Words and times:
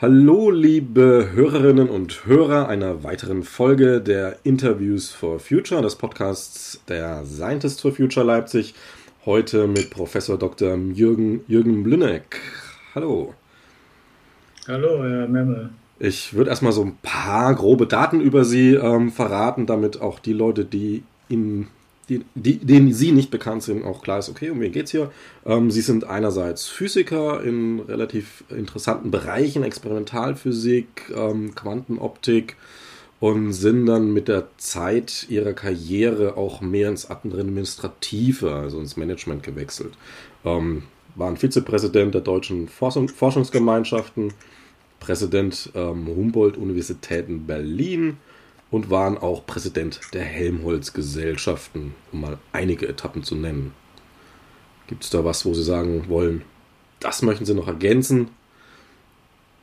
Hallo, 0.00 0.50
liebe 0.50 1.30
Hörerinnen 1.32 1.88
und 1.88 2.26
Hörer 2.26 2.68
einer 2.68 3.04
weiteren 3.04 3.44
Folge 3.44 4.00
der 4.00 4.36
Interviews 4.42 5.10
for 5.10 5.38
Future, 5.38 5.80
des 5.80 5.96
Podcasts 5.96 6.80
der 6.88 7.24
Scientist 7.24 7.80
for 7.80 7.92
Future 7.92 8.26
Leipzig. 8.26 8.74
Heute 9.24 9.68
mit 9.68 9.90
Professor 9.90 10.36
Dr. 10.36 10.76
Jürgen, 10.76 11.42
Jürgen 11.46 11.84
Blüneck. 11.84 12.40
Hallo. 12.92 13.34
Hallo, 14.66 15.04
Herr 15.04 15.28
Memme. 15.28 15.70
Ich 16.00 16.34
würde 16.34 16.50
erstmal 16.50 16.72
so 16.72 16.82
ein 16.82 16.96
paar 17.02 17.54
grobe 17.54 17.86
Daten 17.86 18.20
über 18.20 18.44
Sie 18.44 18.74
ähm, 18.74 19.12
verraten, 19.12 19.66
damit 19.66 20.00
auch 20.00 20.18
die 20.18 20.32
Leute, 20.32 20.64
die 20.64 21.04
Ihnen 21.28 21.68
die, 22.08 22.24
die, 22.34 22.58
denen 22.58 22.92
Sie 22.92 23.12
nicht 23.12 23.30
bekannt 23.30 23.62
sind, 23.62 23.84
auch 23.84 24.02
klar 24.02 24.18
ist, 24.18 24.28
okay, 24.28 24.50
um 24.50 24.58
wen 24.58 24.72
geht 24.72 24.86
es 24.86 24.90
hier? 24.90 25.12
Ähm, 25.46 25.70
Sie 25.70 25.82
sind 25.82 26.02
einerseits 26.02 26.66
Physiker 26.66 27.44
in 27.44 27.78
relativ 27.78 28.42
interessanten 28.50 29.12
Bereichen, 29.12 29.62
Experimentalphysik, 29.62 31.12
ähm, 31.14 31.54
Quantenoptik 31.54 32.56
und 33.22 33.52
sind 33.52 33.86
dann 33.86 34.12
mit 34.12 34.26
der 34.26 34.48
Zeit 34.56 35.26
ihrer 35.28 35.52
Karriere 35.52 36.36
auch 36.36 36.60
mehr 36.60 36.88
ins 36.88 37.08
Administrative, 37.08 38.52
also 38.52 38.80
ins 38.80 38.96
Management 38.96 39.44
gewechselt. 39.44 39.92
Ähm, 40.44 40.82
waren 41.14 41.36
Vizepräsident 41.36 42.14
der 42.14 42.22
deutschen 42.22 42.66
Forschung, 42.66 43.08
Forschungsgemeinschaften, 43.08 44.34
Präsident 44.98 45.70
ähm, 45.76 46.08
Humboldt-Universität 46.08 47.28
in 47.28 47.46
Berlin, 47.46 48.16
und 48.72 48.90
waren 48.90 49.16
auch 49.18 49.46
Präsident 49.46 50.00
der 50.14 50.24
Helmholtz-Gesellschaften, 50.24 51.94
um 52.10 52.22
mal 52.22 52.38
einige 52.50 52.88
Etappen 52.88 53.22
zu 53.22 53.36
nennen. 53.36 53.72
Gibt 54.88 55.04
es 55.04 55.10
da 55.10 55.24
was, 55.24 55.46
wo 55.46 55.54
Sie 55.54 55.62
sagen 55.62 56.06
wollen, 56.08 56.42
das 56.98 57.22
möchten 57.22 57.44
Sie 57.44 57.54
noch 57.54 57.68
ergänzen? 57.68 58.30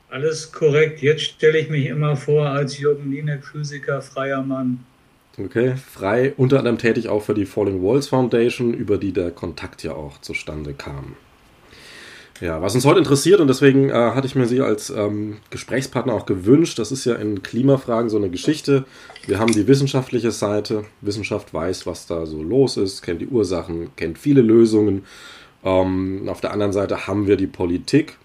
Alles 0.09 0.52
korrekt. 0.52 1.02
Jetzt 1.02 1.21
stelle 1.21 1.59
ich 1.59 1.69
mich 1.69 1.85
immer 1.85 2.15
vor 2.15 2.47
als 2.47 2.79
Jürgen 2.79 3.11
Lienek, 3.11 3.45
Physiker, 3.45 4.02
freier 4.02 4.41
Mann. 4.41 4.83
Okay, 5.38 5.75
frei, 5.77 6.33
unter 6.35 6.57
anderem 6.57 6.79
tätig 6.79 7.07
auch 7.07 7.21
für 7.21 7.35
die 7.35 7.45
Falling 7.45 7.83
Walls 7.83 8.07
Foundation, 8.07 8.73
über 8.73 8.97
die 8.97 9.13
der 9.13 9.31
Kontakt 9.31 9.83
ja 9.83 9.93
auch 9.93 10.19
zustande 10.19 10.73
kam. 10.73 11.16
Ja, 12.41 12.61
was 12.61 12.73
uns 12.73 12.85
heute 12.85 12.99
interessiert 12.99 13.39
und 13.39 13.47
deswegen 13.47 13.89
äh, 13.89 13.93
hatte 13.93 14.25
ich 14.25 14.33
mir 14.33 14.47
Sie 14.47 14.61
als 14.61 14.89
ähm, 14.89 15.38
Gesprächspartner 15.49 16.13
auch 16.13 16.25
gewünscht, 16.25 16.79
das 16.79 16.91
ist 16.91 17.05
ja 17.05 17.16
in 17.16 17.44
Klimafragen 17.44 18.09
so 18.09 18.17
eine 18.17 18.29
Geschichte. 18.29 18.85
Wir 19.27 19.39
haben 19.39 19.51
die 19.51 19.67
wissenschaftliche 19.67 20.31
Seite, 20.31 20.85
Wissenschaft 21.01 21.53
weiß, 21.53 21.85
was 21.85 22.07
da 22.07 22.25
so 22.25 22.41
los 22.41 22.77
ist, 22.77 23.01
kennt 23.01 23.21
die 23.21 23.27
Ursachen, 23.27 23.89
kennt 23.95 24.17
viele 24.17 24.41
Lösungen. 24.41 25.03
Ähm, 25.63 26.27
auf 26.27 26.41
der 26.41 26.51
anderen 26.51 26.73
Seite 26.73 27.07
haben 27.07 27.27
wir 27.27 27.35
die 27.35 27.47
Politik 27.47 28.17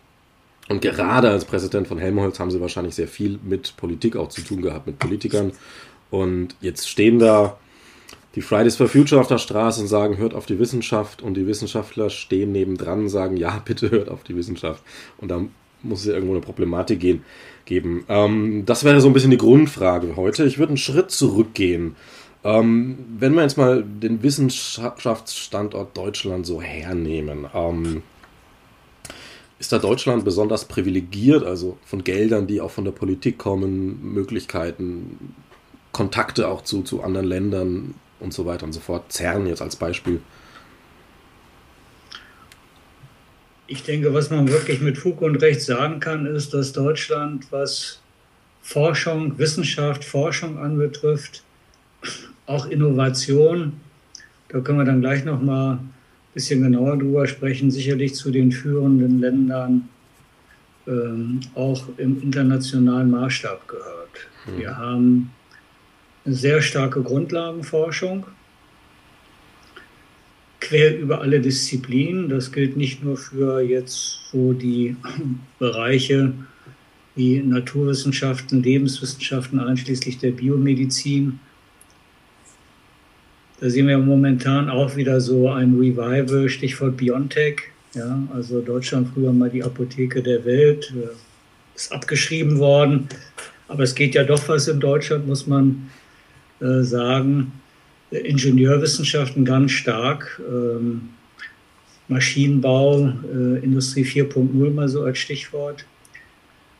und 0.69 0.81
gerade 0.81 1.31
als 1.31 1.45
Präsident 1.45 1.89
von 1.89 1.99
Helmholtz 1.99 2.41
haben 2.41 2.51
Sie 2.51 2.61
wahrscheinlich 2.61 2.95
sehr 2.95 3.09
viel 3.09 3.39
mit 3.43 3.77
Politik 3.77 4.17
auch 4.17 4.29
zu 4.29 4.41
tun 4.43 4.63
gehabt, 4.63 4.87
mit 4.87 4.99
Politikern. 4.99 5.53
Und 6.11 6.57
jetzt 6.61 6.89
stehen 6.89 7.19
da 7.19 7.59
die 8.35 8.43
Fridays 8.43 8.77
for 8.77 8.89
Future 8.89 9.21
auf 9.21 9.29
der 9.29 9.39
Straße 9.39 9.81
und 9.81 9.89
sagen, 9.89 10.17
hört 10.17 10.35
auf 10.35 10.47
die 10.47 10.59
Wissenschaft 10.59 11.23
und 11.23 11.35
die 11.35 11.47
Wissenschaftler 11.47 12.11
stehen 12.11 12.53
nebendran 12.53 13.01
und 13.01 13.09
sagen, 13.09 13.37
ja, 13.37 13.63
bitte 13.65 13.91
hört 13.91 14.09
auf 14.09 14.25
die 14.25 14.37
Wissenschaft. 14.37 14.83
Und 15.19 15.29
da 15.29 15.43
muss 15.83 16.01
es 16.01 16.07
irgendwo 16.07 16.33
eine 16.33 16.41
Problematik 16.41 16.99
gehen, 16.99 17.25
geben. 17.67 18.05
Ähm, 18.09 18.65
das 18.65 18.85
wäre 18.85 19.01
so 19.03 19.09
ein 19.09 19.13
bisschen 19.13 19.31
die 19.31 19.37
Grundfrage 19.37 20.17
heute. 20.17 20.45
Ich 20.45 20.59
würde 20.59 20.71
einen 20.71 20.77
Schritt 20.79 21.11
zurückgehen. 21.11 21.95
Ähm, 22.43 22.99
wenn 23.19 23.35
wir 23.35 23.43
jetzt 23.43 23.59
mal 23.59 23.85
den 23.85 24.23
Wissenschaftsstandort 24.23 25.97
Deutschland 25.97 26.47
so 26.47 26.61
hernehmen, 26.61 27.47
ähm, 27.55 28.03
ist 29.65 29.73
da 29.73 29.79
Deutschland 29.79 30.25
besonders 30.25 30.65
privilegiert, 30.65 31.45
also 31.45 31.77
von 31.85 32.05
Geldern, 32.05 32.47
die 32.47 32.61
auch 32.61 32.71
von 32.71 32.85
der 32.85 32.93
Politik 32.93 33.39
kommen, 33.39 34.13
Möglichkeiten, 34.15 35.35
Kontakte 35.93 36.49
auch 36.49 36.63
zu, 36.63 36.83
zu 36.83 37.03
anderen 37.03 37.27
Ländern, 37.27 37.95
und 38.25 38.33
so 38.33 38.47
weiter 38.47 38.65
und 38.65 38.73
so 38.73 38.81
fort. 38.81 39.13
CERN 39.13 39.47
jetzt 39.47 39.63
als 39.63 39.77
Beispiel. 39.77 40.21
Ich 43.67 43.83
denke, 43.83 44.13
was 44.13 44.31
man 44.31 44.49
wirklich 44.49 44.81
mit 44.81 44.99
Fug 44.99 45.23
und 45.23 45.37
Recht 45.37 45.63
sagen 45.63 46.01
kann, 46.01 46.27
ist, 46.27 46.53
dass 46.53 46.73
Deutschland, 46.73 47.47
was 47.51 48.01
Forschung, 48.61 49.39
Wissenschaft, 49.39 50.05
Forschung 50.05 50.59
anbetrifft, 50.59 51.43
auch 52.47 52.67
Innovation, 52.67 53.81
da 54.49 54.61
können 54.61 54.79
wir 54.79 54.85
dann 54.85 55.01
gleich 55.01 55.25
noch 55.25 55.41
mal 55.41 55.73
ein 55.73 55.95
bisschen 56.35 56.63
genauer 56.63 56.99
drüber 56.99 57.27
sprechen, 57.27 57.71
sicherlich 57.71 58.15
zu 58.15 58.31
den 58.31 58.53
führenden 58.53 59.21
Ländern 59.21 59.89
ähm, 60.87 61.41
auch 61.55 61.89
im 61.97 62.21
internationalen 62.23 63.11
Maßstab 63.11 63.67
gehört. 63.69 64.29
Mhm. 64.47 64.59
Wir 64.59 64.77
haben 64.77 65.31
eine 66.25 66.35
sehr 66.35 66.61
starke 66.61 67.03
Grundlagenforschung, 67.03 68.27
quer 70.61 70.99
über 70.99 71.21
alle 71.21 71.41
Disziplinen. 71.41 72.29
Das 72.29 72.51
gilt 72.53 72.77
nicht 72.77 73.05
nur 73.05 73.17
für 73.17 73.61
jetzt 73.61 74.31
so 74.31 74.53
die 74.53 74.97
Bereiche 75.59 76.33
wie 77.15 77.39
Naturwissenschaften, 77.41 78.63
Lebenswissenschaften, 78.63 79.61
einschließlich 79.61 80.19
der 80.19 80.33
Biomedizin. 80.33 81.39
Da 83.61 83.71
sehen 83.71 83.87
wir 83.87 83.99
momentan 83.99 84.69
auch 84.69 84.97
wieder 84.97 85.21
so 85.21 85.49
ein 85.49 85.75
Revival, 85.75 86.49
Stichwort 86.49 86.97
Biontech. 86.97 87.63
Ja, 87.95 88.27
also 88.35 88.61
Deutschland 88.61 89.09
früher 89.15 89.33
mal 89.33 89.49
die 89.49 89.63
Apotheke 89.63 90.21
der 90.21 90.45
Welt, 90.45 90.93
äh, 90.97 91.15
ist 91.77 91.93
abgeschrieben 91.93 92.59
worden. 92.59 93.09
Aber 93.69 93.85
es 93.85 93.95
geht 93.95 94.15
ja 94.17 94.25
doch 94.25 94.49
was 94.49 94.67
in 94.67 94.81
Deutschland, 94.81 95.29
muss 95.29 95.47
man 95.47 95.91
äh, 96.61 96.83
sagen, 96.83 97.53
Ingenieurwissenschaften 98.11 99.45
ganz 99.45 99.73
stark, 99.73 100.41
ähm, 100.49 101.11
Maschinenbau, 102.09 103.13
äh, 103.33 103.65
Industrie 103.65 104.05
4.0 104.05 104.71
mal 104.73 104.89
so 104.89 105.03
als 105.03 105.19
Stichwort, 105.19 105.85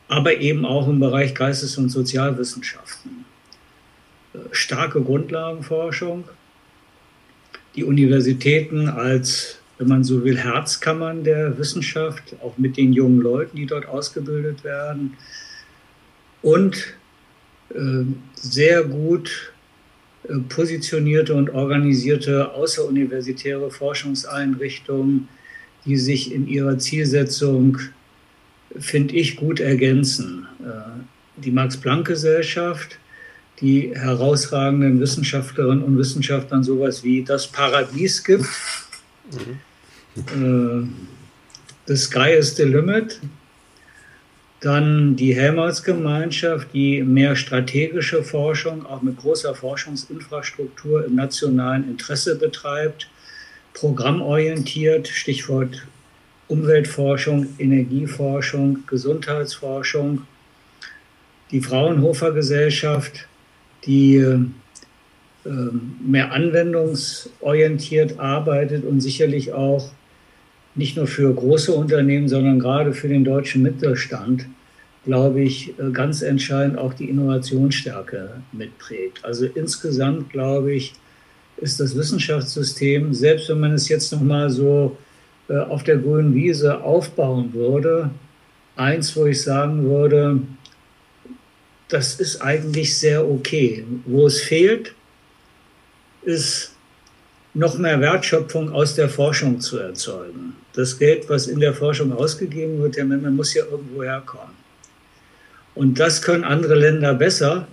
aber 0.07 0.37
eben 0.37 0.65
auch 0.65 0.87
im 0.87 0.99
Bereich 0.99 1.33
Geistes- 1.33 1.77
und 1.77 1.89
Sozialwissenschaften. 1.89 3.25
Starke 4.51 5.01
Grundlagenforschung, 5.01 6.25
die 7.75 7.83
Universitäten 7.83 8.87
als, 8.87 9.59
wenn 9.77 9.87
man 9.87 10.03
so 10.03 10.23
will, 10.23 10.37
Herzkammern 10.37 11.23
der 11.23 11.57
Wissenschaft, 11.57 12.35
auch 12.41 12.57
mit 12.57 12.77
den 12.77 12.93
jungen 12.93 13.21
Leuten, 13.21 13.57
die 13.57 13.65
dort 13.65 13.87
ausgebildet 13.87 14.63
werden 14.63 15.13
und 16.41 16.95
äh, 17.73 18.03
sehr 18.35 18.83
gut 18.83 19.53
äh, 20.29 20.37
positionierte 20.49 21.33
und 21.33 21.49
organisierte 21.49 22.53
außeruniversitäre 22.53 23.71
Forschungseinrichtungen, 23.71 25.27
die 25.85 25.97
sich 25.97 26.33
in 26.33 26.47
ihrer 26.47 26.77
Zielsetzung, 26.77 27.79
finde 28.77 29.15
ich, 29.15 29.35
gut 29.35 29.59
ergänzen. 29.59 30.47
Äh, 30.63 31.41
die 31.41 31.51
Max-Planck-Gesellschacht, 31.51 32.99
die 33.61 33.91
herausragenden 33.95 34.99
Wissenschaftlerinnen 34.99 35.83
und 35.83 35.97
Wissenschaftlern 35.97 36.63
sowas 36.63 37.03
wie 37.03 37.23
das 37.23 37.47
Paradies 37.47 38.23
gibt. 38.23 38.45
Mhm. 39.31 39.59
Äh, 40.17 40.87
the 41.87 41.95
sky 41.95 42.31
is 42.31 42.55
the 42.55 42.63
limit. 42.63 43.19
Dann 44.61 45.15
die 45.15 45.35
Helmholtz-Gemeinschaft, 45.35 46.69
die 46.73 47.03
mehr 47.03 47.35
strategische 47.35 48.23
Forschung, 48.23 48.85
auch 48.85 49.01
mit 49.01 49.17
großer 49.17 49.53
Forschungsinfrastruktur 49.53 51.05
im 51.05 51.15
nationalen 51.15 51.87
Interesse 51.89 52.35
betreibt, 52.35 53.09
programmorientiert, 53.73 55.07
Stichwort 55.07 55.85
Umweltforschung, 56.47 57.47
Energieforschung, 57.57 58.83
Gesundheitsforschung. 58.87 60.23
Die 61.51 61.61
Fraunhofer 61.61 62.31
Gesellschaft, 62.31 63.27
die 63.85 64.15
äh, 64.17 65.49
mehr 66.03 66.31
anwendungsorientiert 66.31 68.19
arbeitet 68.19 68.83
und 68.83 69.01
sicherlich 69.01 69.53
auch 69.53 69.91
nicht 70.75 70.97
nur 70.97 71.07
für 71.07 71.33
große 71.33 71.71
Unternehmen, 71.71 72.27
sondern 72.27 72.59
gerade 72.59 72.93
für 72.93 73.07
den 73.07 73.23
deutschen 73.23 73.61
Mittelstand, 73.61 74.47
glaube 75.05 75.41
ich, 75.41 75.77
äh, 75.79 75.91
ganz 75.91 76.21
entscheidend 76.21 76.77
auch 76.77 76.93
die 76.93 77.09
Innovationsstärke 77.09 78.41
mitprägt. 78.51 79.23
Also 79.23 79.45
insgesamt, 79.45 80.31
glaube 80.31 80.73
ich, 80.73 80.93
ist 81.57 81.79
das 81.79 81.95
Wissenschaftssystem, 81.95 83.13
selbst 83.13 83.47
wenn 83.49 83.59
man 83.59 83.73
es 83.73 83.87
jetzt 83.87 84.11
nochmal 84.11 84.49
so 84.49 84.97
äh, 85.47 85.57
auf 85.57 85.83
der 85.83 85.97
grünen 85.97 86.33
Wiese 86.33 86.81
aufbauen 86.81 87.53
würde. 87.53 88.09
Eins, 88.75 89.15
wo 89.15 89.25
ich 89.25 89.41
sagen 89.41 89.85
würde, 89.85 90.41
das 91.87 92.19
ist 92.19 92.41
eigentlich 92.41 92.97
sehr 92.97 93.27
okay. 93.27 93.85
Wo 94.05 94.27
es 94.27 94.41
fehlt, 94.41 94.93
ist 96.23 96.71
noch 97.53 97.77
mehr 97.77 97.99
Wertschöpfung 98.01 98.71
aus 98.71 98.95
der 98.95 99.09
Forschung 99.09 99.61
zu 99.61 99.79
erzeugen. 99.79 100.55
Das 100.73 100.97
Geld, 100.97 101.29
was 101.29 101.47
in 101.47 101.59
der 101.59 101.73
Forschung 101.73 102.11
ausgegeben 102.11 102.81
wird, 102.81 102.97
der 102.97 103.05
man 103.05 103.35
muss 103.35 103.53
ja 103.53 103.63
irgendwo 103.65 104.03
herkommen. 104.03 104.55
Und 105.73 105.99
das 105.99 106.21
können 106.21 106.43
andere 106.43 106.75
Länder 106.75 107.13
besser, 107.13 107.67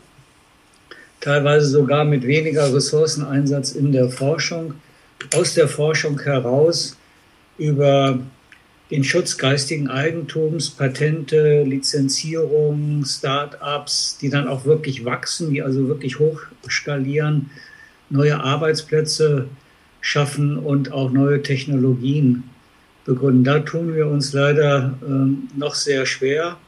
teilweise 1.21 1.67
sogar 1.67 2.05
mit 2.05 2.27
weniger 2.27 2.73
Ressourceneinsatz 2.73 3.73
in 3.73 3.93
der 3.93 4.09
Forschung, 4.09 4.75
aus 5.35 5.55
der 5.55 5.69
Forschung 5.69 6.21
heraus 6.21 6.97
über 7.59 8.19
den 8.93 9.05
Schutz 9.05 9.39
geistigen 9.39 9.89
Eigentums, 9.89 10.69
Patente, 10.69 11.63
Lizenzierung, 11.63 13.05
Start-ups, 13.07 14.19
die 14.21 14.29
dann 14.29 14.47
auch 14.47 14.67
wirklich 14.67 15.07
wachsen, 15.07 15.51
die 15.51 15.63
also 15.63 15.89
wirklich 15.89 16.19
hochskalieren, 16.19 17.51
neue 18.11 18.39
Arbeitsplätze 18.39 19.49
schaffen 20.03 20.59
und 20.59 20.93
auch 20.93 21.11
neue 21.11 21.43
Technologien 21.43 22.45
begründen. 23.07 23.45
Da 23.45 23.61
tun 23.61 23.95
wir 23.95 24.09
uns 24.09 24.35
leider 24.35 24.93
äh, 25.03 25.59
noch 25.59 25.75
sehr 25.75 26.05
schwer. 26.05 26.59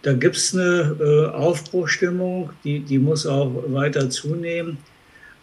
Da 0.00 0.14
gibt 0.14 0.36
es 0.36 0.54
eine 0.54 0.96
äh, 0.98 1.26
Aufbruchstimmung, 1.26 2.50
die, 2.64 2.80
die 2.80 2.98
muss 2.98 3.26
auch 3.26 3.52
weiter 3.66 4.08
zunehmen. 4.08 4.78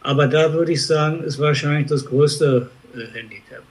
Aber 0.02 0.26
da 0.26 0.52
würde 0.52 0.72
ich 0.72 0.84
sagen, 0.84 1.24
ist 1.24 1.38
wahrscheinlich 1.38 1.90
das 1.90 2.04
größte 2.04 2.72
äh, 2.96 3.16
Handicap. 3.16 3.62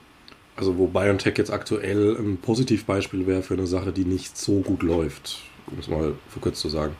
Also 0.57 0.79
wo 0.79 0.87
BioNTech 0.87 1.37
jetzt 1.37 1.53
aktuell 1.53 2.17
ein 2.17 2.39
Positivbeispiel 2.39 3.27
wäre 3.27 3.43
für 3.43 3.55
eine 3.55 3.67
Sache, 3.67 3.93
die 3.93 4.07
nicht 4.07 4.39
so 4.39 4.61
gut 4.61 4.83
läuft, 4.83 5.41
um 5.71 5.79
es 5.79 5.89
mal 5.89 6.15
für 6.29 6.41
kurz 6.41 6.61
zu 6.61 6.69
sagen. 6.69 6.95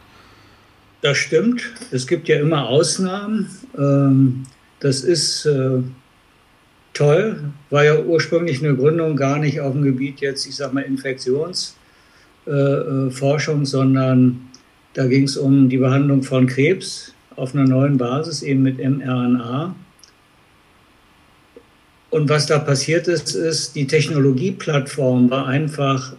Das 1.01 1.17
stimmt. 1.17 1.63
Es 1.91 2.07
gibt 2.07 2.29
ja 2.29 2.39
immer 2.39 2.69
Ausnahmen. 2.69 3.49
Ähm, 3.79 4.43
das 4.81 5.01
ist 5.01 5.47
äh, 5.47 5.79
toll. 6.93 7.45
War 7.71 7.85
ja 7.85 7.99
ursprünglich 7.99 8.63
eine 8.63 8.77
Gründung 8.77 9.17
gar 9.17 9.39
nicht 9.39 9.61
auf 9.61 9.73
dem 9.73 9.83
Gebiet 9.83 10.21
jetzt, 10.21 10.47
ich 10.47 10.57
sag 10.57 10.75
mal, 10.75 10.83
Infektionsforschung, 10.83 13.65
sondern 13.65 14.43
da 14.95 15.07
ging 15.07 15.25
es 15.25 15.37
um 15.37 15.69
die 15.69 15.79
Behandlung 15.79 16.23
von 16.23 16.47
Krebs 16.47 17.13
auf 17.37 17.55
einer 17.55 17.65
neuen 17.65 17.99
Basis, 17.99 18.43
eben 18.43 18.63
mit 18.63 18.79
mRNA. 18.79 19.75
Und 22.17 22.31
was 22.31 22.47
da 22.47 22.59
passiert 22.59 23.09
ist, 23.09 23.35
ist, 23.35 23.75
die 23.75 23.87
Technologieplattform 23.87 25.29
war 25.29 25.49
einfach 25.49 26.15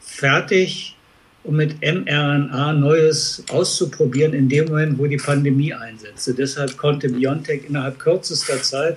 fertig, 0.00 0.96
um 1.44 1.56
mit 1.56 1.82
mRNA 1.82 2.72
Neues 2.72 3.44
auszuprobieren 3.50 4.32
in 4.32 4.48
dem 4.48 4.68
Moment, 4.68 4.98
wo 4.98 5.06
die 5.06 5.18
Pandemie 5.18 5.74
einsetzte. 5.74 6.32
Deshalb 6.32 6.78
konnte 6.78 7.10
BioNTech 7.10 7.64
innerhalb 7.68 7.98
kürzester 7.98 8.62
Zeit 8.62 8.96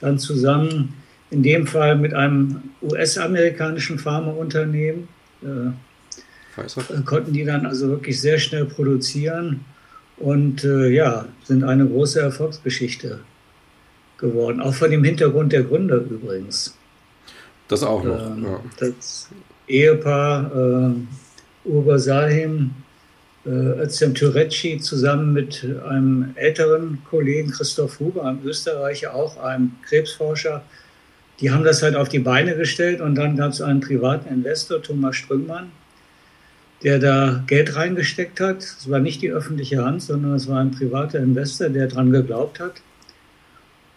dann 0.00 0.20
zusammen, 0.20 0.94
in 1.30 1.42
dem 1.42 1.66
Fall 1.66 1.96
mit 1.96 2.14
einem 2.14 2.62
US-amerikanischen 2.82 3.98
Pharmaunternehmen, 3.98 5.08
äh, 5.42 7.02
konnten 7.04 7.32
die 7.32 7.44
dann 7.44 7.66
also 7.66 7.88
wirklich 7.88 8.20
sehr 8.20 8.38
schnell 8.38 8.66
produzieren 8.66 9.64
und 10.18 10.62
äh, 10.62 10.86
ja, 10.86 11.26
sind 11.42 11.64
eine 11.64 11.84
große 11.84 12.20
Erfolgsgeschichte 12.20 13.22
geworden. 14.18 14.60
Auch 14.60 14.74
vor 14.74 14.88
dem 14.88 15.04
Hintergrund 15.04 15.52
der 15.52 15.62
Gründer 15.62 15.96
übrigens. 15.96 16.76
Das 17.68 17.82
auch 17.82 18.02
noch. 18.02 18.20
Ähm, 18.26 18.44
ja. 18.44 18.60
Das 18.78 19.28
Ehepaar 19.68 20.50
äh, 20.54 21.68
Uwe 21.68 21.98
Salhem, 21.98 22.70
äh, 23.44 23.50
Özlem 23.50 24.14
Türeci 24.14 24.78
zusammen 24.78 25.32
mit 25.32 25.66
einem 25.88 26.32
älteren 26.36 26.98
Kollegen 27.10 27.50
Christoph 27.50 27.98
Huber, 27.98 28.24
einem 28.24 28.40
Österreicher, 28.44 29.14
auch 29.14 29.36
einem 29.38 29.72
Krebsforscher, 29.86 30.62
die 31.40 31.50
haben 31.50 31.64
das 31.64 31.82
halt 31.82 31.96
auf 31.96 32.08
die 32.08 32.18
Beine 32.18 32.56
gestellt 32.56 33.00
und 33.00 33.14
dann 33.14 33.36
gab 33.36 33.52
es 33.52 33.60
einen 33.60 33.80
privaten 33.80 34.32
Investor, 34.32 34.82
Thomas 34.82 35.16
Strüngmann, 35.16 35.70
der 36.82 36.98
da 36.98 37.44
Geld 37.46 37.76
reingesteckt 37.76 38.40
hat. 38.40 38.62
Es 38.62 38.90
war 38.90 39.00
nicht 39.00 39.20
die 39.20 39.30
öffentliche 39.30 39.84
Hand, 39.84 40.02
sondern 40.02 40.34
es 40.34 40.48
war 40.48 40.60
ein 40.60 40.70
privater 40.70 41.18
Investor, 41.18 41.68
der 41.68 41.88
daran 41.88 42.10
geglaubt 42.10 42.58
hat. 42.58 42.80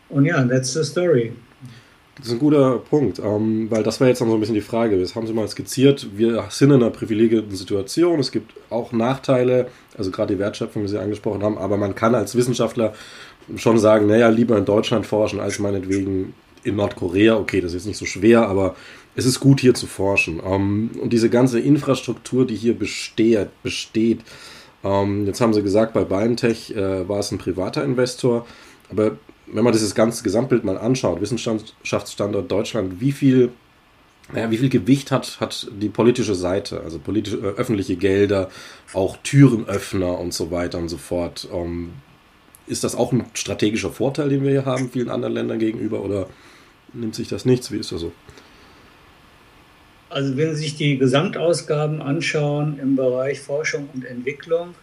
Und 0.09 0.25
ja, 0.25 0.43
that's 0.43 0.73
the 0.73 0.83
story. 0.83 1.33
Das 2.17 2.27
ist 2.27 2.33
ein 2.33 2.39
guter 2.39 2.79
Punkt, 2.79 3.19
ähm, 3.19 3.67
weil 3.69 3.81
das 3.81 4.01
war 4.01 4.09
jetzt 4.09 4.19
noch 4.19 4.27
so 4.27 4.33
ein 4.33 4.39
bisschen 4.41 4.55
die 4.55 4.61
Frage. 4.61 4.99
Das 4.99 5.15
haben 5.15 5.25
Sie 5.25 5.31
mal 5.31 5.47
skizziert. 5.47 6.07
Wir 6.17 6.43
sind 6.49 6.71
in 6.71 6.75
einer 6.75 6.89
privilegierten 6.89 7.55
Situation. 7.55 8.19
Es 8.19 8.31
gibt 8.31 8.51
auch 8.69 8.91
Nachteile, 8.91 9.67
also 9.97 10.11
gerade 10.11 10.33
die 10.33 10.39
Wertschöpfung, 10.39 10.83
wie 10.83 10.89
Sie 10.89 10.99
angesprochen 10.99 11.43
haben. 11.43 11.57
Aber 11.57 11.77
man 11.77 11.95
kann 11.95 12.15
als 12.15 12.35
Wissenschaftler 12.35 12.93
schon 13.55 13.79
sagen, 13.79 14.07
naja, 14.07 14.27
lieber 14.27 14.57
in 14.57 14.65
Deutschland 14.65 15.05
forschen 15.05 15.39
als 15.39 15.59
meinetwegen 15.59 16.33
in 16.63 16.75
Nordkorea. 16.75 17.37
Okay, 17.37 17.61
das 17.61 17.71
ist 17.71 17.75
jetzt 17.75 17.87
nicht 17.87 17.97
so 17.97 18.05
schwer, 18.05 18.49
aber 18.49 18.75
es 19.15 19.25
ist 19.25 19.39
gut 19.39 19.61
hier 19.61 19.73
zu 19.73 19.87
forschen. 19.87 20.41
Ähm, 20.45 20.91
und 21.01 21.13
diese 21.13 21.29
ganze 21.29 21.61
Infrastruktur, 21.61 22.45
die 22.45 22.55
hier 22.55 22.77
besteht, 22.77 23.47
besteht 23.63 24.19
ähm, 24.83 25.25
jetzt 25.25 25.41
haben 25.41 25.53
Sie 25.53 25.63
gesagt, 25.63 25.93
bei 25.93 26.03
BioNTech 26.03 26.75
äh, 26.75 27.07
war 27.07 27.19
es 27.19 27.31
ein 27.31 27.37
privater 27.37 27.83
Investor. 27.83 28.45
Aber 28.91 29.17
wenn 29.51 29.63
man 29.63 29.73
dieses 29.73 29.95
ganze 29.95 30.23
Gesamtbild 30.23 30.63
mal 30.63 30.77
anschaut, 30.77 31.21
Wissenschaftsstandort 31.21 32.51
Deutschland, 32.51 32.99
wie 33.01 33.11
viel, 33.11 33.51
naja, 34.31 34.51
wie 34.51 34.57
viel 34.57 34.69
Gewicht 34.69 35.11
hat, 35.11 35.39
hat 35.39 35.67
die 35.71 35.89
politische 35.89 36.35
Seite, 36.35 36.81
also 36.81 36.99
politische, 36.99 37.37
äh, 37.37 37.57
öffentliche 37.57 37.95
Gelder, 37.95 38.49
auch 38.93 39.17
Türenöffner 39.23 40.19
und 40.19 40.33
so 40.33 40.51
weiter 40.51 40.77
und 40.77 40.89
so 40.89 40.97
fort. 40.97 41.47
Ähm, 41.53 41.93
ist 42.67 42.83
das 42.83 42.95
auch 42.95 43.11
ein 43.11 43.25
strategischer 43.33 43.91
Vorteil, 43.91 44.29
den 44.29 44.43
wir 44.43 44.51
hier 44.51 44.65
haben, 44.65 44.91
vielen 44.91 45.09
anderen 45.09 45.33
Ländern 45.33 45.59
gegenüber, 45.59 46.01
oder 46.01 46.27
nimmt 46.93 47.15
sich 47.15 47.27
das 47.27 47.45
nichts? 47.45 47.71
Wie 47.71 47.77
ist 47.77 47.91
das 47.91 48.01
so? 48.01 48.11
Also 50.09 50.37
wenn 50.37 50.55
Sie 50.55 50.63
sich 50.63 50.75
die 50.75 50.97
Gesamtausgaben 50.97 52.01
anschauen 52.01 52.79
im 52.79 52.95
Bereich 52.95 53.39
Forschung 53.39 53.89
und 53.93 54.05
Entwicklung, 54.05 54.73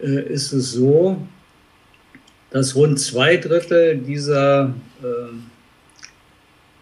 äh, 0.00 0.22
ist 0.30 0.52
es 0.52 0.72
so, 0.72 1.18
dass 2.50 2.74
rund 2.74 2.98
zwei 3.00 3.36
Drittel 3.36 3.98
dieser 3.98 4.74
äh, 5.02 5.34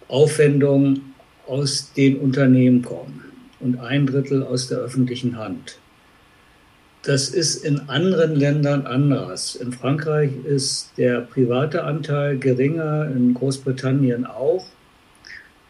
Aufwendungen 0.08 1.14
aus 1.46 1.92
den 1.92 2.18
Unternehmen 2.18 2.82
kommen 2.82 3.24
und 3.60 3.78
ein 3.80 4.06
Drittel 4.06 4.42
aus 4.42 4.68
der 4.68 4.78
öffentlichen 4.78 5.36
Hand. 5.36 5.78
Das 7.02 7.28
ist 7.28 7.64
in 7.64 7.80
anderen 7.90 8.34
Ländern 8.34 8.86
anders. 8.86 9.56
In 9.56 9.72
Frankreich 9.72 10.30
ist 10.44 10.92
der 10.96 11.20
private 11.20 11.84
Anteil 11.84 12.38
geringer, 12.38 13.10
in 13.14 13.34
Großbritannien 13.34 14.24
auch. 14.24 14.64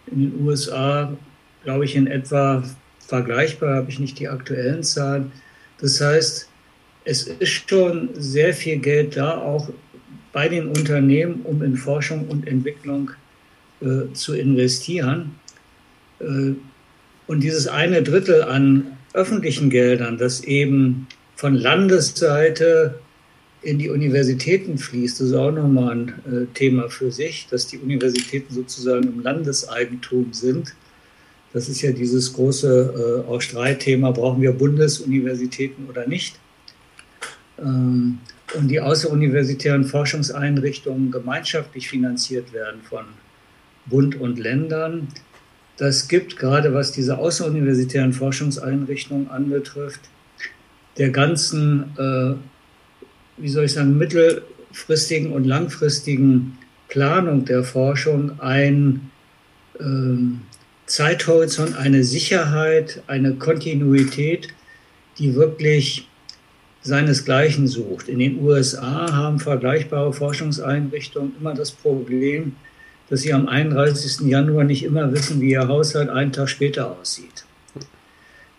In 0.07 0.31
den 0.31 0.47
USA, 0.47 1.17
glaube 1.65 1.87
ich, 1.87 1.97
in 1.97 2.07
etwa 2.07 2.63
vergleichbar, 3.01 3.77
habe 3.77 3.91
ich 3.91 3.99
nicht 3.99 4.19
die 4.21 4.29
aktuellen 4.29 4.85
Zahlen. 4.85 5.33
Das 5.81 6.01
heißt, 6.01 6.49
es 7.05 7.25
ist 7.25 7.69
schon 7.69 8.11
sehr 8.15 8.55
viel 8.55 8.79
Geld 8.79 9.17
da, 9.17 9.39
auch 9.39 9.71
bei 10.35 10.49
den 10.49 10.67
Unternehmen, 10.67 11.43
um 11.45 11.63
in 11.63 11.77
Forschung 11.77 12.27
und 12.29 12.47
Entwicklung 12.47 13.13
äh, 13.81 14.13
zu 14.13 14.35
investieren. 14.35 15.37
Äh, 16.19 16.53
und 17.27 17.41
dieses 17.41 17.69
eine 17.69 18.03
Drittel 18.03 18.43
an 18.43 18.99
öffentlichen 19.15 19.71
Geldern, 19.71 20.19
das 20.19 20.43
eben 20.43 21.07
von 21.37 21.55
Landesseite 21.55 22.99
in 23.63 23.79
die 23.79 23.89
Universitäten 23.89 24.77
fließt, 24.77 25.21
das 25.21 25.29
ist 25.29 25.35
auch 25.35 25.53
nochmal 25.53 25.93
ein 25.93 26.09
äh, 26.09 26.47
Thema 26.53 26.91
für 26.91 27.13
sich, 27.13 27.47
dass 27.49 27.69
die 27.69 27.79
Universitäten 27.79 28.53
sozusagen 28.53 29.05
im 29.05 29.21
Landeseigentum 29.21 30.33
sind. 30.33 30.75
Das 31.53 31.69
ist 31.69 31.81
ja 31.81 31.93
dieses 31.93 32.33
große 32.33 33.25
äh, 33.25 33.31
auch 33.31 33.41
Streitthema, 33.41 34.11
brauchen 34.11 34.43
wir 34.43 34.53
Bundesuniversitäten 34.53 35.87
oder 35.89 36.09
nicht? 36.09 36.41
Ähm, 37.61 38.19
und 38.55 38.69
die 38.69 38.81
außeruniversitären 38.81 39.85
Forschungseinrichtungen 39.85 41.11
gemeinschaftlich 41.11 41.89
finanziert 41.89 42.53
werden 42.53 42.83
von 42.83 43.05
Bund 43.87 44.17
und 44.21 44.39
Ländern. 44.39 45.09
Das 45.77 46.09
gibt 46.09 46.37
gerade, 46.37 46.73
was 46.73 46.93
diese 46.93 47.19
außeruniversitären 47.19 48.13
Forschungseinrichtungen 48.13 49.29
anbetrifft, 49.29 50.01
der 50.99 51.11
ganzen, 51.11 51.93
äh, 51.99 52.35
wie 53.37 53.49
soll 53.49 53.65
ich 53.65 53.73
sagen, 53.73 53.99
mittelfristigen 53.99 55.33
und 55.33 55.45
langfristigen 55.45 56.59
Planung 56.89 57.45
der 57.45 57.65
Forschung 57.65 58.39
ein 58.41 59.11
äh, 59.81 59.85
Zeithorizont, 60.87 61.77
eine 61.77 62.05
Sicherheit, 62.05 63.03
eine 63.09 63.35
Kontinuität, 63.35 64.49
die 65.19 65.35
wirklich 65.35 66.09
seinesgleichen 66.85 67.67
sucht. 67.67 68.09
In 68.09 68.19
den 68.19 68.41
USA 68.41 69.13
haben 69.13 69.41
vergleichbare 69.41 70.13
Forschungseinrichtungen 70.13 71.33
immer 71.41 71.55
das 71.55 71.73
Problem, 71.73 72.55
dass 73.09 73.23
sie 73.23 73.33
am 73.33 73.49
31. 73.49 74.29
Januar 74.29 74.65
nicht 74.65 74.85
immer 74.85 75.11
wissen, 75.11 75.41
wie 75.41 75.51
ihr 75.51 75.67
Haushalt 75.67 76.11
einen 76.11 76.33
Tag 76.33 76.49
später 76.49 76.97
aussieht. 76.99 77.45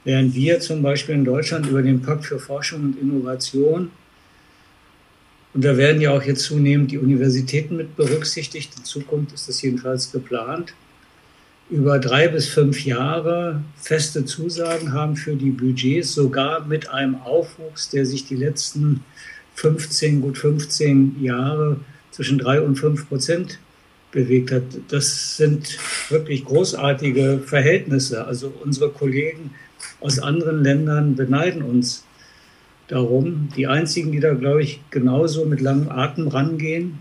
Während 0.03 0.35
wir 0.35 0.59
zum 0.59 0.81
Beispiel 0.81 1.15
in 1.15 1.25
Deutschland 1.25 1.67
über 1.67 1.81
den 1.81 2.01
Pakt 2.01 2.25
für 2.25 2.39
Forschung 2.39 2.81
und 2.81 2.99
Innovation, 2.99 3.91
und 5.53 5.63
da 5.63 5.77
werden 5.77 6.01
ja 6.01 6.11
auch 6.11 6.21
jetzt 6.21 6.43
zunehmend 6.43 6.91
die 6.91 6.97
Universitäten 6.97 7.77
mit 7.77 7.95
berücksichtigt, 7.95 8.73
in 8.77 8.83
Zukunft 8.83 9.33
ist 9.33 9.47
das 9.47 9.61
jedenfalls 9.61 10.11
geplant, 10.11 10.73
über 11.69 11.99
drei 11.99 12.27
bis 12.27 12.47
fünf 12.47 12.85
Jahre 12.85 13.61
feste 13.75 14.25
Zusagen 14.25 14.93
haben 14.93 15.15
für 15.15 15.35
die 15.35 15.49
Budgets, 15.49 16.13
sogar 16.13 16.65
mit 16.65 16.89
einem 16.89 17.15
Aufwuchs, 17.15 17.89
der 17.89 18.05
sich 18.05 18.27
die 18.27 18.35
letzten 18.35 19.03
15, 19.55 20.21
gut 20.21 20.37
15 20.37 21.23
Jahre 21.23 21.77
zwischen 22.11 22.37
drei 22.37 22.61
und 22.61 22.75
fünf 22.75 23.07
Prozent 23.07 23.59
bewegt 24.11 24.51
hat. 24.51 24.63
Das 24.89 25.37
sind 25.37 25.77
wirklich 26.09 26.45
großartige 26.45 27.41
Verhältnisse. 27.45 28.25
Also 28.25 28.53
unsere 28.63 28.89
Kollegen 28.89 29.51
aus 29.99 30.19
anderen 30.19 30.63
Ländern 30.63 31.15
beneiden 31.15 31.63
uns 31.63 32.05
darum. 32.87 33.49
Die 33.55 33.67
einzigen, 33.67 34.11
die 34.11 34.19
da, 34.19 34.33
glaube 34.33 34.63
ich, 34.63 34.81
genauso 34.91 35.45
mit 35.45 35.61
langem 35.61 35.89
Atem 35.89 36.27
rangehen, 36.27 36.99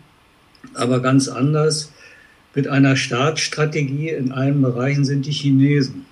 aber 0.72 1.00
ganz 1.00 1.28
anders 1.28 1.92
mit 2.54 2.68
einer 2.68 2.96
Staatsstrategie 2.96 4.10
in 4.10 4.32
allen 4.32 4.62
Bereichen 4.62 5.04
sind 5.04 5.26
die 5.26 5.32
Chinesen. 5.32 6.06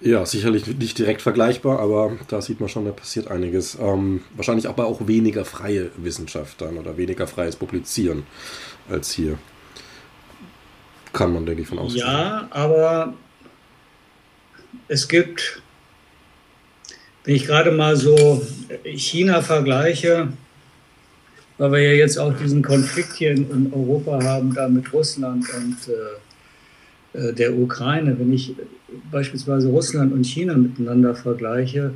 Ja, 0.00 0.26
sicherlich 0.26 0.66
nicht 0.66 0.98
direkt 0.98 1.22
vergleichbar, 1.22 1.78
aber 1.78 2.18
da 2.28 2.42
sieht 2.42 2.60
man 2.60 2.68
schon, 2.68 2.84
da 2.84 2.92
passiert 2.92 3.28
einiges. 3.28 3.78
Ähm, 3.80 4.20
wahrscheinlich 4.36 4.68
aber 4.68 4.86
auch 4.86 5.06
weniger 5.06 5.44
freie 5.44 5.90
Wissenschaft 5.96 6.60
dann 6.60 6.76
oder 6.76 6.96
weniger 6.98 7.26
freies 7.26 7.56
Publizieren 7.56 8.24
als 8.88 9.12
hier. 9.12 9.38
Kann 11.14 11.32
man, 11.32 11.46
denke 11.46 11.62
ich, 11.62 11.68
von 11.68 11.78
ausgehen. 11.78 12.06
Ja, 12.06 12.48
aber 12.50 13.14
es 14.88 15.08
gibt, 15.08 15.62
wenn 17.24 17.36
ich 17.36 17.46
gerade 17.46 17.70
mal 17.70 17.96
so 17.96 18.44
China 18.84 19.40
vergleiche, 19.40 20.28
weil 21.58 21.72
wir 21.72 21.82
ja 21.82 21.92
jetzt 21.92 22.18
auch 22.18 22.32
diesen 22.36 22.62
Konflikt 22.62 23.14
hier 23.14 23.32
in, 23.32 23.72
Europa 23.72 24.22
haben, 24.22 24.54
da 24.54 24.68
mit 24.68 24.92
Russland 24.92 25.44
und 25.56 25.76
äh, 25.88 27.28
äh 27.28 27.32
der 27.32 27.56
Ukraine, 27.56 28.18
wenn 28.18 28.32
ich 28.32 28.54
beispielsweise 29.10 29.68
Russland 29.68 30.12
und 30.12 30.24
China 30.24 30.54
miteinander 30.54 31.14
vergleiche, 31.14 31.92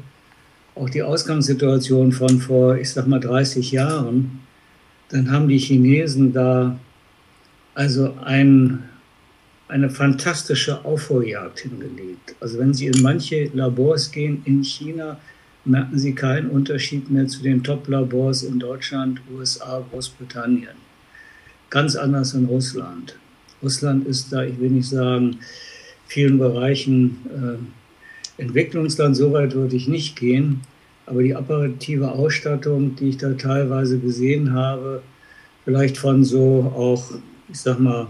auch 0.74 0.88
die 0.88 1.02
Ausgangssituation 1.02 2.12
von 2.12 2.40
vor, 2.40 2.76
ich 2.76 2.90
sag 2.90 3.06
mal, 3.06 3.20
30 3.20 3.72
Jahren, 3.72 4.40
dann 5.08 5.30
haben 5.30 5.48
die 5.48 5.58
Chinesen 5.58 6.32
da 6.32 6.78
also 7.74 8.14
ein, 8.24 8.84
eine 9.68 9.90
fantastische 9.90 10.84
Aufholjagd 10.84 11.60
hingelegt. 11.60 12.34
Also 12.40 12.58
wenn 12.58 12.74
Sie 12.74 12.86
in 12.86 13.02
manche 13.02 13.50
Labors 13.54 14.10
gehen 14.10 14.42
in 14.44 14.62
China, 14.62 15.18
merken 15.64 15.98
Sie 15.98 16.14
keinen 16.14 16.50
Unterschied 16.50 17.10
mehr 17.10 17.26
zu 17.26 17.42
den 17.42 17.62
Top-Labors 17.62 18.42
in 18.42 18.58
Deutschland, 18.58 19.20
USA, 19.34 19.84
Großbritannien. 19.90 20.76
Ganz 21.70 21.96
anders 21.96 22.34
in 22.34 22.46
Russland. 22.46 23.16
Russland 23.62 24.06
ist 24.06 24.32
da, 24.32 24.44
ich 24.44 24.58
will 24.58 24.70
nicht 24.70 24.88
sagen, 24.88 25.38
vielen 26.06 26.38
Bereichen 26.38 27.18
äh, 27.28 28.42
Entwicklungsland, 28.42 29.16
so 29.16 29.32
weit 29.32 29.54
würde 29.54 29.76
ich 29.76 29.88
nicht 29.88 30.16
gehen. 30.16 30.62
Aber 31.06 31.22
die 31.22 31.34
apparative 31.34 32.12
Ausstattung, 32.12 32.96
die 32.96 33.10
ich 33.10 33.16
da 33.16 33.32
teilweise 33.34 33.98
gesehen 33.98 34.52
habe, 34.52 35.02
vielleicht 35.64 35.98
von 35.98 36.24
so 36.24 36.72
auch, 36.74 37.12
ich 37.50 37.60
sag 37.60 37.78
mal, 37.78 38.06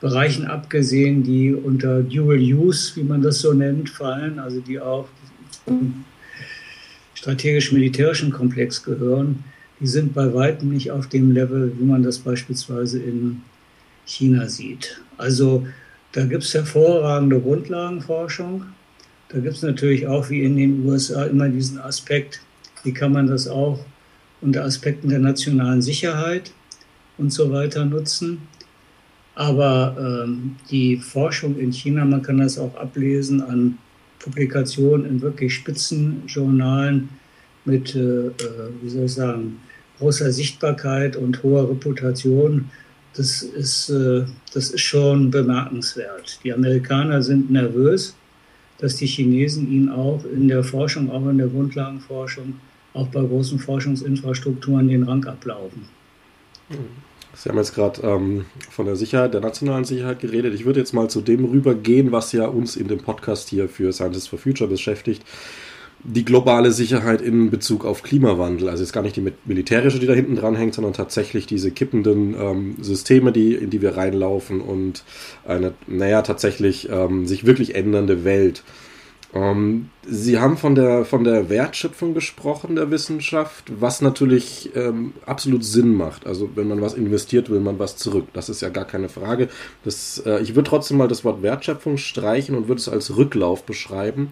Bereichen 0.00 0.46
abgesehen, 0.46 1.22
die 1.22 1.52
unter 1.52 2.02
Dual 2.02 2.38
Use, 2.38 2.96
wie 2.96 3.02
man 3.02 3.20
das 3.20 3.40
so 3.40 3.52
nennt, 3.52 3.90
fallen, 3.90 4.38
also 4.38 4.60
die 4.60 4.80
auch 4.80 5.06
strategisch-militärischen 7.20 8.32
Komplex 8.32 8.82
gehören, 8.82 9.44
die 9.78 9.86
sind 9.86 10.14
bei 10.14 10.32
weitem 10.32 10.70
nicht 10.70 10.90
auf 10.90 11.06
dem 11.06 11.32
Level, 11.32 11.72
wie 11.78 11.84
man 11.84 12.02
das 12.02 12.18
beispielsweise 12.18 12.98
in 12.98 13.42
China 14.06 14.48
sieht. 14.48 15.02
Also 15.18 15.66
da 16.12 16.24
gibt 16.24 16.44
es 16.44 16.54
hervorragende 16.54 17.38
Grundlagenforschung. 17.38 18.64
Da 19.28 19.38
gibt 19.38 19.54
es 19.54 19.62
natürlich 19.62 20.06
auch 20.06 20.30
wie 20.30 20.42
in 20.44 20.56
den 20.56 20.86
USA 20.86 21.24
immer 21.24 21.50
diesen 21.50 21.78
Aspekt, 21.78 22.40
wie 22.84 22.92
kann 22.92 23.12
man 23.12 23.26
das 23.26 23.46
auch 23.48 23.84
unter 24.40 24.64
Aspekten 24.64 25.10
der 25.10 25.18
nationalen 25.18 25.82
Sicherheit 25.82 26.52
und 27.18 27.34
so 27.34 27.52
weiter 27.52 27.84
nutzen. 27.84 28.48
Aber 29.34 30.24
ähm, 30.24 30.56
die 30.70 30.96
Forschung 30.96 31.58
in 31.58 31.70
China, 31.70 32.06
man 32.06 32.22
kann 32.22 32.38
das 32.38 32.58
auch 32.58 32.74
ablesen 32.76 33.42
an 33.42 33.78
Publikationen 34.20 35.06
in 35.06 35.20
wirklich 35.20 35.54
Spitzenjournalen 35.54 37.08
mit, 37.64 37.94
äh, 37.94 38.26
äh, 38.28 38.32
wie 38.82 38.88
soll 38.88 39.04
ich 39.04 39.14
sagen, 39.14 39.58
großer 39.98 40.30
Sichtbarkeit 40.32 41.16
und 41.16 41.42
hoher 41.42 41.68
Reputation, 41.68 42.70
das 43.14 43.42
ist, 43.42 43.90
äh, 43.90 44.24
das 44.54 44.70
ist 44.70 44.80
schon 44.80 45.30
bemerkenswert. 45.30 46.38
Die 46.44 46.52
Amerikaner 46.52 47.22
sind 47.22 47.50
nervös, 47.50 48.14
dass 48.78 48.96
die 48.96 49.06
Chinesen 49.06 49.70
ihnen 49.70 49.90
auch 49.90 50.24
in 50.24 50.48
der 50.48 50.64
Forschung, 50.64 51.10
auch 51.10 51.28
in 51.28 51.38
der 51.38 51.48
Grundlagenforschung, 51.48 52.54
auch 52.94 53.08
bei 53.08 53.20
großen 53.20 53.58
Forschungsinfrastrukturen 53.58 54.88
den 54.88 55.02
Rang 55.02 55.24
ablaufen. 55.24 55.82
Sie 57.34 57.48
haben 57.48 57.58
jetzt 57.58 57.74
gerade 57.74 58.02
ähm, 58.02 58.46
von 58.70 58.86
der 58.86 58.96
Sicherheit, 58.96 59.34
der 59.34 59.40
nationalen 59.40 59.84
Sicherheit 59.84 60.20
geredet. 60.20 60.54
Ich 60.54 60.64
würde 60.64 60.80
jetzt 60.80 60.92
mal 60.92 61.08
zu 61.08 61.20
dem 61.20 61.44
rübergehen, 61.44 62.12
was 62.12 62.32
ja 62.32 62.46
uns 62.46 62.76
in 62.76 62.88
dem 62.88 62.98
Podcast 62.98 63.48
hier 63.48 63.68
für 63.68 63.92
Scientists 63.92 64.28
for 64.28 64.38
Future 64.38 64.68
beschäftigt. 64.68 65.22
Die 66.02 66.24
globale 66.24 66.72
Sicherheit 66.72 67.20
in 67.20 67.50
Bezug 67.50 67.84
auf 67.84 68.02
Klimawandel. 68.02 68.70
Also 68.70 68.82
jetzt 68.82 68.92
gar 68.92 69.02
nicht 69.02 69.16
die 69.16 69.32
militärische, 69.44 69.98
die 69.98 70.06
da 70.06 70.14
hinten 70.14 70.34
dran 70.34 70.56
hängt, 70.56 70.74
sondern 70.74 70.94
tatsächlich 70.94 71.46
diese 71.46 71.70
kippenden 71.70 72.34
ähm, 72.40 72.76
Systeme, 72.80 73.32
die, 73.32 73.54
in 73.54 73.68
die 73.68 73.82
wir 73.82 73.96
reinlaufen 73.96 74.62
und 74.62 75.04
eine, 75.46 75.74
naja, 75.86 76.22
tatsächlich 76.22 76.88
ähm, 76.90 77.26
sich 77.26 77.44
wirklich 77.44 77.74
ändernde 77.74 78.24
Welt. 78.24 78.64
Ähm, 79.32 79.90
Sie 80.06 80.38
haben 80.40 80.56
von 80.56 80.74
der, 80.74 81.04
von 81.04 81.22
der 81.22 81.48
Wertschöpfung 81.48 82.14
gesprochen 82.14 82.74
der 82.74 82.90
Wissenschaft, 82.90 83.70
was 83.80 84.00
natürlich 84.00 84.70
ähm, 84.74 85.12
absolut 85.24 85.64
Sinn 85.64 85.94
macht. 85.94 86.26
Also 86.26 86.50
wenn 86.56 86.66
man 86.66 86.80
was 86.80 86.94
investiert, 86.94 87.48
will 87.48 87.60
man 87.60 87.78
was 87.78 87.96
zurück. 87.96 88.26
Das 88.32 88.48
ist 88.48 88.60
ja 88.60 88.70
gar 88.70 88.86
keine 88.86 89.08
Frage. 89.08 89.48
Das, 89.84 90.20
äh, 90.26 90.40
ich 90.40 90.56
würde 90.56 90.68
trotzdem 90.68 90.96
mal 90.96 91.06
das 91.06 91.24
Wort 91.24 91.42
Wertschöpfung 91.42 91.96
streichen 91.96 92.56
und 92.56 92.66
würde 92.66 92.80
es 92.80 92.88
als 92.88 93.16
Rücklauf 93.16 93.62
beschreiben. 93.64 94.30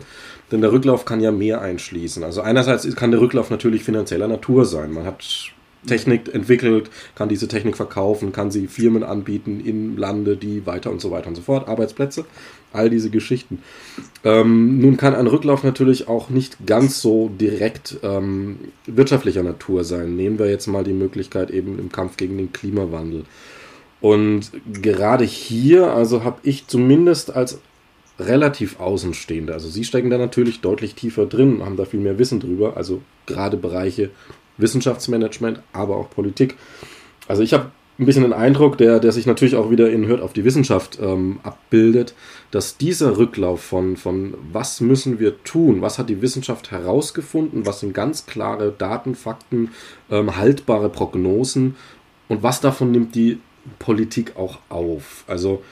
Denn 0.51 0.63
der 0.63 0.73
Rücklauf 0.73 1.05
kann 1.05 1.21
ja 1.21 1.31
mehr 1.31 1.61
einschließen. 1.61 2.25
Also 2.25 2.41
einerseits 2.41 2.97
kann 2.97 3.13
der 3.13 3.21
Rücklauf 3.21 3.51
natürlich 3.51 3.85
finanzieller 3.85 4.27
Natur 4.27 4.65
sein. 4.65 4.93
Man 4.93 5.05
hat 5.05 5.53
Technik 5.87 6.33
entwickelt, 6.35 6.91
kann 7.15 7.29
diese 7.29 7.49
Technik 7.49 7.77
verkaufen, 7.77 8.33
kann 8.33 8.51
sie 8.51 8.67
Firmen 8.67 9.05
anbieten 9.05 9.61
im 9.65 9.97
Lande, 9.97 10.37
die 10.37 10.67
weiter 10.67 10.91
und 10.91 11.01
so 11.01 11.11
weiter 11.11 11.29
und 11.29 11.37
so 11.37 11.43
fort, 11.43 11.69
Arbeitsplätze, 11.69 12.25
all 12.73 12.91
diese 12.91 13.11
Geschichten. 13.11 13.63
Ähm, 14.25 14.79
nun 14.81 14.97
kann 14.97 15.15
ein 15.15 15.27
Rücklauf 15.27 15.65
natürlich 15.65 16.09
auch 16.09 16.31
nicht 16.31 16.67
ganz 16.67 17.01
so 17.01 17.29
direkt 17.29 17.99
ähm, 18.03 18.59
wirtschaftlicher 18.87 19.43
Natur 19.43 19.85
sein. 19.85 20.17
Nehmen 20.17 20.39
wir 20.39 20.51
jetzt 20.51 20.67
mal 20.67 20.85
die 20.85 20.93
Möglichkeit 20.93 21.51
eben 21.51 21.79
im 21.79 21.91
Kampf 21.91 22.17
gegen 22.17 22.37
den 22.37 22.53
Klimawandel. 22.53 23.25
Und 24.01 24.53
gerade 24.73 25.25
hier, 25.25 25.93
also 25.93 26.25
habe 26.25 26.39
ich 26.43 26.67
zumindest 26.67 27.35
als 27.35 27.59
relativ 28.19 28.81
Außenstehende, 28.81 29.53
also 29.53 29.69
Sie 29.69 29.85
stecken 29.85 30.11
da 30.11 30.19
natürlich 30.19 30.61
deutlich 30.61 30.95
tiefer 30.95 31.27
drin, 31.27 31.63
haben 31.65 31.77
da 31.77 31.85
viel 31.85 32.01
mehr 32.01 32.19
Wissen 32.19 32.41
drüber, 32.41 32.77
also 32.77 33.01
gerade 33.27 33.57
Bereiche 33.57 34.11
Wissenschaftsmanagement, 34.57 35.61
aber 35.73 35.97
auch 35.97 36.11
Politik. 36.11 36.57
Also 37.29 37.43
ich 37.43 37.55
habe 37.55 37.71
ein 37.99 38.07
bisschen 38.07 38.23
den 38.23 38.33
Eindruck, 38.33 38.79
der, 38.79 39.01
der 39.01 39.11
sich 39.11 39.27
natürlich 39.27 39.57
auch 39.57 39.71
wieder 39.71 39.91
in 39.91 40.07
Hört 40.07 40.21
auf 40.21 40.33
die 40.33 40.45
Wissenschaft 40.45 40.99
ähm, 41.03 41.41
abbildet, 41.43 42.15
dass 42.53 42.77
dieser 42.77 43.19
Rücklauf 43.19 43.61
von, 43.61 43.97
von 43.97 44.35
was 44.53 44.81
müssen 44.81 45.19
wir 45.19 45.43
tun, 45.43 45.83
was 45.83 45.99
hat 45.99 46.09
die 46.09 46.23
Wissenschaft 46.23 46.71
herausgefunden, 46.71 47.67
was 47.67 47.81
sind 47.81 47.95
ganz 47.95 48.27
klare 48.27 48.73
Daten, 48.77 49.17
Fakten, 49.17 49.71
ähm, 50.11 50.37
haltbare 50.37 50.91
Prognosen 50.91 51.75
und 52.29 52.43
was 52.43 52.61
davon 52.61 52.93
nimmt 52.93 53.17
die 53.17 53.41
Politik 53.81 54.37
auch 54.37 54.59
auf. 54.69 55.25
Also 55.27 55.63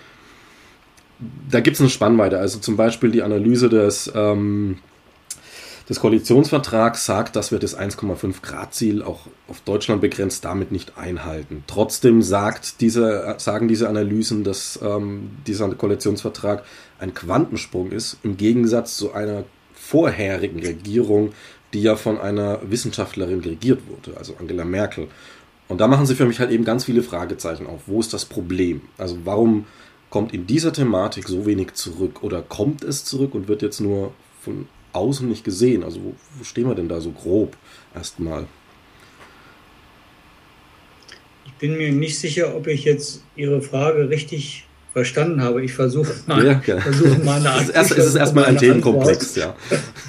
da 1.49 1.61
gibt 1.61 1.77
es 1.77 1.81
eine 1.81 1.91
Spannweite. 1.91 2.39
Also 2.39 2.59
zum 2.59 2.77
Beispiel 2.77 3.11
die 3.11 3.23
Analyse 3.23 3.69
des 3.69 4.13
ähm, 4.15 4.79
des 5.89 6.01
Koalitionsvertrags 6.01 7.07
sagt, 7.07 7.37
dass 7.37 7.53
wir 7.53 7.59
das 7.59 7.79
1,5 7.79 8.43
Grad 8.43 8.75
Ziel 8.75 9.03
auch 9.03 9.21
auf 9.47 9.61
Deutschland 9.61 10.01
begrenzt 10.01 10.45
damit 10.45 10.73
nicht 10.73 10.99
einhalten. 10.99 11.63
Trotzdem 11.69 12.23
sagt 12.23 12.81
diese, 12.81 13.37
sagen 13.39 13.69
diese 13.69 13.89
Analysen, 13.89 14.43
dass 14.43 14.81
ähm, 14.83 15.31
dieser 15.47 15.69
Koalitionsvertrag 15.69 16.65
ein 16.99 17.15
Quantensprung 17.15 17.93
ist, 17.93 18.19
im 18.25 18.37
Gegensatz 18.37 18.97
zu 18.97 19.13
einer 19.13 19.45
vorherigen 19.75 20.59
Regierung, 20.59 21.33
die 21.73 21.83
ja 21.83 21.95
von 21.95 22.19
einer 22.19 22.59
Wissenschaftlerin 22.69 23.41
regiert 23.41 23.83
wurde, 23.89 24.17
also 24.19 24.35
Angela 24.41 24.65
Merkel. 24.65 25.09
Und 25.69 25.81
da 25.81 25.87
machen 25.87 26.07
sie 26.07 26.15
für 26.15 26.27
mich 26.27 26.41
halt 26.41 26.51
eben 26.51 26.65
ganz 26.65 26.85
viele 26.85 27.03
Fragezeichen 27.03 27.67
auf. 27.67 27.83
Wo 27.87 28.01
ist 28.01 28.13
das 28.13 28.25
Problem? 28.25 28.83
Also 28.99 29.19
warum 29.25 29.67
kommt 30.11 30.33
in 30.33 30.47
dieser 30.47 30.73
Thematik 30.73 31.29
so 31.29 31.47
wenig 31.47 31.75
zurück? 31.75 32.23
Oder 32.23 32.43
kommt 32.43 32.83
es 32.83 33.05
zurück 33.05 33.35
und 33.35 33.49
wird 33.49 33.63
jetzt 33.63 33.81
nur 33.81 34.13
von 34.41 34.69
außen 34.97 35.29
nicht 35.29 35.45
gesehen? 35.45 35.85
Also 35.85 36.03
wo, 36.03 36.15
wo 36.39 36.45
stehen 36.45 36.69
wir 36.69 36.75
denn 36.75 36.89
da 36.89 37.01
so 37.01 37.11
grob 37.11 37.57
erstmal? 37.95 38.47
Ich 41.45 41.53
bin 41.55 41.77
mir 41.77 41.93
nicht 41.93 42.19
sicher, 42.19 42.55
ob 42.55 42.67
ich 42.67 42.85
jetzt 42.85 43.23
Ihre 43.35 43.63
Frage 43.63 44.09
richtig 44.09 44.67
verstanden 44.93 45.43
habe. 45.43 45.63
Ich 45.63 45.73
versuche 45.73 46.13
mal, 46.27 46.45
ja, 46.45 46.63
ja. 46.67 46.81
versuche 46.81 47.19
mal 47.19 47.41
eine 47.41 47.51
Antwort. 47.51 47.77
Es 47.77 47.91
ist 47.91 48.15
erstmal 48.15 48.47
ein 48.47 48.57
Themenkomplex, 48.57 49.37
ja. 49.37 49.55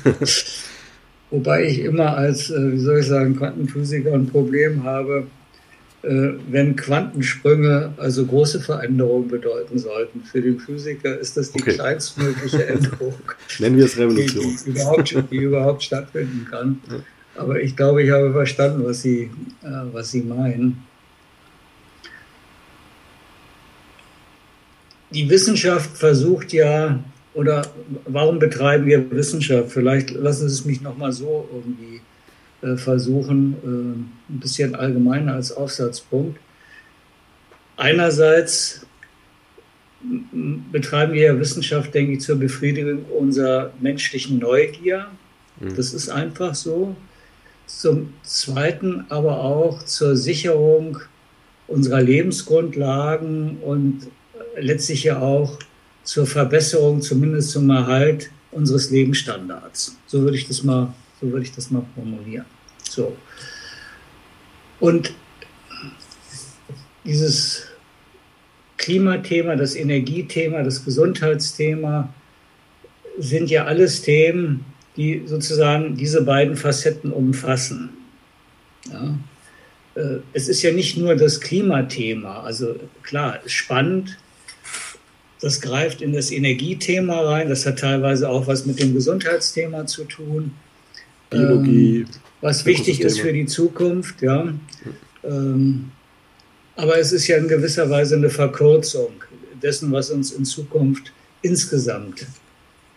Wobei 1.29 1.65
ich 1.65 1.79
immer 1.79 2.15
als, 2.15 2.50
äh, 2.50 2.72
wie 2.72 2.79
soll 2.79 3.00
ich 3.00 3.06
sagen, 3.06 3.36
Quantenphysiker 3.36 4.13
ein 4.13 4.27
Problem 4.27 4.86
habe, 4.86 5.27
wenn 6.04 6.75
Quantensprünge 6.75 7.94
also 7.98 8.25
große 8.25 8.62
Veränderungen 8.62 9.27
bedeuten 9.27 9.80
sollten. 9.80 10.22
Für 10.22 10.42
den 10.42 10.60
Physiker 10.60 11.18
ist 11.18 11.38
das 11.38 11.51
die 11.51 11.62
okay. 11.62 11.74
kleinstmögliche 11.74 12.66
Änderung. 12.68 13.16
Nennen 13.60 13.77
wir 13.77 13.86
es 13.86 13.98
Revolution. 13.98 14.46
Die, 14.46 14.63
die, 14.63 14.70
überhaupt, 14.70 15.16
die 15.32 15.38
überhaupt 15.38 15.84
stattfinden 15.84 16.48
kann. 16.50 16.80
Aber 17.36 17.62
ich 17.62 17.75
glaube, 17.75 18.04
ich 18.04 18.12
habe 18.12 18.32
verstanden, 18.32 18.84
was 18.84 19.01
Sie, 19.01 19.32
äh, 19.63 19.68
was 19.92 20.12
Sie 20.12 20.22
meinen. 20.22 20.84
Die 25.12 25.30
Wissenschaft 25.30 25.98
versucht 25.98 26.54
ja, 26.54 27.00
oder 27.34 27.66
warum 28.06 28.39
betreiben 28.39 28.86
wir 28.86 29.10
Wissenschaft? 29.12 29.72
Vielleicht 29.72 30.12
lassen 30.12 30.50
Sie 30.50 30.56
es 30.56 30.66
mich 30.66 30.82
nochmal 30.82 31.12
so 31.12 31.48
irgendwie 31.51 31.98
äh, 31.98 32.01
versuchen, 32.75 33.53
äh, 33.63 34.33
ein 34.33 34.39
bisschen 34.39 34.75
allgemeiner 34.75 35.33
als 35.33 35.51
Aufsatzpunkt. 35.51 36.39
Einerseits 37.77 38.85
betreiben 40.71 41.13
wir 41.13 41.21
ja 41.23 41.39
Wissenschaft, 41.39 41.93
denke 41.93 42.13
ich, 42.13 42.21
zur 42.21 42.37
Befriedigung 42.37 43.05
unserer 43.05 43.71
menschlichen 43.79 44.39
Neugier. 44.39 45.07
Mhm. 45.59 45.75
Das 45.75 45.93
ist 45.93 46.09
einfach 46.09 46.55
so. 46.55 46.95
Zum 47.65 48.13
Zweiten 48.23 49.05
aber 49.09 49.39
auch 49.41 49.83
zur 49.83 50.15
Sicherung 50.15 50.99
unserer 51.67 52.01
Lebensgrundlagen 52.01 53.57
und 53.57 54.07
letztlich 54.57 55.03
ja 55.03 55.19
auch 55.19 55.59
zur 56.03 56.25
Verbesserung, 56.25 57.01
zumindest 57.01 57.51
zum 57.51 57.69
Erhalt 57.69 58.31
unseres 58.51 58.89
Lebensstandards. 58.89 59.97
So 60.07 60.21
würde 60.21 60.37
ich 60.37 60.47
das 60.47 60.63
mal 60.63 60.93
so 61.19 61.31
würde 61.31 61.43
ich 61.43 61.51
das 61.51 61.71
mal 61.71 61.86
formulieren. 61.95 62.45
So. 62.83 63.15
Und 64.79 65.13
dieses 67.03 67.67
Klimathema, 68.77 69.55
das 69.55 69.75
Energiethema, 69.75 70.63
das 70.63 70.86
Gesundheitsthema 70.86 72.13
sind 73.17 73.50
ja 73.50 73.65
alles 73.65 74.01
Themen, 74.01 74.65
die 74.95 75.24
sozusagen 75.25 75.95
diese 75.95 76.21
beiden 76.24 76.55
Facetten 76.55 77.12
umfassen. 77.12 77.89
Ja. 78.91 79.17
Äh, 79.95 80.19
es 80.33 80.47
ist 80.47 80.62
ja 80.62 80.71
nicht 80.71 80.97
nur 80.97 81.15
das 81.15 81.41
Klimathema, 81.41 82.41
also 82.43 82.75
klar, 83.03 83.39
spannend, 83.45 84.17
das 85.41 85.62
greift 85.62 86.01
in 86.01 86.13
das 86.13 86.31
Energiethema 86.31 87.21
rein, 87.21 87.50
das 87.50 87.65
hat 87.65 87.79
teilweise 87.79 88.29
auch 88.29 88.47
was 88.47 88.65
mit 88.65 88.79
dem 88.79 88.93
Gesundheitsthema 88.93 89.86
zu 89.86 90.05
tun. 90.05 90.53
Biologie. 91.29 92.00
Ähm, 92.00 92.07
was 92.41 92.65
wichtig 92.65 93.01
ist 93.01 93.19
für 93.19 93.34
die 93.34 93.46
Zukunft, 93.46 94.22
ja. 94.22 94.53
Ähm, 95.24 95.91
aber 96.75 97.00
es 97.00 97.12
ist 97.12 97.27
ja 97.27 97.38
in 97.38 97.48
gewisser 97.48 97.89
Weise 97.89 98.15
eine 98.15 98.29
Verkürzung 98.29 99.24
dessen, 99.62 99.91
was 99.91 100.12
uns 100.12 100.31
in 100.31 100.46
Zukunft 100.46 101.12
insgesamt, 101.41 102.27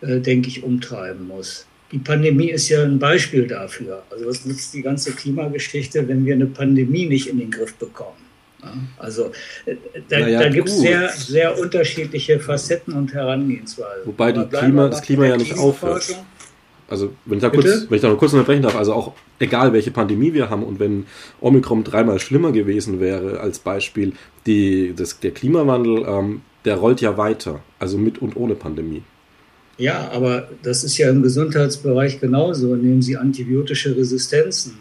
äh, 0.03 0.21
denke 0.21 0.49
ich, 0.49 0.63
umtreiben 0.63 1.27
muss. 1.27 1.67
Die 1.93 1.99
Pandemie 1.99 2.51
ist 2.51 2.69
ja 2.69 2.85
ein 2.85 2.99
Beispiel 2.99 3.47
dafür. 3.47 4.05
Also 4.11 4.27
was 4.27 4.45
nutzt 4.45 4.75
die 4.75 4.83
ganze 4.83 5.13
Klimageschichte, 5.13 6.07
wenn 6.07 6.25
wir 6.25 6.35
eine 6.35 6.47
Pandemie 6.47 7.07
nicht 7.07 7.27
in 7.27 7.39
den 7.39 7.51
Griff 7.51 7.75
bekommen? 7.75 8.19
Ja, 8.63 8.75
also 8.99 9.33
äh, 9.65 9.77
da, 10.09 10.21
naja, 10.21 10.41
da 10.41 10.49
gibt 10.51 10.69
es 10.69 10.79
sehr, 10.79 11.09
sehr 11.09 11.59
unterschiedliche 11.59 12.39
Facetten 12.39 12.93
und 12.93 13.13
Herangehensweisen. 13.15 14.05
Wobei 14.05 14.33
Klima, 14.33 14.89
das 14.89 15.01
Klima 15.01 15.27
ja 15.27 15.37
nicht 15.39 15.57
aufhört. 15.57 16.15
Also, 16.91 17.13
wenn 17.25 17.39
ich 17.39 17.43
da 17.43 17.51
kurz, 17.51 17.87
wenn 17.89 17.97
ich 17.97 18.03
da 18.03 18.09
noch 18.09 18.19
kurz 18.19 18.33
unterbrechen 18.33 18.63
darf, 18.63 18.75
also 18.75 18.93
auch 18.93 19.13
egal 19.39 19.73
welche 19.73 19.93
Pandemie 19.93 20.35
wir 20.35 20.51
haben 20.51 20.65
und 20.65 20.81
wenn 20.81 21.07
Omikron 21.41 21.85
dreimal 21.85 22.19
schlimmer 22.19 22.51
gewesen 22.51 22.99
wäre 22.99 23.39
als 23.41 23.61
Beispiel, 23.61 24.13
die, 24.45 24.93
das, 24.95 25.21
der 25.21 25.31
Klimawandel, 25.31 26.05
ähm, 26.07 26.43
der 26.65 26.77
rollt 26.77 27.01
ja 27.01 27.17
weiter, 27.17 27.61
also 27.79 27.97
mit 27.97 28.21
und 28.21 28.37
ohne 28.37 28.57
Pandemie. 28.57 29.03
Ja, 29.79 30.11
aber 30.11 30.49
das 30.63 30.85
ist 30.85 30.99
ja 30.99 31.09
im 31.09 31.23
Gesundheitsbereich 31.23 32.21
genauso. 32.21 32.75
Nehmen 32.75 33.01
Sie 33.01 33.17
antibiotische 33.17 33.97
Resistenzen. 33.97 34.75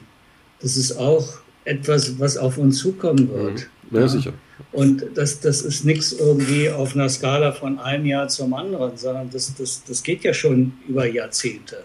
Das 0.62 0.76
ist 0.76 0.98
auch 0.98 1.26
etwas, 1.64 2.20
was 2.20 2.38
auf 2.38 2.58
uns 2.58 2.80
zukommen 2.80 3.30
wird. 3.30 3.70
Mhm. 3.90 3.96
Ja, 3.96 4.02
ja, 4.02 4.08
sicher. 4.08 4.34
Und 4.72 5.06
das, 5.16 5.40
das 5.40 5.62
ist 5.62 5.86
nichts 5.86 6.12
irgendwie 6.12 6.70
auf 6.70 6.96
einer 6.96 7.08
Skala 7.08 7.54
von 7.54 7.80
einem 7.80 8.06
Jahr 8.06 8.28
zum 8.28 8.54
anderen, 8.54 8.98
sondern 8.98 9.30
das, 9.30 9.54
das, 9.56 9.84
das 9.86 10.04
geht 10.04 10.24
ja 10.24 10.34
schon 10.34 10.74
über 10.88 11.08
Jahrzehnte. 11.08 11.84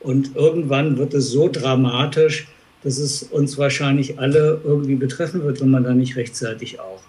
Und 0.00 0.34
irgendwann 0.34 0.96
wird 0.96 1.14
es 1.14 1.30
so 1.30 1.48
dramatisch, 1.48 2.48
dass 2.82 2.98
es 2.98 3.22
uns 3.22 3.58
wahrscheinlich 3.58 4.18
alle 4.18 4.60
irgendwie 4.64 4.94
betreffen 4.94 5.42
wird, 5.44 5.60
wenn 5.60 5.70
man 5.70 5.84
da 5.84 5.92
nicht 5.92 6.16
rechtzeitig 6.16 6.80
auch 6.80 7.02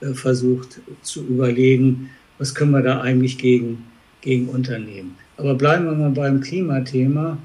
äh, 0.00 0.14
versucht 0.14 0.80
zu 1.02 1.24
überlegen, 1.24 2.10
was 2.38 2.54
können 2.54 2.70
wir 2.70 2.82
da 2.82 3.02
eigentlich 3.02 3.36
gegen, 3.36 3.84
gegen 4.22 4.48
unternehmen. 4.48 5.16
Aber 5.36 5.54
bleiben 5.54 5.84
wir 5.84 5.92
mal 5.92 6.10
beim 6.10 6.40
Klimathema. 6.40 7.38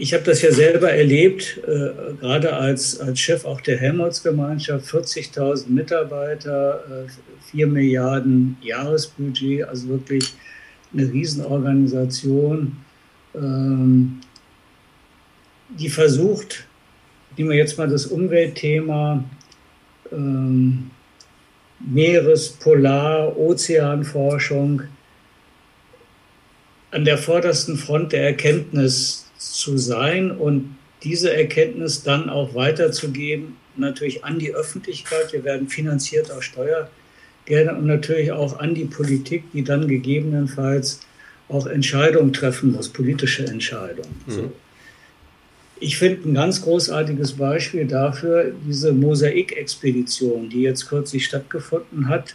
Ich 0.00 0.14
habe 0.14 0.22
das 0.22 0.42
ja 0.42 0.52
selber 0.52 0.92
erlebt, 0.92 1.60
äh, 1.66 2.14
gerade 2.20 2.52
als, 2.52 3.00
als 3.00 3.18
Chef 3.18 3.44
auch 3.44 3.60
der 3.60 3.78
Helmholtz-Gemeinschaft, 3.78 4.86
40.000 4.86 5.68
Mitarbeiter, 5.70 6.84
äh, 7.06 7.50
4 7.50 7.66
Milliarden 7.66 8.56
Jahresbudget, 8.62 9.64
also 9.64 9.88
wirklich 9.88 10.34
eine 10.92 11.02
Riesenorganisation, 11.12 12.76
ähm, 13.34 14.20
die 15.70 15.88
versucht, 15.88 16.68
nehmen 17.36 17.50
wir 17.50 17.56
jetzt 17.56 17.76
mal 17.76 17.88
das 17.88 18.06
Umweltthema, 18.06 19.24
ähm, 20.12 20.92
Meeres-, 21.80 22.50
Polar-, 22.50 23.36
Ozeanforschung 23.36 24.82
an 26.92 27.04
der 27.04 27.18
vordersten 27.18 27.76
Front 27.76 28.12
der 28.12 28.22
Erkenntnis 28.22 29.27
zu 29.38 29.78
sein 29.78 30.30
und 30.30 30.76
diese 31.02 31.32
Erkenntnis 31.32 32.02
dann 32.02 32.28
auch 32.28 32.54
weiterzugeben, 32.54 33.56
natürlich 33.76 34.24
an 34.24 34.38
die 34.38 34.54
Öffentlichkeit. 34.54 35.32
Wir 35.32 35.44
werden 35.44 35.68
finanziert 35.68 36.30
aus 36.30 36.44
Steuergeldern 36.44 37.78
und 37.78 37.86
natürlich 37.86 38.32
auch 38.32 38.58
an 38.58 38.74
die 38.74 38.84
Politik, 38.84 39.44
die 39.52 39.62
dann 39.62 39.86
gegebenenfalls 39.86 41.00
auch 41.48 41.66
Entscheidungen 41.66 42.32
treffen 42.32 42.72
muss, 42.72 42.88
politische 42.88 43.46
Entscheidungen. 43.46 44.22
Mhm. 44.26 44.32
So. 44.32 44.52
Ich 45.80 45.96
finde 45.96 46.28
ein 46.28 46.34
ganz 46.34 46.62
großartiges 46.62 47.34
Beispiel 47.34 47.86
dafür 47.86 48.52
diese 48.66 48.92
Mosaik-Expedition, 48.92 50.50
die 50.50 50.62
jetzt 50.62 50.88
kürzlich 50.88 51.24
stattgefunden 51.24 52.08
hat, 52.08 52.34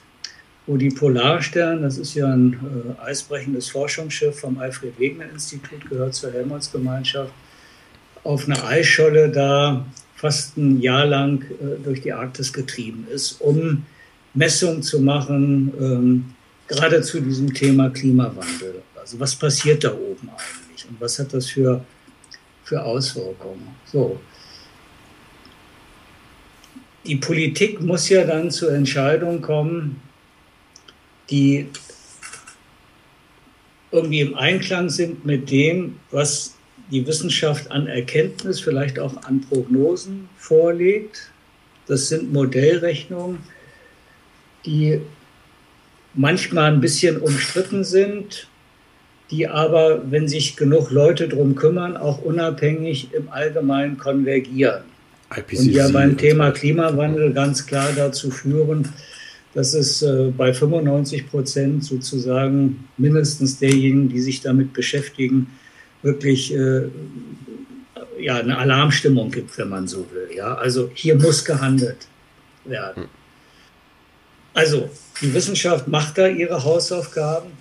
wo 0.66 0.78
die 0.78 0.90
Polarstern, 0.90 1.82
das 1.82 1.98
ist 1.98 2.14
ja 2.14 2.28
ein 2.28 2.54
äh, 2.54 3.02
eisbrechendes 3.02 3.70
Forschungsschiff 3.70 4.40
vom 4.40 4.58
Alfred-Wegener-Institut, 4.58 5.90
gehört 5.90 6.16
zur 6.16 6.32
Helmholtz-Gemeinschaft, 6.32 7.34
auf 8.24 8.46
einer 8.46 8.64
Eisscholle 8.66 9.30
da 9.30 9.86
fast 10.16 10.56
ein 10.58 10.80
Jahr 10.80 11.06
lang 11.06 11.44
äh, 11.44 11.84
durch 11.84 12.02
die 12.02 12.14
Arktis 12.14 12.54
getrieben 12.54 13.06
ist, 13.14 13.42
um 13.42 13.86
Messungen 14.34 14.82
zu 14.82 15.02
machen, 15.02 15.74
ähm, 15.80 16.26
gerade 16.68 17.02
zu 17.02 17.20
diesem 17.20 17.54
Thema 17.54 17.90
Klimawandel. 17.90 18.82
Also 18.96 19.20
was 19.20 19.36
passiert 19.36 19.84
da 19.84 19.92
oben 19.92 20.30
eigentlich 20.30 20.88
und 20.90 21.02
was 21.02 21.20
hat 21.20 21.34
das 21.34 21.48
für, 21.48 21.84
für 22.64 22.82
Auswirkungen? 22.82 23.68
So. 23.86 24.20
Die 27.06 27.18
Politik 27.18 27.82
muss 27.82 28.08
ja 28.08 28.24
dann 28.24 28.50
zur 28.50 28.74
Entscheidung 28.74 29.42
kommen, 29.42 30.00
die 31.34 31.68
irgendwie 33.92 34.22
im 34.22 34.36
Einklang 34.36 34.90
sind 34.90 35.26
mit 35.26 35.50
dem, 35.50 35.96
was 36.12 36.54
die 36.92 37.08
Wissenschaft 37.08 37.72
an 37.72 37.88
Erkenntnis, 37.88 38.60
vielleicht 38.60 39.00
auch 39.00 39.24
an 39.24 39.42
Prognosen 39.42 40.30
vorlegt. 40.38 41.32
Das 41.88 42.08
sind 42.08 42.32
Modellrechnungen, 42.32 43.40
die 44.64 45.02
manchmal 46.14 46.72
ein 46.72 46.82
bisschen 46.82 47.20
umstritten 47.20 47.84
sind, 47.84 48.48
die 49.32 49.48
aber, 49.48 50.12
wenn 50.12 50.28
sich 50.28 50.56
genug 50.56 50.92
Leute 50.92 51.28
drum 51.28 51.56
kümmern, 51.56 51.98
auch 51.98 52.22
unabhängig 52.22 53.12
im 53.12 53.30
Allgemeinen 53.30 53.98
konvergieren. 53.98 54.84
IPCC 55.36 55.60
und 55.60 55.70
ja 55.72 55.88
beim 55.90 56.16
Thema 56.16 56.52
Klimawandel 56.52 57.34
ganz 57.34 57.66
klar 57.66 57.90
dazu 57.96 58.30
führen, 58.30 58.94
dass 59.54 59.74
es 59.74 60.02
äh, 60.02 60.32
bei 60.36 60.54
95 60.54 61.30
Prozent 61.30 61.84
sozusagen 61.84 62.88
mindestens 62.98 63.60
derjenigen, 63.60 64.10
die 64.10 64.20
sich 64.20 64.42
damit 64.42 64.74
beschäftigen, 64.74 65.48
wirklich 66.02 66.54
äh, 66.54 66.90
ja, 68.20 68.38
eine 68.38 68.58
Alarmstimmung 68.58 69.32
gibt, 69.32 69.58
wenn 69.58 69.70
man 69.70 69.88
so 69.88 70.06
will. 70.12 70.36
Ja? 70.36 70.56
Also 70.56 70.90
hier 70.94 71.16
muss 71.16 71.46
gehandelt 71.46 72.08
werden. 72.66 73.04
Hm. 73.04 73.10
Also 74.54 74.90
die 75.22 75.34
Wissenschaft 75.34 75.88
macht 75.88 76.18
da 76.18 76.28
ihre 76.28 76.64
Hausaufgaben 76.64 77.52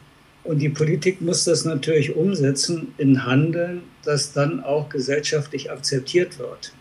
und 0.45 0.59
die 0.59 0.69
Politik 0.69 1.21
muss 1.21 1.45
das 1.45 1.65
natürlich 1.65 2.15
umsetzen 2.17 2.95
in 2.99 3.25
Handeln, 3.25 3.83
das 4.05 4.33
dann 4.33 4.63
auch 4.63 4.89
gesellschaftlich 4.89 5.71
akzeptiert 5.71 6.39
wird. 6.39 6.73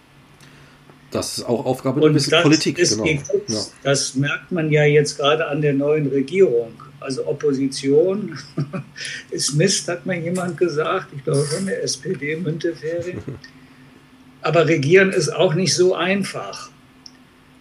Das 1.12 1.38
ist 1.38 1.44
auch 1.44 1.66
Aufgabe 1.66 2.00
der 2.00 2.12
das 2.12 2.30
Politik. 2.42 2.78
Genau. 2.78 3.06
ja. 3.48 3.62
Das 3.84 4.16
merkt 4.16 4.52
man 4.52 4.72
ja 4.72 4.86
jetzt 4.86 5.18
gerade 5.18 5.46
an 5.48 5.62
der 5.62 5.74
neuen 5.74 6.08
Regierung. 6.08 6.72
Also 7.02 7.28
Opposition 7.28 8.38
ist 9.32 9.56
Mist, 9.56 9.88
hat 9.88 10.06
mir 10.06 10.18
jemand 10.20 10.58
gesagt. 10.58 11.08
Ich 11.16 11.24
glaube 11.24 11.42
von 11.44 11.66
der 11.66 11.84
SPD 11.84 12.38
Müntefering. 12.38 13.22
Aber 14.42 14.68
regieren 14.68 15.12
ist 15.12 15.30
auch 15.30 15.54
nicht 15.54 15.74
so 15.74 15.96
einfach, 15.96 16.70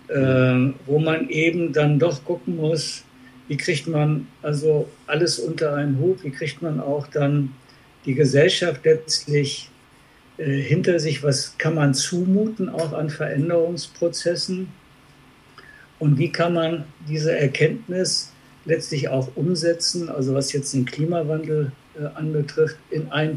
äh, 0.08 0.72
wo 0.86 0.98
man 0.98 1.28
eben 1.28 1.72
dann 1.72 1.98
doch 1.98 2.24
gucken 2.24 2.56
muss, 2.56 3.02
wie 3.48 3.56
kriegt 3.56 3.88
man 3.88 4.28
also 4.42 4.88
alles 5.06 5.40
unter 5.40 5.74
einen 5.74 5.98
Hut, 5.98 6.22
wie 6.22 6.30
kriegt 6.30 6.62
man 6.62 6.78
auch 6.78 7.08
dann 7.08 7.52
die 8.06 8.14
Gesellschaft 8.14 8.84
letztlich 8.84 9.70
äh, 10.40 10.60
hinter 10.60 10.98
sich, 10.98 11.22
was 11.22 11.56
kann 11.58 11.74
man 11.74 11.92
zumuten 11.94 12.68
auch 12.68 12.92
an 12.92 13.10
Veränderungsprozessen 13.10 14.68
und 15.98 16.18
wie 16.18 16.32
kann 16.32 16.54
man 16.54 16.84
diese 17.08 17.36
Erkenntnis 17.36 18.32
letztlich 18.64 19.08
auch 19.08 19.36
umsetzen, 19.36 20.08
also 20.08 20.34
was 20.34 20.52
jetzt 20.52 20.72
den 20.72 20.86
Klimawandel 20.86 21.72
äh, 21.98 22.04
anbetrifft, 22.14 22.76
in 22.90 23.10
einen, 23.12 23.36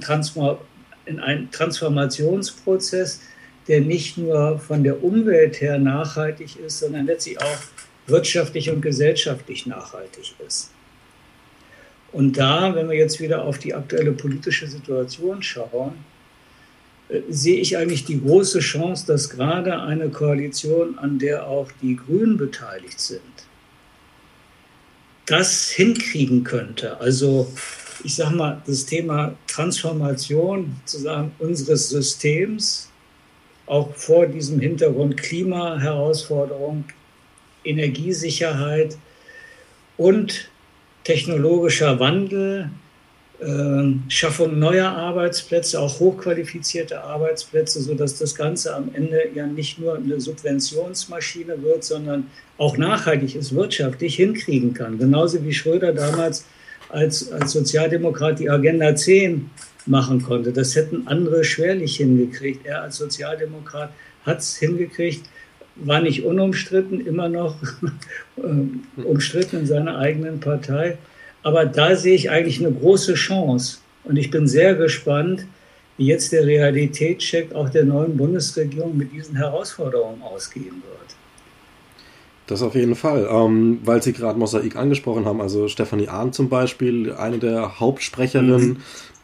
in 1.06 1.20
einen 1.20 1.52
Transformationsprozess, 1.52 3.22
der 3.68 3.82
nicht 3.82 4.18
nur 4.18 4.60
von 4.60 4.84
der 4.84 5.04
Umwelt 5.04 5.60
her 5.60 5.80
nachhaltig 5.80 6.58
ist, 6.58 6.80
sondern 6.80 7.06
letztlich 7.06 7.42
auch 7.42 7.58
wirtschaftlich 8.08 8.70
und 8.70 8.82
gesellschaftlich 8.82 9.66
nachhaltig 9.66 10.36
ist. 10.46 10.72
Und 12.12 12.38
da, 12.38 12.76
wenn 12.76 12.90
wir 12.90 12.98
jetzt 12.98 13.20
wieder 13.20 13.44
auf 13.44 13.58
die 13.58 13.74
aktuelle 13.74 14.12
politische 14.12 14.68
Situation 14.68 15.42
schauen, 15.42 15.96
sehe 17.30 17.60
ich 17.60 17.78
eigentlich 17.78 18.06
die 18.06 18.22
große 18.22 18.60
Chance, 18.60 19.06
dass 19.08 19.30
gerade 19.30 19.82
eine 19.82 20.10
Koalition, 20.10 20.98
an 20.98 21.20
der 21.20 21.48
auch 21.48 21.70
die 21.82 21.96
Grünen 21.96 22.38
beteiligt 22.38 23.00
sind, 23.00 23.22
das 25.26 25.70
hinkriegen 25.70 26.44
könnte. 26.44 27.00
Also 27.00 27.52
ich 28.04 28.16
sage 28.16 28.36
mal, 28.36 28.62
das 28.66 28.86
Thema 28.86 29.36
Transformation 29.48 30.76
sozusagen 30.86 31.32
unseres 31.40 31.90
Systems, 31.90 32.90
auch 33.66 33.96
vor 33.96 34.28
diesem 34.28 34.60
Hintergrund 34.60 35.16
Klimaherausforderung, 35.18 36.84
Energiesicherheit 37.64 38.98
und 39.96 40.50
technologischer 41.06 42.00
Wandel, 42.00 42.70
äh, 42.70 42.83
Schaffung 44.08 44.60
neuer 44.60 44.90
Arbeitsplätze, 44.90 45.80
auch 45.80 46.00
hochqualifizierte 46.00 47.04
Arbeitsplätze, 47.04 47.82
sodass 47.82 48.18
das 48.18 48.36
Ganze 48.36 48.76
am 48.76 48.90
Ende 48.94 49.22
ja 49.34 49.46
nicht 49.48 49.80
nur 49.80 49.96
eine 49.96 50.20
Subventionsmaschine 50.22 51.62
wird, 51.62 51.84
sondern 51.84 52.28
auch 52.58 52.78
nachhaltig 52.78 53.36
ist, 53.36 53.54
wirtschaftlich 53.56 54.16
hinkriegen 54.16 54.74
kann. 54.74 54.98
Genauso 54.98 55.44
wie 55.44 55.54
Schröder 55.54 55.94
damals 55.94 56.46
als, 56.90 57.32
als 57.32 57.52
Sozialdemokrat 57.52 58.40
die 58.40 58.50
Agenda 58.50 58.96
10 58.96 59.50
machen 59.86 60.22
konnte. 60.22 60.54
Das 60.54 60.76
hätten 60.76 61.08
andere 61.08 61.44
schwerlich 61.44 61.98
hingekriegt. 61.98 62.66
Er 62.66 62.84
als 62.84 62.98
Sozialdemokrat 62.98 63.92
hat 64.26 64.40
es 64.40 64.56
hingekriegt, 64.56 65.26
war 65.76 66.02
nicht 66.02 66.24
unumstritten, 66.24 67.06
immer 67.06 67.30
noch 67.30 67.56
äh, 68.38 69.02
umstritten 69.02 69.58
in 69.58 69.66
seiner 69.66 69.98
eigenen 69.98 70.40
Partei. 70.40 70.98
Aber 71.44 71.66
da 71.66 71.96
sehe 71.96 72.16
ich 72.16 72.30
eigentlich 72.30 72.60
eine 72.60 72.74
große 72.74 73.14
Chance. 73.16 73.78
Und 74.04 74.18
ich 74.18 74.32
bin 74.32 74.48
sehr 74.48 74.76
gespannt, 74.76 75.46
wie 75.98 76.08
jetzt 76.08 76.32
der 76.32 76.46
Realitätscheck 76.46 77.54
auch 77.54 77.70
der 77.70 77.86
neuen 77.86 78.18
Bundesregierung 78.18 78.98
mit 78.98 79.12
diesen 79.14 79.36
Herausforderungen 79.36 80.22
ausgehen 80.22 80.66
wird. 80.66 81.16
Das 82.48 82.62
auf 82.62 82.76
jeden 82.76 82.96
Fall, 82.96 83.28
ähm, 83.30 83.80
weil 83.86 84.04
Sie 84.04 84.12
gerade 84.12 84.38
Mosaik 84.38 84.76
angesprochen 84.76 85.26
haben, 85.26 85.40
also 85.40 85.68
Stefanie 85.70 86.10
Ahn 86.10 86.34
zum 86.34 86.50
Beispiel, 86.50 87.14
eine 87.14 87.38
der 87.38 87.80
Hauptsprecherinnen 87.80 88.70
mhm 88.70 88.78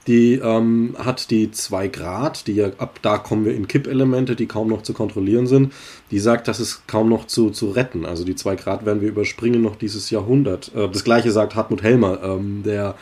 die 0.07 0.35
ähm, 0.35 0.95
hat 0.97 1.29
die 1.29 1.51
2 1.51 1.87
Grad, 1.89 2.47
die 2.47 2.53
ja 2.53 2.69
ab 2.77 2.99
da 3.01 3.17
kommen 3.17 3.45
wir 3.45 3.53
in 3.53 3.67
Kippelemente, 3.67 4.35
die 4.35 4.47
kaum 4.47 4.67
noch 4.69 4.81
zu 4.81 4.93
kontrollieren 4.93 5.45
sind. 5.45 5.73
Die 6.11 6.19
sagt, 6.19 6.47
das 6.47 6.59
ist 6.59 6.87
kaum 6.87 7.09
noch 7.09 7.27
zu, 7.27 7.49
zu 7.51 7.69
retten. 7.69 8.05
Also 8.05 8.23
die 8.23 8.35
2 8.35 8.55
Grad 8.55 8.85
werden 8.85 9.01
wir 9.01 9.09
überspringen 9.09 9.61
noch 9.61 9.75
dieses 9.75 10.09
Jahrhundert. 10.09 10.71
Äh, 10.75 10.89
das 10.89 11.03
gleiche 11.03 11.31
sagt 11.31 11.55
Hartmut 11.55 11.83
Helmer, 11.83 12.23
ähm, 12.23 12.63
der 12.63 12.95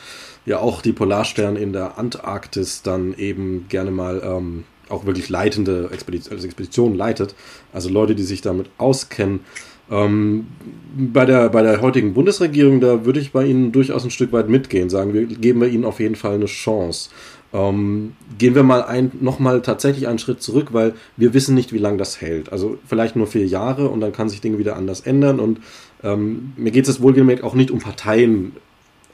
ja 0.45 0.59
auch 0.59 0.81
die 0.81 0.93
Polarstern 0.93 1.55
in 1.55 1.73
der 1.73 1.97
Antarktis 1.97 2.81
dann 2.81 3.13
eben 3.13 3.67
gerne 3.69 3.91
mal 3.91 4.21
ähm, 4.23 4.63
auch 4.89 5.05
wirklich 5.05 5.29
leitende 5.29 5.89
Expedition, 5.91 6.33
also 6.33 6.45
Expeditionen 6.45 6.97
leitet. 6.97 7.35
Also 7.73 7.89
Leute, 7.89 8.15
die 8.15 8.23
sich 8.23 8.41
damit 8.41 8.69
auskennen. 8.77 9.41
Ähm, 9.89 10.47
bei, 10.97 11.25
der, 11.25 11.49
bei 11.49 11.61
der 11.61 11.81
heutigen 11.81 12.13
Bundesregierung, 12.13 12.81
da 12.81 13.05
würde 13.05 13.19
ich 13.19 13.31
bei 13.31 13.45
Ihnen 13.45 13.71
durchaus 13.71 14.03
ein 14.03 14.11
Stück 14.11 14.31
weit 14.33 14.49
mitgehen, 14.49 14.89
sagen 14.89 15.13
wir, 15.13 15.25
geben 15.25 15.61
wir 15.61 15.67
Ihnen 15.67 15.85
auf 15.85 15.99
jeden 15.99 16.15
Fall 16.15 16.35
eine 16.35 16.45
Chance. 16.45 17.09
Ähm, 17.53 18.13
gehen 18.37 18.55
wir 18.55 18.63
mal 18.63 18.83
ein, 18.83 19.11
nochmal 19.21 19.61
tatsächlich 19.61 20.07
einen 20.07 20.19
Schritt 20.19 20.41
zurück, 20.41 20.69
weil 20.73 20.93
wir 21.15 21.33
wissen 21.33 21.55
nicht, 21.55 21.71
wie 21.71 21.77
lange 21.77 21.97
das 21.97 22.19
hält. 22.19 22.51
Also 22.51 22.77
vielleicht 22.85 23.15
nur 23.15 23.27
vier 23.27 23.47
Jahre 23.47 23.87
und 23.87 24.01
dann 24.01 24.11
kann 24.11 24.27
sich 24.27 24.41
Dinge 24.41 24.57
wieder 24.57 24.75
anders 24.75 25.01
ändern. 25.01 25.39
Und 25.39 25.61
ähm, 26.03 26.53
mir 26.57 26.71
geht 26.71 26.87
es 26.87 27.01
wohlgemerkt 27.01 27.43
auch 27.43 27.53
nicht 27.53 27.71
um 27.71 27.79
Parteien 27.79 28.53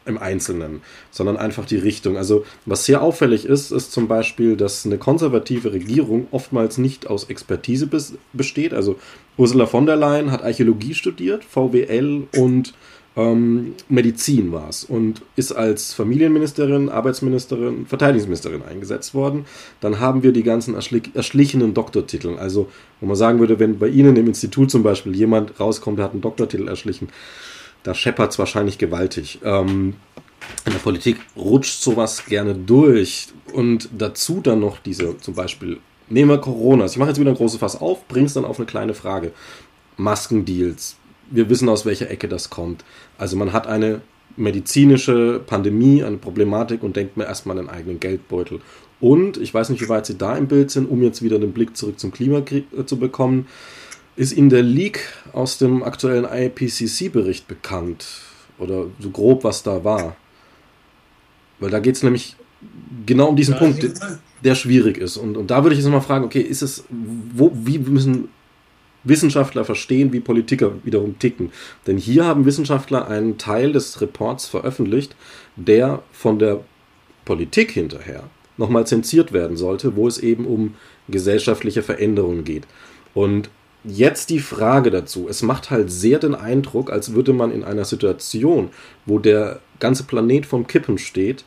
im 0.06 0.18
Einzelnen, 0.18 0.82
sondern 1.12 1.38
einfach 1.38 1.66
die 1.66 1.78
Richtung. 1.78 2.18
Also 2.18 2.46
was 2.66 2.86
sehr 2.86 3.02
auffällig 3.02 3.46
ist, 3.46 3.72
ist 3.72 3.92
zum 3.92 4.08
Beispiel, 4.08 4.58
dass 4.58 4.86
eine 4.86 4.98
konservative 4.98 5.72
Regierung 5.72 6.28
oftmals 6.32 6.78
nicht 6.78 7.08
aus 7.08 7.26
Expertise 7.26 7.90
besteht. 8.34 8.74
Also 8.74 8.98
Ursula 9.38 9.66
von 9.66 9.86
der 9.86 9.96
Leyen 9.96 10.32
hat 10.32 10.44
Archäologie 10.44 10.94
studiert, 10.94 11.44
VWL 11.44 12.28
und 12.38 12.74
ähm, 13.16 13.76
Medizin 13.90 14.52
war 14.52 14.70
es 14.70 14.84
und 14.84 15.22
ist 15.36 15.52
als 15.52 15.94
Familienministerin, 15.94 16.90
Arbeitsministerin, 16.90 17.86
Verteidigungsministerin 17.86 18.64
eingesetzt 18.64 19.14
worden. 19.14 19.46
Dann 19.82 20.00
haben 20.00 20.24
wir 20.24 20.32
die 20.32 20.44
ganzen 20.44 20.76
erschlichenen 20.76 21.74
Doktortitel. 21.74 22.38
Also, 22.38 22.70
wo 23.00 23.06
man 23.06 23.16
sagen 23.16 23.40
würde, 23.40 23.60
wenn 23.60 23.78
bei 23.78 23.88
Ihnen 23.88 24.16
im 24.16 24.28
Institut 24.28 24.72
zum 24.72 24.82
Beispiel 24.82 25.16
jemand 25.16 25.60
rauskommt, 25.60 26.00
der 26.00 26.06
hat 26.06 26.14
einen 26.14 26.22
Doktortitel 26.22 26.68
erschlichen, 26.68 27.10
da 27.84 27.94
scheppert 27.94 28.32
es 28.32 28.40
wahrscheinlich 28.40 28.78
gewaltig. 28.78 29.40
Ähm, 29.44 29.96
in 30.66 30.72
der 30.72 30.80
Politik 30.80 31.18
rutscht 31.36 31.82
sowas 31.82 32.26
gerne 32.26 32.56
durch. 32.56 33.28
Und 33.54 33.90
dazu 33.96 34.42
dann 34.42 34.60
noch 34.60 34.80
diese, 34.80 35.18
zum 35.20 35.36
Beispiel, 35.36 35.80
nehmen 36.10 36.30
wir 36.30 36.38
Corona. 36.38 36.86
Ich 36.86 36.98
mache 36.98 37.10
jetzt 37.10 37.20
wieder 37.20 37.32
ein 37.32 37.38
großes 37.38 37.60
Fass 37.60 37.80
auf, 37.80 38.08
bring's 38.08 38.34
dann 38.34 38.46
auf 38.46 38.58
eine 38.58 38.66
kleine 38.66 38.94
Frage. 38.94 39.32
Maskendeals. 39.98 40.98
Wir 41.30 41.50
wissen, 41.50 41.70
aus 41.70 41.86
welcher 41.86 42.10
Ecke 42.10 42.28
das 42.28 42.50
kommt. 42.50 42.84
Also 43.18 43.38
man 43.38 43.54
hat 43.54 43.68
eine 43.68 44.02
medizinische 44.36 45.42
Pandemie, 45.46 46.04
eine 46.04 46.18
Problematik 46.18 46.84
und 46.84 46.96
denkt 46.96 47.18
mir 47.18 47.26
erstmal 47.26 47.58
an 47.58 47.66
den 47.66 47.74
eigenen 47.74 48.00
Geldbeutel. 48.00 48.62
Und 49.00 49.38
ich 49.38 49.54
weiß 49.54 49.70
nicht, 49.70 49.82
wie 49.82 49.90
weit 49.90 50.06
Sie 50.06 50.18
da 50.18 50.36
im 50.36 50.48
Bild 50.48 50.72
sind, 50.72 50.90
um 50.90 51.04
jetzt 51.04 51.22
wieder 51.22 51.38
den 51.40 51.52
Blick 51.52 51.76
zurück 51.76 52.00
zum 52.00 52.12
Klimakrieg 52.12 52.66
äh, 52.78 52.86
zu 52.86 52.98
bekommen. 52.98 53.48
Ist 54.16 54.32
Ihnen 54.32 54.50
der 54.50 54.64
Leak 54.64 55.10
aus 55.34 55.58
dem 55.58 55.84
aktuellen 55.84 56.26
IPCC-Bericht 56.26 57.48
bekannt? 57.48 58.06
Oder 58.60 58.86
so 59.00 59.10
grob, 59.10 59.44
was 59.44 59.64
da 59.64 59.84
war? 59.84 60.16
Weil 61.60 61.72
da 61.72 61.80
geht 61.80 61.96
es 61.96 62.04
nämlich 62.04 62.36
genau 63.06 63.30
um 63.30 63.36
diesen 63.36 63.56
ja, 63.56 63.60
Punkt, 63.60 63.84
der, 64.44 64.56
schwierig 64.56 64.98
ist. 64.98 65.18
Und, 65.18 65.38
und 65.38 65.52
da 65.52 65.64
würde 65.64 65.76
ich 65.76 65.82
jetzt 65.82 65.90
mal 65.90 66.02
fragen, 66.02 66.26
okay, 66.26 66.42
ist 66.42 66.62
es, 66.62 66.86
wo, 66.90 67.52
wie 67.54 67.80
müssen 67.80 68.30
Wissenschaftler 69.04 69.66
verstehen, 69.66 70.14
wie 70.14 70.20
Politiker 70.20 70.74
wiederum 70.84 71.20
ticken? 71.20 71.52
Denn 71.88 71.98
hier 71.98 72.26
haben 72.26 72.46
Wissenschaftler 72.46 73.08
einen 73.08 73.38
Teil 73.38 73.74
des 73.74 74.00
Reports 74.02 74.48
veröffentlicht, 74.48 75.16
der 75.56 76.04
von 76.12 76.40
der 76.40 76.62
Politik 77.26 77.72
hinterher 77.72 78.24
nochmal 78.58 78.86
zensiert 78.86 79.34
werden 79.34 79.58
sollte, 79.58 79.96
wo 79.96 80.08
es 80.08 80.20
eben 80.20 80.46
um 80.46 80.76
gesellschaftliche 81.10 81.82
Veränderungen 81.82 82.44
geht. 82.44 82.68
Und 83.14 83.50
Jetzt 83.86 84.30
die 84.30 84.40
Frage 84.40 84.92
dazu. 84.92 85.28
Es 85.28 85.42
macht 85.42 85.70
halt 85.70 85.92
sehr 85.92 86.18
den 86.18 86.36
Eindruck, 86.36 86.90
als 86.90 87.14
würde 87.14 87.34
man 87.34 87.52
in 87.52 87.66
einer 87.66 87.84
Situation, 87.84 88.70
wo 89.06 89.20
der 89.20 89.60
ganze 89.80 90.04
Planet 90.04 90.46
vom 90.46 90.68
Kippen 90.68 90.98
steht, 90.98 91.44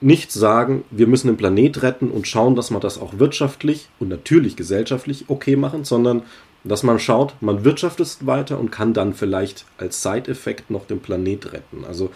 nicht 0.00 0.32
sagen, 0.32 0.84
wir 0.90 1.06
müssen 1.06 1.28
den 1.28 1.36
Planet 1.36 1.82
retten 1.82 2.10
und 2.10 2.28
schauen, 2.28 2.56
dass 2.56 2.70
wir 2.70 2.80
das 2.80 3.00
auch 3.00 3.18
wirtschaftlich 3.18 3.88
und 3.98 4.08
natürlich 4.08 4.56
gesellschaftlich 4.56 5.26
okay 5.28 5.56
machen, 5.56 5.84
sondern 5.84 6.22
dass 6.64 6.82
man 6.82 6.98
schaut, 6.98 7.34
man 7.40 7.64
wirtschaftet 7.64 8.18
weiter 8.26 8.58
und 8.58 8.70
kann 8.70 8.94
dann 8.94 9.14
vielleicht 9.14 9.66
als 9.78 10.02
Side-Effekt 10.02 10.70
noch 10.70 10.86
den 10.86 11.00
Planet 11.00 11.52
retten. 11.52 11.84
Also 11.86 12.10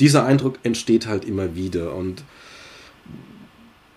dieser 0.00 0.24
Eindruck 0.24 0.58
entsteht 0.64 1.06
halt 1.06 1.24
immer 1.24 1.54
wieder 1.54 1.94
und 1.94 2.24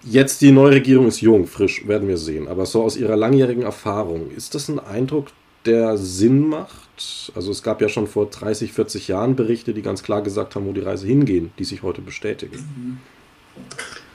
jetzt 0.03 0.41
die 0.41 0.51
neue 0.51 0.75
Regierung 0.75 1.07
ist 1.07 1.21
jung, 1.21 1.47
frisch, 1.47 1.87
werden 1.87 2.07
wir 2.07 2.17
sehen. 2.17 2.47
Aber 2.47 2.65
so 2.65 2.83
aus 2.83 2.95
ihrer 2.95 3.15
langjährigen 3.15 3.63
Erfahrung, 3.63 4.31
ist 4.31 4.55
das 4.55 4.69
ein 4.69 4.79
Eindruck, 4.79 5.27
der 5.65 5.97
Sinn 5.97 6.47
macht? 6.47 7.31
Also 7.35 7.51
es 7.51 7.63
gab 7.63 7.81
ja 7.81 7.89
schon 7.89 8.07
vor 8.07 8.29
30, 8.29 8.71
40 8.71 9.07
Jahren 9.07 9.35
Berichte, 9.35 9.73
die 9.73 9.81
ganz 9.81 10.03
klar 10.03 10.21
gesagt 10.21 10.55
haben, 10.55 10.65
wo 10.65 10.71
die 10.71 10.81
Reise 10.81 11.07
hingehen, 11.07 11.51
die 11.59 11.65
sich 11.65 11.83
heute 11.83 12.01
bestätigen. 12.01 12.99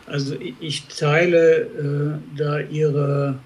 Also 0.06 0.36
ich 0.60 0.86
teile 0.88 1.62
äh, 1.62 2.38
da 2.38 2.60
Ihre 2.60 3.38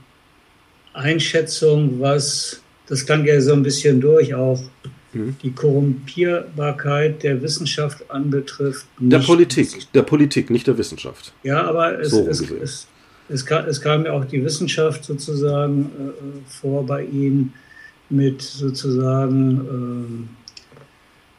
Einschätzung, 0.94 2.00
was, 2.00 2.62
das 2.88 3.04
klang 3.06 3.24
ja 3.24 3.40
so 3.40 3.52
ein 3.52 3.62
bisschen 3.62 4.00
durch, 4.00 4.34
auch 4.34 4.60
mhm. 5.12 5.36
die 5.42 5.52
Korrumpierbarkeit 5.52 7.22
der 7.22 7.40
Wissenschaft 7.42 8.10
anbetrifft. 8.10 8.86
Der 8.98 9.18
Politik, 9.18 9.92
der 9.92 10.02
Politik, 10.02 10.50
nicht 10.50 10.66
der 10.66 10.78
Wissenschaft. 10.78 11.32
Ja, 11.42 11.64
aber 11.64 12.00
es, 12.00 12.10
so 12.10 12.26
es, 12.26 12.40
es, 12.40 12.88
es, 13.28 13.46
kam, 13.46 13.66
es 13.66 13.80
kam 13.80 14.06
ja 14.06 14.12
auch 14.12 14.24
die 14.24 14.42
Wissenschaft 14.42 15.04
sozusagen 15.04 15.84
äh, 15.84 16.50
vor 16.50 16.86
bei 16.86 17.04
Ihnen 17.04 17.52
mit 18.08 18.40
sozusagen 18.42 20.26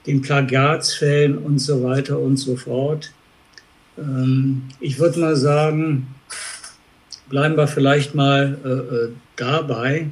äh, 0.06 0.08
den 0.08 0.22
Plagiatsfällen 0.22 1.38
und 1.38 1.60
so 1.60 1.84
weiter 1.84 2.20
und 2.20 2.38
so 2.38 2.56
fort. 2.56 3.12
Ähm, 3.98 4.64
ich 4.80 5.00
würde 5.00 5.20
mal 5.20 5.36
sagen, 5.36 6.08
bleiben 7.30 7.58
wir 7.58 7.68
vielleicht 7.68 8.16
mal 8.16 8.58
äh, 8.64 8.96
äh, 8.96 9.10
dabei. 9.36 10.08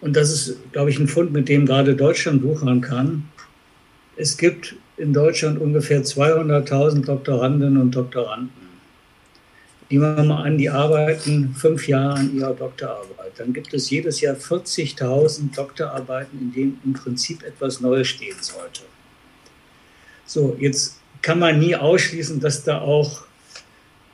Und 0.00 0.16
das 0.16 0.30
ist, 0.30 0.72
glaube 0.72 0.90
ich, 0.90 0.98
ein 0.98 1.08
Fund, 1.08 1.32
mit 1.32 1.48
dem 1.48 1.66
gerade 1.66 1.94
Deutschland 1.94 2.42
wuchern 2.42 2.80
kann. 2.80 3.28
Es 4.16 4.36
gibt 4.36 4.76
in 4.96 5.12
Deutschland 5.12 5.58
ungefähr 5.58 6.02
200.000 6.02 7.04
Doktorandinnen 7.04 7.80
und 7.80 7.94
Doktoranden. 7.94 8.50
Nehmen 9.88 10.16
wir 10.16 10.24
mal 10.24 10.44
an, 10.44 10.58
die 10.58 10.70
arbeiten 10.70 11.54
fünf 11.54 11.86
Jahre 11.86 12.20
an 12.20 12.34
ihrer 12.34 12.54
Doktorarbeit. 12.54 13.32
Dann 13.36 13.52
gibt 13.52 13.74
es 13.74 13.90
jedes 13.90 14.20
Jahr 14.20 14.34
40.000 14.34 15.54
Doktorarbeiten, 15.54 16.40
in 16.40 16.52
denen 16.52 16.80
im 16.84 16.94
Prinzip 16.94 17.42
etwas 17.42 17.80
Neues 17.80 18.08
stehen 18.08 18.36
sollte. 18.40 18.82
So, 20.24 20.56
jetzt 20.58 21.01
kann 21.22 21.38
man 21.38 21.58
nie 21.58 21.76
ausschließen, 21.76 22.40
dass 22.40 22.64
da 22.64 22.80
auch 22.80 23.22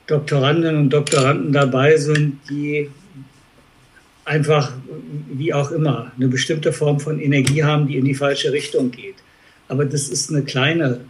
Doktorandinnen 0.07 0.77
und 0.77 0.89
Doktoranden 0.91 1.51
dabei 1.51 1.97
sind, 1.97 2.39
die 2.49 2.89
einfach, 4.25 4.73
wie 5.31 5.53
auch 5.53 5.71
immer, 5.71 6.11
eine 6.15 6.27
bestimmte 6.27 6.71
Form 6.71 6.99
von 6.99 7.19
Energie 7.19 7.63
haben, 7.63 7.87
die 7.87 7.97
in 7.97 8.05
die 8.05 8.15
falsche 8.15 8.51
Richtung 8.51 8.91
geht. 8.91 9.15
Aber 9.67 9.85
das 9.85 10.09
ist 10.09 10.29
eine 10.29 10.43
kleine 10.43 11.01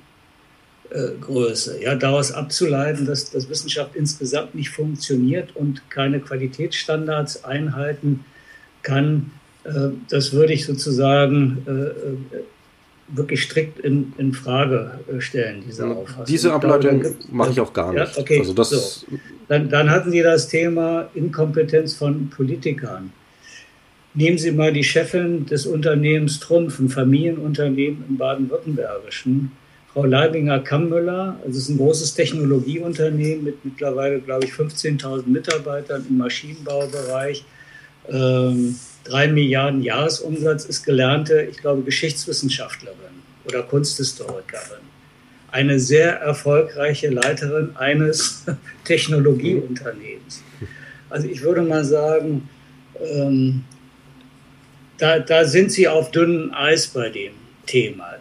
äh, 0.89 1.09
Größe. 1.19 1.81
Ja, 1.81 1.95
daraus 1.95 2.31
abzuleiten, 2.31 3.05
dass, 3.05 3.29
dass 3.29 3.49
Wissenschaft 3.49 3.95
insgesamt 3.95 4.55
nicht 4.55 4.69
funktioniert 4.69 5.55
und 5.55 5.89
keine 5.89 6.19
Qualitätsstandards 6.19 7.43
einhalten 7.43 8.25
kann, 8.81 9.31
äh, 9.65 9.89
das 10.09 10.33
würde 10.33 10.53
ich 10.53 10.65
sozusagen 10.65 11.63
äh, 11.67 11.71
äh 11.71 12.43
wirklich 13.11 13.43
strikt 13.43 13.79
in, 13.79 14.13
in 14.17 14.33
Frage 14.33 14.99
äh, 15.11 15.19
stellen, 15.19 15.63
diese 15.65 15.87
Auffassung. 15.87 16.25
Diese 16.25 16.53
Ableitung 16.53 17.03
mache 17.31 17.51
ich 17.51 17.59
auch 17.59 17.73
gar 17.73 17.93
nicht. 17.93 18.15
Ja, 18.15 18.21
okay, 18.21 18.39
also 18.39 18.53
das 18.53 18.69
so. 18.69 19.05
dann, 19.47 19.69
dann 19.69 19.89
hatten 19.89 20.11
Sie 20.11 20.21
das 20.21 20.47
Thema 20.47 21.09
Inkompetenz 21.13 21.93
von 21.93 22.29
Politikern. 22.29 23.11
Nehmen 24.13 24.37
Sie 24.37 24.51
mal 24.51 24.73
die 24.73 24.83
Chefin 24.83 25.45
des 25.45 25.65
Unternehmens 25.65 26.39
Trumpf, 26.39 26.79
ein 26.79 26.89
Familienunternehmen 26.89 28.03
im 28.09 28.17
Baden-Württembergischen, 28.17 29.51
Frau 29.93 30.05
Leibinger-Kammmüller. 30.05 31.37
Also 31.43 31.57
es 31.57 31.63
ist 31.63 31.69
ein 31.69 31.77
großes 31.77 32.15
Technologieunternehmen 32.15 33.43
mit 33.43 33.63
mittlerweile, 33.63 34.19
glaube 34.19 34.45
ich, 34.45 34.51
15.000 34.51 35.27
Mitarbeitern 35.27 36.05
im 36.09 36.17
Maschinenbaubereich. 36.17 37.45
Ähm, 38.09 38.75
drei 39.09 39.27
Milliarden 39.27 39.81
Jahresumsatz, 39.81 40.65
ist 40.65 40.83
gelernte, 40.83 41.41
ich 41.41 41.57
glaube, 41.57 41.81
Geschichtswissenschaftlerin 41.83 43.23
oder 43.45 43.63
Kunsthistorikerin. 43.63 44.83
Eine 45.51 45.79
sehr 45.79 46.13
erfolgreiche 46.19 47.09
Leiterin 47.09 47.75
eines 47.75 48.45
Technologieunternehmens. 48.83 50.43
Also 51.09 51.27
ich 51.27 51.41
würde 51.41 51.63
mal 51.63 51.83
sagen, 51.83 52.47
ähm, 53.01 53.63
da, 54.99 55.19
da 55.19 55.45
sind 55.45 55.71
sie 55.71 55.87
auf 55.87 56.11
dünnem 56.11 56.53
Eis 56.53 56.87
bei 56.87 57.09
dem 57.09 57.33
Thema. 57.65 58.15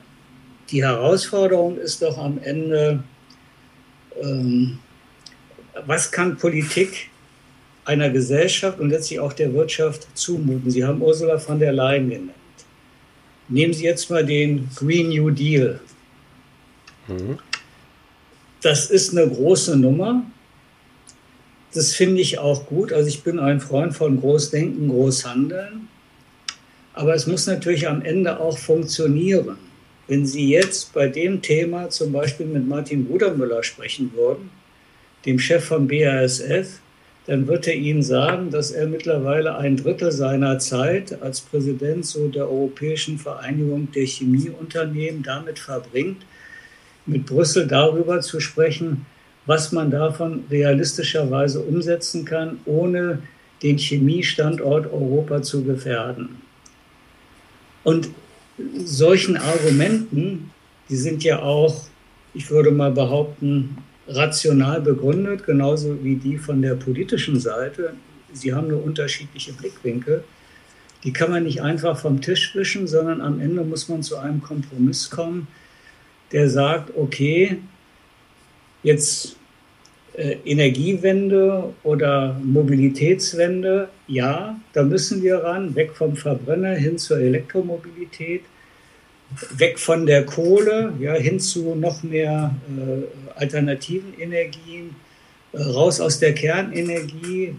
Die 0.70 0.82
Herausforderung 0.82 1.78
ist 1.78 2.02
doch 2.02 2.16
am 2.16 2.38
Ende, 2.42 3.02
ähm, 4.22 4.78
was 5.86 6.10
kann 6.10 6.38
Politik 6.38 7.10
einer 7.88 8.10
Gesellschaft 8.10 8.78
und 8.80 8.90
letztlich 8.90 9.18
auch 9.18 9.32
der 9.32 9.54
Wirtschaft 9.54 10.06
zumuten. 10.14 10.70
Sie 10.70 10.84
haben 10.84 11.00
Ursula 11.00 11.38
von 11.38 11.58
der 11.58 11.72
Leyen 11.72 12.10
genannt. 12.10 12.34
Nehmen 13.48 13.72
Sie 13.72 13.84
jetzt 13.84 14.10
mal 14.10 14.24
den 14.24 14.68
Green 14.76 15.08
New 15.08 15.30
Deal. 15.30 15.80
Mhm. 17.06 17.38
Das 18.60 18.90
ist 18.90 19.16
eine 19.16 19.26
große 19.26 19.74
Nummer. 19.78 20.22
Das 21.72 21.94
finde 21.94 22.20
ich 22.20 22.38
auch 22.38 22.66
gut. 22.66 22.92
Also 22.92 23.08
ich 23.08 23.22
bin 23.22 23.38
ein 23.38 23.58
Freund 23.58 23.96
von 23.96 24.20
Großdenken, 24.20 24.88
Großhandeln. 24.88 25.88
Aber 26.92 27.14
es 27.14 27.26
muss 27.26 27.46
natürlich 27.46 27.88
am 27.88 28.02
Ende 28.02 28.38
auch 28.38 28.58
funktionieren. 28.58 29.56
Wenn 30.08 30.26
Sie 30.26 30.50
jetzt 30.50 30.92
bei 30.92 31.06
dem 31.06 31.40
Thema 31.40 31.88
zum 31.88 32.12
Beispiel 32.12 32.44
mit 32.44 32.68
Martin 32.68 33.06
Brudermüller 33.06 33.62
sprechen 33.62 34.12
würden, 34.14 34.50
dem 35.24 35.38
Chef 35.38 35.64
vom 35.64 35.88
BASF, 35.88 36.80
dann 37.28 37.46
wird 37.46 37.66
er 37.66 37.74
Ihnen 37.74 38.02
sagen, 38.02 38.50
dass 38.50 38.70
er 38.70 38.86
mittlerweile 38.86 39.58
ein 39.58 39.76
Drittel 39.76 40.10
seiner 40.10 40.58
Zeit 40.58 41.20
als 41.20 41.42
Präsident 41.42 42.06
so 42.06 42.28
der 42.28 42.48
Europäischen 42.48 43.18
Vereinigung 43.18 43.92
der 43.92 44.06
Chemieunternehmen 44.06 45.22
damit 45.22 45.58
verbringt, 45.58 46.24
mit 47.04 47.26
Brüssel 47.26 47.66
darüber 47.66 48.22
zu 48.22 48.40
sprechen, 48.40 49.04
was 49.44 49.72
man 49.72 49.90
davon 49.90 50.44
realistischerweise 50.50 51.60
umsetzen 51.60 52.24
kann, 52.24 52.60
ohne 52.64 53.22
den 53.62 53.76
Chemiestandort 53.76 54.86
Europa 54.86 55.42
zu 55.42 55.64
gefährden. 55.64 56.40
Und 57.84 58.08
solchen 58.84 59.36
Argumenten, 59.36 60.50
die 60.88 60.96
sind 60.96 61.22
ja 61.24 61.42
auch, 61.42 61.84
ich 62.32 62.50
würde 62.50 62.70
mal 62.70 62.90
behaupten, 62.90 63.76
rational 64.08 64.80
begründet, 64.80 65.44
genauso 65.44 66.02
wie 66.02 66.16
die 66.16 66.38
von 66.38 66.62
der 66.62 66.74
politischen 66.74 67.38
Seite. 67.38 67.94
Sie 68.32 68.52
haben 68.52 68.68
nur 68.68 68.82
unterschiedliche 68.82 69.52
Blickwinkel. 69.52 70.24
Die 71.04 71.12
kann 71.12 71.30
man 71.30 71.44
nicht 71.44 71.62
einfach 71.62 71.98
vom 71.98 72.20
Tisch 72.20 72.54
wischen, 72.54 72.86
sondern 72.86 73.20
am 73.20 73.40
Ende 73.40 73.62
muss 73.62 73.88
man 73.88 74.02
zu 74.02 74.16
einem 74.16 74.42
Kompromiss 74.42 75.10
kommen, 75.10 75.46
der 76.32 76.50
sagt, 76.50 76.92
okay, 76.96 77.58
jetzt 78.82 79.36
äh, 80.14 80.36
Energiewende 80.44 81.72
oder 81.84 82.38
Mobilitätswende, 82.42 83.88
ja, 84.06 84.58
da 84.72 84.82
müssen 84.82 85.22
wir 85.22 85.38
ran, 85.38 85.74
weg 85.74 85.92
vom 85.94 86.16
Verbrenner 86.16 86.74
hin 86.74 86.98
zur 86.98 87.18
Elektromobilität 87.18 88.42
weg 89.56 89.78
von 89.78 90.06
der 90.06 90.24
Kohle 90.24 90.92
ja, 90.98 91.14
hin 91.14 91.38
zu 91.38 91.74
noch 91.74 92.02
mehr 92.02 92.54
äh, 92.68 93.38
alternativen 93.38 94.18
Energien, 94.18 94.96
äh, 95.52 95.62
raus 95.62 96.00
aus 96.00 96.18
der 96.18 96.34
Kernenergie 96.34 97.54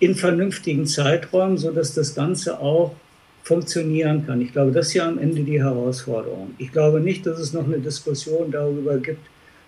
in 0.00 0.14
vernünftigen 0.14 0.86
Zeiträumen, 0.86 1.58
sodass 1.58 1.94
das 1.94 2.14
Ganze 2.14 2.58
auch 2.60 2.94
funktionieren 3.42 4.26
kann. 4.26 4.40
Ich 4.40 4.52
glaube, 4.52 4.72
das 4.72 4.88
ist 4.88 4.94
ja 4.94 5.06
am 5.06 5.18
Ende 5.18 5.42
die 5.42 5.62
Herausforderung. 5.62 6.54
Ich 6.58 6.72
glaube 6.72 7.00
nicht, 7.00 7.26
dass 7.26 7.38
es 7.38 7.52
noch 7.52 7.64
eine 7.64 7.78
Diskussion 7.78 8.50
darüber 8.50 8.96
gibt, 8.98 9.20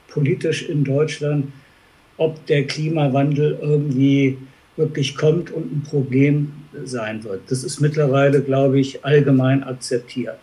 politisch 0.09 0.69
in 0.69 0.83
Deutschland, 0.83 1.53
ob 2.17 2.45
der 2.47 2.67
Klimawandel 2.67 3.59
irgendwie 3.61 4.39
wirklich 4.77 5.17
kommt 5.17 5.51
und 5.51 5.73
ein 5.73 5.83
Problem 5.83 6.53
sein 6.85 7.23
wird. 7.25 7.43
Das 7.49 7.65
ist 7.65 7.81
mittlerweile, 7.81 8.43
glaube 8.43 8.81
ich, 8.81 9.05
allgemein 9.05 9.63
akzeptiert. 9.63 10.39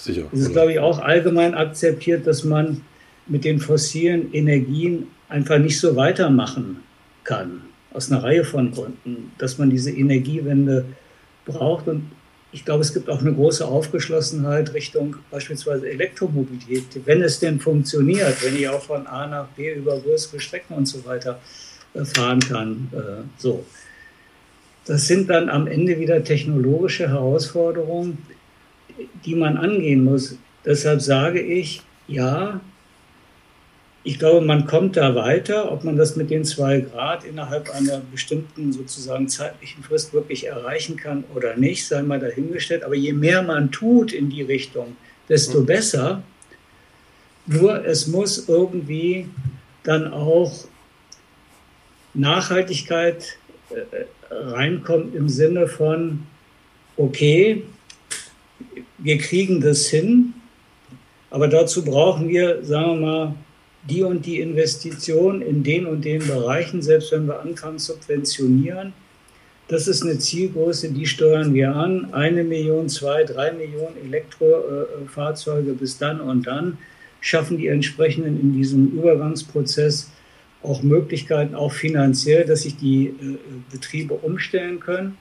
Sicher. 0.00 0.24
Es 0.32 0.40
ist, 0.40 0.52
glaube 0.52 0.72
ich, 0.72 0.78
auch 0.78 0.98
allgemein 0.98 1.54
akzeptiert, 1.54 2.26
dass 2.26 2.44
man 2.44 2.82
mit 3.26 3.44
den 3.44 3.60
fossilen 3.60 4.32
Energien 4.32 5.08
einfach 5.28 5.58
nicht 5.58 5.78
so 5.78 5.94
weitermachen 5.94 6.82
kann. 7.24 7.62
Aus 7.92 8.10
einer 8.10 8.22
Reihe 8.22 8.44
von 8.44 8.72
Gründen. 8.72 9.32
Dass 9.38 9.58
man 9.58 9.68
diese 9.68 9.90
Energiewende 9.90 10.86
braucht. 11.44 11.86
Und 11.86 12.10
ich 12.50 12.64
glaube, 12.64 12.80
es 12.80 12.94
gibt 12.94 13.10
auch 13.10 13.20
eine 13.20 13.34
große 13.34 13.66
Aufgeschlossenheit 13.66 14.72
Richtung 14.72 15.16
beispielsweise 15.30 15.88
Elektromobilität, 15.88 16.84
wenn 17.04 17.22
es 17.22 17.38
denn 17.38 17.60
funktioniert, 17.60 18.42
wenn 18.42 18.56
ich 18.56 18.68
auch 18.68 18.82
von 18.82 19.06
A 19.06 19.26
nach 19.26 19.48
B 19.48 19.74
über 19.74 19.98
größere 20.00 20.40
Strecken 20.40 20.74
und 20.74 20.86
so 20.86 21.04
weiter 21.04 21.40
äh, 21.92 22.04
fahren 22.04 22.40
kann. 22.40 22.88
Äh, 22.92 23.22
so. 23.36 23.64
Das 24.86 25.06
sind 25.06 25.28
dann 25.28 25.50
am 25.50 25.66
Ende 25.66 26.00
wieder 26.00 26.24
technologische 26.24 27.08
Herausforderungen, 27.08 28.18
die 29.24 29.34
man 29.34 29.56
angehen 29.56 30.04
muss. 30.04 30.36
Deshalb 30.64 31.00
sage 31.00 31.40
ich, 31.40 31.82
ja, 32.06 32.60
ich 34.02 34.18
glaube, 34.18 34.44
man 34.44 34.66
kommt 34.66 34.96
da 34.96 35.14
weiter. 35.14 35.70
Ob 35.70 35.84
man 35.84 35.96
das 35.96 36.16
mit 36.16 36.30
den 36.30 36.44
zwei 36.44 36.80
Grad 36.80 37.24
innerhalb 37.24 37.70
einer 37.70 38.00
bestimmten 38.10 38.72
sozusagen 38.72 39.28
zeitlichen 39.28 39.82
Frist 39.82 40.14
wirklich 40.14 40.46
erreichen 40.46 40.96
kann 40.96 41.24
oder 41.34 41.56
nicht, 41.56 41.86
sei 41.86 42.02
mal 42.02 42.18
dahingestellt. 42.18 42.82
Aber 42.82 42.94
je 42.94 43.12
mehr 43.12 43.42
man 43.42 43.70
tut 43.70 44.12
in 44.12 44.30
die 44.30 44.42
Richtung, 44.42 44.96
desto 45.28 45.60
mhm. 45.60 45.66
besser. 45.66 46.22
Nur 47.46 47.84
es 47.84 48.06
muss 48.06 48.48
irgendwie 48.48 49.28
dann 49.82 50.12
auch 50.12 50.64
Nachhaltigkeit 52.14 53.38
äh, 53.70 54.04
reinkommen 54.30 55.14
im 55.14 55.28
Sinne 55.28 55.66
von, 55.66 56.26
okay, 56.96 57.64
wir 59.02 59.18
kriegen 59.18 59.60
das 59.60 59.86
hin, 59.86 60.34
aber 61.30 61.48
dazu 61.48 61.84
brauchen 61.84 62.28
wir, 62.28 62.64
sagen 62.64 63.00
wir 63.00 63.06
mal, 63.06 63.34
die 63.88 64.02
und 64.02 64.26
die 64.26 64.40
Investition 64.40 65.40
in 65.40 65.62
den 65.62 65.86
und 65.86 66.04
den 66.04 66.26
Bereichen, 66.26 66.82
selbst 66.82 67.12
wenn 67.12 67.26
wir 67.26 67.40
anfangen 67.40 67.78
subventionieren. 67.78 68.92
Das 69.68 69.86
ist 69.86 70.02
eine 70.02 70.18
Zielgröße, 70.18 70.90
die 70.90 71.06
steuern 71.06 71.54
wir 71.54 71.74
an. 71.74 72.12
Eine 72.12 72.42
Million, 72.42 72.88
zwei, 72.88 73.24
drei 73.24 73.52
Millionen 73.52 73.96
Elektrofahrzeuge 74.04 75.72
bis 75.74 75.96
dann 75.96 76.20
und 76.20 76.46
dann 76.46 76.78
schaffen 77.20 77.56
die 77.56 77.68
entsprechenden 77.68 78.40
in 78.40 78.52
diesem 78.52 78.88
Übergangsprozess 78.88 80.10
auch 80.62 80.82
Möglichkeiten, 80.82 81.54
auch 81.54 81.72
finanziell, 81.72 82.44
dass 82.44 82.62
sich 82.62 82.76
die 82.76 83.06
äh, 83.06 83.38
Betriebe 83.70 84.14
umstellen 84.14 84.80
können. 84.80 85.16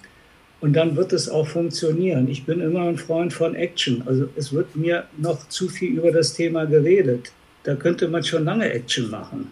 Und 0.61 0.73
dann 0.73 0.95
wird 0.95 1.13
es 1.13 1.29
auch 1.29 1.47
funktionieren. 1.47 2.27
Ich 2.27 2.45
bin 2.45 2.59
immer 2.59 2.81
ein 2.81 2.97
Freund 2.97 3.33
von 3.33 3.55
Action. 3.55 4.03
Also 4.05 4.27
es 4.35 4.51
wird 4.51 4.75
mir 4.75 5.05
noch 5.17 5.47
zu 5.47 5.69
viel 5.69 5.97
über 5.97 6.11
das 6.11 6.33
Thema 6.33 6.65
geredet. 6.65 7.31
Da 7.63 7.75
könnte 7.75 8.07
man 8.07 8.23
schon 8.23 8.45
lange 8.45 8.71
Action 8.71 9.09
machen. 9.09 9.51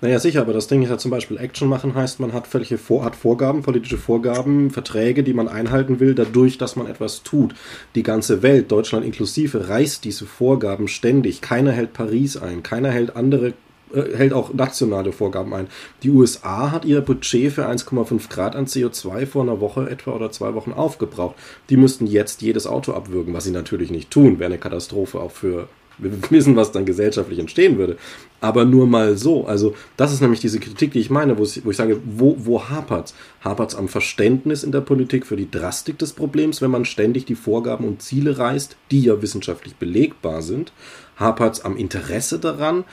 Naja, 0.00 0.20
sicher, 0.20 0.42
aber 0.42 0.52
das 0.52 0.68
Ding 0.68 0.82
ist 0.82 0.90
ja 0.90 0.98
zum 0.98 1.10
Beispiel 1.10 1.38
Action 1.38 1.68
machen 1.68 1.94
heißt, 1.94 2.20
man 2.20 2.32
hat 2.32 2.46
völlige 2.46 2.78
Vor 2.78 3.12
Vorgaben, 3.14 3.62
politische 3.62 3.98
Vorgaben, 3.98 4.70
Verträge, 4.70 5.24
die 5.24 5.32
man 5.32 5.48
einhalten 5.48 5.98
will, 5.98 6.14
dadurch, 6.14 6.56
dass 6.56 6.76
man 6.76 6.86
etwas 6.86 7.24
tut. 7.24 7.54
Die 7.96 8.04
ganze 8.04 8.42
Welt, 8.44 8.70
Deutschland 8.70 9.04
inklusive, 9.04 9.68
reißt 9.68 10.04
diese 10.04 10.24
Vorgaben 10.24 10.86
ständig. 10.86 11.40
Keiner 11.40 11.72
hält 11.72 11.94
Paris 11.94 12.36
ein, 12.36 12.62
keiner 12.62 12.92
hält 12.92 13.16
andere 13.16 13.54
hält 13.94 14.32
auch 14.32 14.52
nationale 14.52 15.12
Vorgaben 15.12 15.54
ein. 15.54 15.68
Die 16.02 16.10
USA 16.10 16.70
hat 16.70 16.84
ihr 16.84 17.00
Budget 17.00 17.52
für 17.52 17.68
1,5 17.68 18.28
Grad 18.28 18.56
an 18.56 18.66
CO2 18.66 19.26
vor 19.26 19.42
einer 19.42 19.60
Woche 19.60 19.88
etwa 19.88 20.12
oder 20.12 20.30
zwei 20.30 20.54
Wochen 20.54 20.72
aufgebraucht. 20.72 21.36
Die 21.70 21.76
müssten 21.76 22.06
jetzt 22.06 22.42
jedes 22.42 22.66
Auto 22.66 22.92
abwürgen, 22.92 23.34
was 23.34 23.44
sie 23.44 23.50
natürlich 23.50 23.90
nicht 23.90 24.10
tun. 24.10 24.38
Wäre 24.38 24.50
eine 24.50 24.58
Katastrophe 24.58 25.20
auch 25.20 25.32
für 25.32 25.68
wir 25.98 26.12
wissen, 26.30 26.56
was 26.56 26.72
dann 26.72 26.86
gesellschaftlich 26.86 27.38
entstehen 27.38 27.78
würde. 27.78 27.96
Aber 28.40 28.64
nur 28.64 28.86
mal 28.86 29.16
so. 29.16 29.46
Also, 29.46 29.74
das 29.96 30.12
ist 30.12 30.20
nämlich 30.20 30.40
diese 30.40 30.60
Kritik, 30.60 30.92
die 30.92 31.00
ich 31.00 31.10
meine, 31.10 31.38
wo 31.38 31.42
ich, 31.42 31.64
wo 31.64 31.70
ich 31.70 31.76
sage, 31.76 32.00
wo, 32.04 32.36
wo 32.38 32.68
hapert 32.68 33.08
es? 33.08 33.14
Hapert 33.40 33.70
es 33.70 33.76
am 33.76 33.88
Verständnis 33.88 34.62
in 34.62 34.72
der 34.72 34.80
Politik 34.80 35.26
für 35.26 35.36
die 35.36 35.50
Drastik 35.50 35.98
des 35.98 36.12
Problems, 36.12 36.62
wenn 36.62 36.70
man 36.70 36.84
ständig 36.84 37.24
die 37.24 37.34
Vorgaben 37.34 37.86
und 37.86 38.02
Ziele 38.02 38.38
reißt, 38.38 38.76
die 38.90 39.02
ja 39.02 39.20
wissenschaftlich 39.20 39.76
belegbar 39.76 40.42
sind? 40.42 40.72
Hapert 41.16 41.56
es 41.56 41.64
am 41.64 41.76
Interesse 41.76 42.38
daran? 42.38 42.84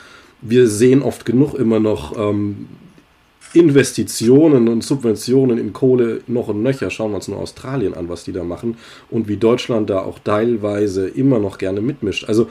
Wir 0.41 0.67
sehen 0.67 1.01
oft 1.01 1.25
genug 1.25 1.53
immer 1.55 1.79
noch 1.79 2.17
ähm, 2.17 2.67
Investitionen 3.55 4.67
und 4.67 4.83
Subventionen 4.83 5.57
in 5.57 5.73
Kohle 5.73 6.21
noch 6.27 6.49
und 6.49 6.61
nöcher. 6.61 6.89
Schauen 6.89 7.11
wir 7.11 7.17
uns 7.17 7.27
nur 7.27 7.39
Australien 7.39 7.93
an, 7.93 8.09
was 8.09 8.25
die 8.25 8.33
da 8.33 8.43
machen 8.43 8.77
und 9.09 9.27
wie 9.27 9.37
Deutschland 9.37 9.89
da 9.89 9.99
auch 9.99 10.19
teilweise 10.19 11.07
immer 11.07 11.39
noch 11.39 11.57
gerne 11.57 11.81
mitmischt. 11.81 12.25
Also 12.25 12.49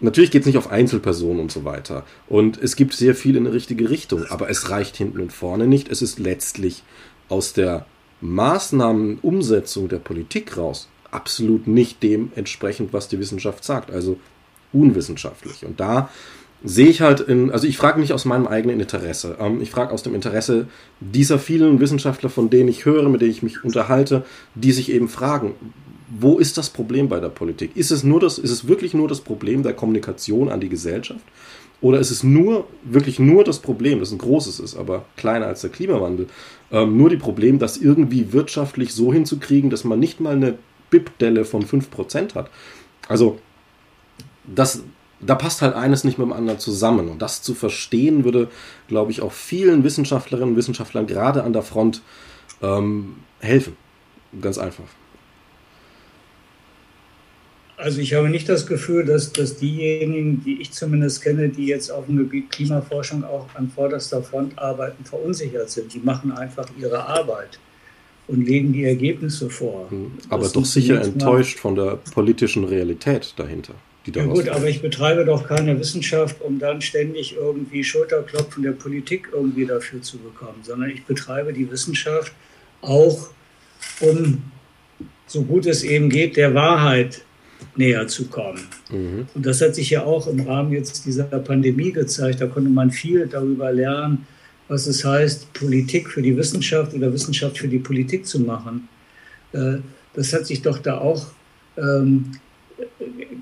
natürlich 0.00 0.30
geht 0.30 0.42
es 0.42 0.46
nicht 0.46 0.58
auf 0.58 0.70
Einzelpersonen 0.70 1.40
und 1.40 1.52
so 1.52 1.64
weiter. 1.64 2.04
Und 2.28 2.60
es 2.60 2.74
gibt 2.76 2.94
sehr 2.94 3.14
viel 3.14 3.36
in 3.36 3.44
die 3.44 3.50
richtige 3.50 3.90
Richtung, 3.90 4.24
aber 4.28 4.50
es 4.50 4.70
reicht 4.70 4.96
hinten 4.96 5.20
und 5.20 5.32
vorne 5.32 5.66
nicht. 5.66 5.88
Es 5.88 6.02
ist 6.02 6.18
letztlich 6.18 6.82
aus 7.28 7.52
der 7.52 7.86
Maßnahmenumsetzung 8.20 9.88
der 9.88 9.98
Politik 9.98 10.56
raus 10.56 10.88
absolut 11.10 11.66
nicht 11.66 12.02
dem 12.02 12.32
entsprechend, 12.34 12.92
was 12.92 13.08
die 13.08 13.18
Wissenschaft 13.18 13.64
sagt. 13.64 13.90
Also 13.90 14.18
unwissenschaftlich. 14.72 15.64
Und 15.64 15.80
da 15.80 16.10
sehe 16.62 16.88
ich 16.88 17.00
halt 17.00 17.20
in, 17.20 17.50
also 17.50 17.66
ich 17.66 17.78
frage 17.78 18.00
nicht 18.00 18.12
aus 18.12 18.24
meinem 18.24 18.46
eigenen 18.46 18.80
Interesse. 18.80 19.36
Ähm, 19.40 19.60
ich 19.62 19.70
frage 19.70 19.92
aus 19.92 20.02
dem 20.02 20.14
Interesse 20.14 20.66
dieser 21.00 21.38
vielen 21.38 21.80
Wissenschaftler, 21.80 22.30
von 22.30 22.50
denen 22.50 22.68
ich 22.68 22.84
höre, 22.84 23.08
mit 23.08 23.20
denen 23.20 23.30
ich 23.30 23.42
mich 23.42 23.64
unterhalte, 23.64 24.24
die 24.54 24.72
sich 24.72 24.90
eben 24.92 25.08
fragen, 25.08 25.54
wo 26.10 26.38
ist 26.38 26.58
das 26.58 26.70
Problem 26.70 27.08
bei 27.08 27.20
der 27.20 27.28
Politik? 27.28 27.76
Ist 27.76 27.90
es 27.90 28.02
nur 28.02 28.20
das, 28.20 28.38
ist 28.38 28.50
es 28.50 28.66
wirklich 28.66 28.94
nur 28.94 29.08
das 29.08 29.20
Problem 29.20 29.62
der 29.62 29.74
Kommunikation 29.74 30.48
an 30.48 30.60
die 30.60 30.68
Gesellschaft? 30.68 31.24
Oder 31.80 31.98
ist 31.98 32.10
es 32.10 32.22
nur, 32.22 32.66
wirklich 32.84 33.18
nur 33.18 33.42
das 33.44 33.60
Problem, 33.60 34.00
das 34.00 34.10
ein 34.10 34.18
großes 34.18 34.60
ist, 34.60 34.76
aber 34.76 35.06
kleiner 35.16 35.46
als 35.46 35.62
der 35.62 35.70
Klimawandel, 35.70 36.26
ähm, 36.72 36.96
nur 36.96 37.08
die 37.08 37.16
Problem, 37.16 37.58
das 37.58 37.78
irgendwie 37.78 38.32
wirtschaftlich 38.32 38.92
so 38.92 39.12
hinzukriegen, 39.12 39.70
dass 39.70 39.84
man 39.84 39.98
nicht 39.98 40.20
mal 40.20 40.36
eine 40.36 40.58
BIP-Delle 40.90 41.44
von 41.44 41.64
5% 41.64 42.34
hat? 42.34 42.50
Also, 43.08 43.38
das, 44.46 44.82
da 45.20 45.34
passt 45.34 45.62
halt 45.62 45.74
eines 45.74 46.04
nicht 46.04 46.18
mit 46.18 46.26
dem 46.26 46.32
anderen 46.32 46.58
zusammen. 46.58 47.08
Und 47.08 47.20
das 47.20 47.42
zu 47.42 47.54
verstehen 47.54 48.24
würde, 48.24 48.48
glaube 48.88 49.10
ich, 49.10 49.22
auch 49.22 49.32
vielen 49.32 49.84
Wissenschaftlerinnen 49.84 50.50
und 50.50 50.56
Wissenschaftlern 50.56 51.06
gerade 51.06 51.42
an 51.42 51.52
der 51.52 51.62
Front 51.62 52.02
ähm, 52.62 53.16
helfen. 53.40 53.76
Ganz 54.40 54.58
einfach. 54.58 54.84
Also 57.76 58.00
ich 58.00 58.12
habe 58.12 58.28
nicht 58.28 58.48
das 58.48 58.66
Gefühl, 58.66 59.06
dass, 59.06 59.32
dass 59.32 59.56
diejenigen, 59.56 60.42
die 60.44 60.60
ich 60.60 60.72
zumindest 60.72 61.22
kenne, 61.22 61.48
die 61.48 61.66
jetzt 61.66 61.90
auf 61.90 62.06
dem 62.06 62.18
Gebiet 62.18 62.50
Klimaforschung 62.50 63.24
auch 63.24 63.46
an 63.54 63.70
vorderster 63.70 64.22
Front 64.22 64.58
arbeiten, 64.58 65.04
verunsichert 65.04 65.70
sind. 65.70 65.94
Die 65.94 65.98
machen 65.98 66.30
einfach 66.30 66.68
ihre 66.78 67.06
Arbeit 67.06 67.58
und 68.28 68.46
legen 68.46 68.74
die 68.74 68.84
Ergebnisse 68.84 69.48
vor. 69.48 69.90
Hm, 69.90 70.12
aber 70.28 70.42
das 70.42 70.52
doch 70.52 70.66
sicher 70.66 71.00
enttäuscht 71.00 71.58
von 71.58 71.74
der 71.74 71.98
politischen 72.12 72.64
Realität 72.64 73.32
dahinter 73.38 73.74
die 74.06 74.12
Ja 74.12 74.24
gut, 74.24 74.48
aber 74.48 74.68
ich 74.68 74.80
betreibe 74.80 75.24
doch 75.24 75.46
keine 75.46 75.78
Wissenschaft, 75.78 76.40
um 76.40 76.58
dann 76.58 76.80
ständig 76.80 77.36
irgendwie 77.36 77.84
Schulterklopfen 77.84 78.62
der 78.62 78.72
Politik 78.72 79.28
irgendwie 79.32 79.66
dafür 79.66 80.00
zu 80.00 80.18
bekommen, 80.18 80.60
sondern 80.62 80.90
ich 80.90 81.04
betreibe 81.04 81.52
die 81.52 81.70
Wissenschaft 81.70 82.32
auch, 82.80 83.30
um 84.00 84.42
so 85.26 85.42
gut 85.42 85.66
es 85.66 85.84
eben 85.84 86.08
geht, 86.08 86.36
der 86.36 86.54
Wahrheit 86.54 87.22
näher 87.76 88.06
zu 88.08 88.26
kommen. 88.26 88.60
Mhm. 88.90 89.26
Und 89.34 89.46
das 89.46 89.60
hat 89.60 89.74
sich 89.74 89.90
ja 89.90 90.04
auch 90.04 90.26
im 90.26 90.40
Rahmen 90.40 90.72
jetzt 90.72 91.04
dieser 91.06 91.24
Pandemie 91.24 91.92
gezeigt. 91.92 92.40
Da 92.40 92.46
konnte 92.46 92.70
man 92.70 92.90
viel 92.90 93.26
darüber 93.26 93.70
lernen, 93.70 94.26
was 94.68 94.86
es 94.86 95.04
heißt, 95.04 95.52
Politik 95.52 96.08
für 96.08 96.22
die 96.22 96.36
Wissenschaft 96.36 96.94
oder 96.94 97.12
Wissenschaft 97.12 97.58
für 97.58 97.68
die 97.68 97.78
Politik 97.78 98.26
zu 98.26 98.40
machen. 98.40 98.88
Äh, 99.52 99.78
das 100.14 100.32
hat 100.32 100.46
sich 100.46 100.62
doch 100.62 100.78
da 100.78 100.98
auch 100.98 101.26
ähm, 101.76 102.32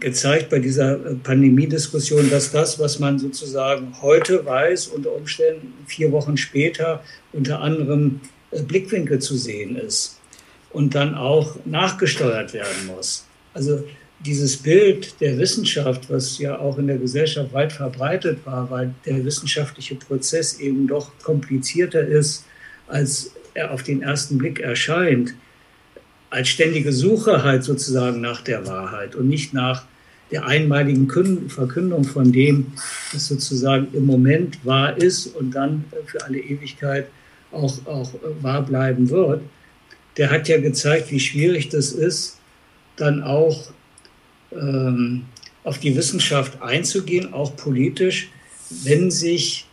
gezeigt 0.00 0.50
bei 0.50 0.58
dieser 0.58 0.94
äh, 0.94 1.14
Pandemiediskussion, 1.16 2.30
dass 2.30 2.52
das, 2.52 2.78
was 2.78 2.98
man 2.98 3.18
sozusagen 3.18 3.94
heute 4.00 4.44
weiß, 4.44 4.88
unter 4.88 5.12
Umständen 5.12 5.72
vier 5.86 6.12
Wochen 6.12 6.36
später 6.36 7.02
unter 7.32 7.60
anderem 7.60 8.20
äh, 8.50 8.62
Blickwinkel 8.62 9.18
zu 9.18 9.36
sehen 9.36 9.76
ist 9.76 10.18
und 10.70 10.94
dann 10.94 11.14
auch 11.14 11.56
nachgesteuert 11.64 12.52
werden 12.52 12.86
muss. 12.86 13.24
Also 13.54 13.84
dieses 14.20 14.56
Bild 14.56 15.20
der 15.20 15.38
Wissenschaft, 15.38 16.10
was 16.10 16.38
ja 16.38 16.58
auch 16.58 16.78
in 16.78 16.88
der 16.88 16.98
Gesellschaft 16.98 17.52
weit 17.52 17.72
verbreitet 17.72 18.38
war, 18.44 18.68
weil 18.70 18.94
der 19.06 19.24
wissenschaftliche 19.24 19.94
Prozess 19.94 20.58
eben 20.58 20.86
doch 20.88 21.10
komplizierter 21.22 22.06
ist, 22.06 22.44
als 22.88 23.32
er 23.54 23.72
auf 23.72 23.82
den 23.82 24.02
ersten 24.02 24.38
Blick 24.38 24.60
erscheint, 24.60 25.34
als 26.30 26.48
ständige 26.48 26.92
Suche 26.92 27.42
halt 27.42 27.64
sozusagen 27.64 28.20
nach 28.20 28.42
der 28.42 28.66
Wahrheit 28.66 29.14
und 29.14 29.28
nicht 29.28 29.54
nach 29.54 29.84
der 30.30 30.46
einmaligen 30.46 31.08
Verkündung 31.48 32.04
von 32.04 32.32
dem, 32.32 32.72
was 33.12 33.26
sozusagen 33.26 33.88
im 33.94 34.04
Moment 34.04 34.64
wahr 34.64 34.96
ist 34.96 35.28
und 35.28 35.52
dann 35.52 35.84
für 36.06 36.22
alle 36.24 36.38
Ewigkeit 36.38 37.06
auch, 37.50 37.86
auch 37.86 38.12
wahr 38.42 38.62
bleiben 38.62 39.08
wird, 39.08 39.40
der 40.18 40.30
hat 40.30 40.48
ja 40.48 40.60
gezeigt, 40.60 41.10
wie 41.10 41.20
schwierig 41.20 41.70
das 41.70 41.92
ist, 41.92 42.38
dann 42.96 43.22
auch 43.22 43.70
ähm, 44.52 45.24
auf 45.64 45.78
die 45.78 45.96
Wissenschaft 45.96 46.60
einzugehen, 46.60 47.32
auch 47.32 47.56
politisch, 47.56 48.30
wenn 48.84 49.10
sich 49.10 49.67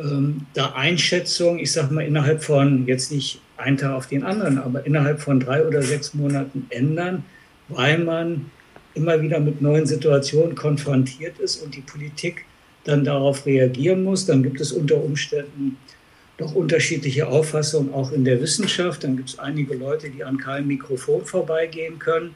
ähm, 0.00 0.46
da 0.54 0.72
Einschätzungen, 0.72 1.58
ich 1.58 1.72
sage 1.72 1.92
mal, 1.92 2.02
innerhalb 2.02 2.42
von, 2.42 2.86
jetzt 2.86 3.12
nicht 3.12 3.40
einen 3.56 3.76
Tag 3.76 3.92
auf 3.92 4.06
den 4.06 4.24
anderen, 4.24 4.58
aber 4.58 4.86
innerhalb 4.86 5.20
von 5.20 5.40
drei 5.40 5.66
oder 5.66 5.82
sechs 5.82 6.14
Monaten 6.14 6.66
ändern, 6.70 7.24
weil 7.68 7.98
man 7.98 8.50
immer 8.94 9.20
wieder 9.20 9.38
mit 9.40 9.60
neuen 9.60 9.86
Situationen 9.86 10.54
konfrontiert 10.54 11.38
ist 11.38 11.62
und 11.62 11.74
die 11.76 11.82
Politik 11.82 12.44
dann 12.84 13.04
darauf 13.04 13.46
reagieren 13.46 14.02
muss. 14.02 14.26
Dann 14.26 14.42
gibt 14.42 14.60
es 14.60 14.72
unter 14.72 15.02
Umständen 15.02 15.76
doch 16.38 16.54
unterschiedliche 16.54 17.28
Auffassungen 17.28 17.92
auch 17.92 18.12
in 18.12 18.24
der 18.24 18.40
Wissenschaft. 18.40 19.04
Dann 19.04 19.16
gibt 19.16 19.28
es 19.28 19.38
einige 19.38 19.74
Leute, 19.74 20.10
die 20.10 20.24
an 20.24 20.38
keinem 20.38 20.68
Mikrofon 20.68 21.24
vorbeigehen 21.24 21.98
können. 21.98 22.34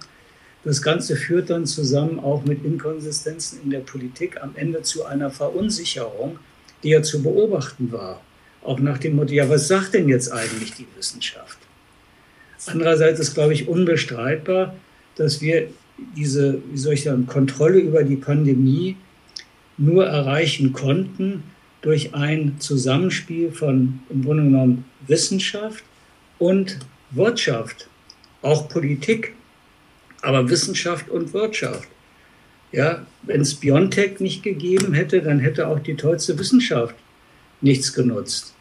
Das 0.63 0.81
Ganze 0.83 1.17
führt 1.17 1.51
dann 1.51 1.67
zusammen 1.67 2.19
auch 2.19 2.45
mit 2.45 2.65
Inkonsistenzen 2.65 3.61
in 3.63 3.71
der 3.71 3.81
Politik 3.81 4.43
am 4.43 4.53
Ende 4.57 4.83
zu 4.83 5.05
einer 5.05 5.31
Verunsicherung, 5.31 6.39
die 6.85 6.91
ja 6.91 7.03
zu 7.03 7.23
beobachten 7.23 7.91
war. 7.91 8.21
Auch 8.63 8.79
nach 8.79 8.99
dem 8.99 9.17
Motto, 9.17 9.33
ja, 9.33 9.49
was 9.49 9.69
sagt 9.69 9.95
denn 9.95 10.09
jetzt 10.09 10.31
eigentlich 10.31 10.73
die 10.75 10.87
Wissenschaft? 10.97 11.59
Andererseits 12.67 13.21
ist, 13.21 13.35
glaube 13.35 13.53
ich, 13.53 13.69
unbestreitbar, 13.69 14.75
dass 15.17 15.41
wir 15.41 15.69
diese, 16.17 16.61
wie 16.71 16.79
soll 16.79 16.95
ich 16.95 17.03
sagen, 17.03 17.27
Kontrolle 17.27 17.79
über 17.79 18.05
die 18.05 18.17
Pandemie 18.17 18.97
nur 19.77 20.07
erreichen 20.07 20.73
konnten 20.73 21.43
durch 21.83 22.15
ein 22.15 22.59
Zusammenspiel 22.59 23.53
von 23.53 24.01
im 24.09 24.25
Grunde 24.25 24.45
genommen 24.45 24.85
Wissenschaft 25.07 25.85
und 26.39 26.79
Wirtschaft, 27.11 27.89
auch 28.43 28.69
Politik, 28.69 29.35
aber 30.23 30.49
Wissenschaft 30.49 31.11
und 31.11 31.33
Wirtschaft. 31.35 31.89
Ja, 32.75 33.07
wenn 33.23 33.41
es 33.41 33.55
Biontech 33.55 34.19
nicht 34.19 34.43
gegeben 34.43 34.95
hätte, 34.95 35.23
dann 35.23 35.39
hätte 35.39 35.69
auch 35.69 35.79
die 35.79 35.95
tollste 35.95 36.37
Wissenschaft 36.41 36.97
nichts 37.61 37.93
genutzt 37.93 38.53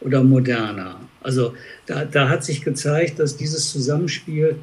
oder 0.00 0.22
moderner. 0.22 1.00
Also 1.20 1.54
da, 1.86 2.04
da 2.04 2.28
hat 2.28 2.44
sich 2.44 2.62
gezeigt, 2.62 3.18
dass 3.18 3.36
dieses 3.36 3.68
Zusammenspiel 3.72 4.56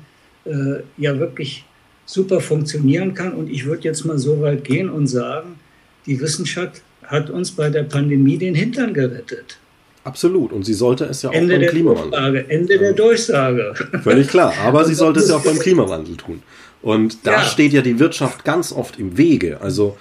äh, 0.45 0.79
ja 0.97 1.19
wirklich 1.19 1.65
super 2.05 2.39
funktionieren 2.39 3.13
kann. 3.13 3.33
Und 3.33 3.49
ich 3.49 3.65
würde 3.65 3.83
jetzt 3.83 4.05
mal 4.05 4.17
so 4.17 4.39
weit 4.39 4.63
gehen 4.63 4.89
und 4.89 5.07
sagen, 5.07 5.59
die 6.05 6.21
Wissenschaft 6.21 6.81
hat 7.03 7.29
uns 7.29 7.51
bei 7.51 7.69
der 7.69 7.83
Pandemie 7.83 8.37
den 8.37 8.55
Hintern 8.55 8.93
gerettet. 8.93 9.57
Absolut. 10.05 10.53
Und 10.53 10.65
sie 10.65 10.75
sollte 10.75 11.05
es 11.05 11.23
ja 11.23 11.31
auch 11.31 11.33
Ende 11.33 11.57
beim 11.59 11.67
Klimawandel. 11.67 12.45
Ende 12.47 12.77
der 12.77 12.93
Durchsage. 12.93 13.73
Völlig 14.03 14.27
klar. 14.27 14.53
Aber 14.63 14.85
sie 14.85 14.93
sollte 14.93 15.19
es 15.19 15.29
ja 15.29 15.35
auch 15.35 15.43
beim 15.43 15.57
Klimawandel 15.59 16.15
tun. 16.15 16.43
Und 16.83 17.25
da 17.25 17.31
ja. 17.31 17.41
steht 17.41 17.73
ja 17.73 17.81
die 17.81 17.97
Wirtschaft 17.97 18.45
ganz 18.45 18.71
oft 18.71 18.99
im 18.99 19.17
Wege. 19.17 19.59
Also 19.61 19.97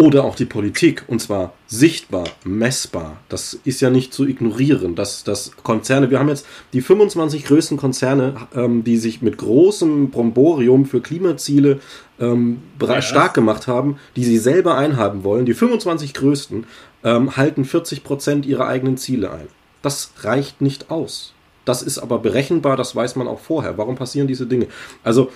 oder 0.00 0.24
auch 0.24 0.34
die 0.34 0.46
Politik, 0.46 1.04
und 1.08 1.20
zwar 1.20 1.52
sichtbar, 1.66 2.24
messbar. 2.42 3.18
Das 3.28 3.60
ist 3.64 3.82
ja 3.82 3.90
nicht 3.90 4.14
zu 4.14 4.26
ignorieren, 4.26 4.94
dass, 4.94 5.24
dass 5.24 5.54
Konzerne, 5.62 6.10
wir 6.10 6.18
haben 6.18 6.30
jetzt 6.30 6.46
die 6.72 6.80
25 6.80 7.44
größten 7.44 7.76
Konzerne, 7.76 8.34
ähm, 8.54 8.82
die 8.82 8.96
sich 8.96 9.20
mit 9.20 9.36
großem 9.36 10.10
Bromborium 10.10 10.86
für 10.86 11.02
Klimaziele 11.02 11.80
ähm, 12.18 12.62
ja. 12.80 13.02
stark 13.02 13.34
gemacht 13.34 13.66
haben, 13.66 13.98
die 14.16 14.24
sie 14.24 14.38
selber 14.38 14.78
einhaben 14.78 15.22
wollen. 15.22 15.44
Die 15.44 15.52
25 15.52 16.14
größten 16.14 16.64
ähm, 17.04 17.36
halten 17.36 17.66
40 17.66 18.02
Prozent 18.02 18.46
ihrer 18.46 18.66
eigenen 18.66 18.96
Ziele 18.96 19.30
ein. 19.30 19.48
Das 19.82 20.12
reicht 20.22 20.62
nicht 20.62 20.90
aus. 20.90 21.34
Das 21.66 21.82
ist 21.82 21.98
aber 21.98 22.20
berechenbar, 22.20 22.78
das 22.78 22.96
weiß 22.96 23.16
man 23.16 23.28
auch 23.28 23.40
vorher. 23.40 23.76
Warum 23.76 23.96
passieren 23.96 24.26
diese 24.26 24.46
Dinge? 24.46 24.68
Also 25.04 25.30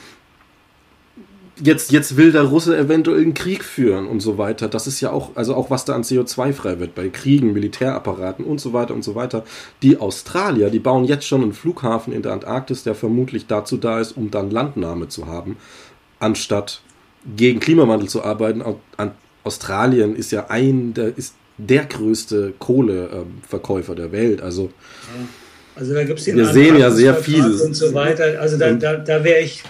jetzt, 1.62 1.92
jetzt 1.92 2.16
will 2.16 2.32
der 2.32 2.42
Russe 2.42 2.76
eventuell 2.76 3.22
einen 3.22 3.34
Krieg 3.34 3.64
führen 3.64 4.06
und 4.06 4.20
so 4.20 4.38
weiter. 4.38 4.68
Das 4.68 4.86
ist 4.86 5.00
ja 5.00 5.10
auch, 5.10 5.36
also 5.36 5.54
auch 5.54 5.70
was 5.70 5.84
da 5.84 5.94
an 5.94 6.02
CO2 6.02 6.52
frei 6.52 6.80
wird 6.80 6.94
bei 6.94 7.08
Kriegen, 7.08 7.52
Militärapparaten 7.52 8.44
und 8.44 8.60
so 8.60 8.72
weiter 8.72 8.94
und 8.94 9.04
so 9.04 9.14
weiter. 9.14 9.44
Die 9.82 9.98
Australier, 9.98 10.70
die 10.70 10.78
bauen 10.78 11.04
jetzt 11.04 11.26
schon 11.26 11.42
einen 11.42 11.52
Flughafen 11.52 12.12
in 12.12 12.22
der 12.22 12.32
Antarktis, 12.32 12.82
der 12.82 12.94
vermutlich 12.94 13.46
dazu 13.46 13.76
da 13.76 14.00
ist, 14.00 14.16
um 14.16 14.30
dann 14.30 14.50
Landnahme 14.50 15.08
zu 15.08 15.26
haben, 15.26 15.56
anstatt 16.18 16.80
gegen 17.36 17.60
Klimawandel 17.60 18.08
zu 18.08 18.24
arbeiten. 18.24 18.62
Australien 19.44 20.16
ist 20.16 20.32
ja 20.32 20.46
ein, 20.48 20.94
der 20.94 21.16
ist 21.16 21.34
der 21.58 21.84
größte 21.84 22.54
Kohleverkäufer 22.58 23.94
der 23.94 24.10
Welt. 24.10 24.42
Also, 24.42 24.70
also 25.76 25.94
da 25.94 26.04
gibt's 26.04 26.24
den 26.24 26.36
wir 26.36 26.46
sehen 26.46 26.76
ja 26.76 26.90
sehr 26.90 27.14
viel 27.14 27.44
und 27.44 27.74
so 27.74 27.94
weiter. 27.94 28.40
Also 28.40 28.58
da, 28.58 28.72
da, 28.72 28.96
da 28.96 29.22
wäre 29.22 29.40
ich 29.40 29.62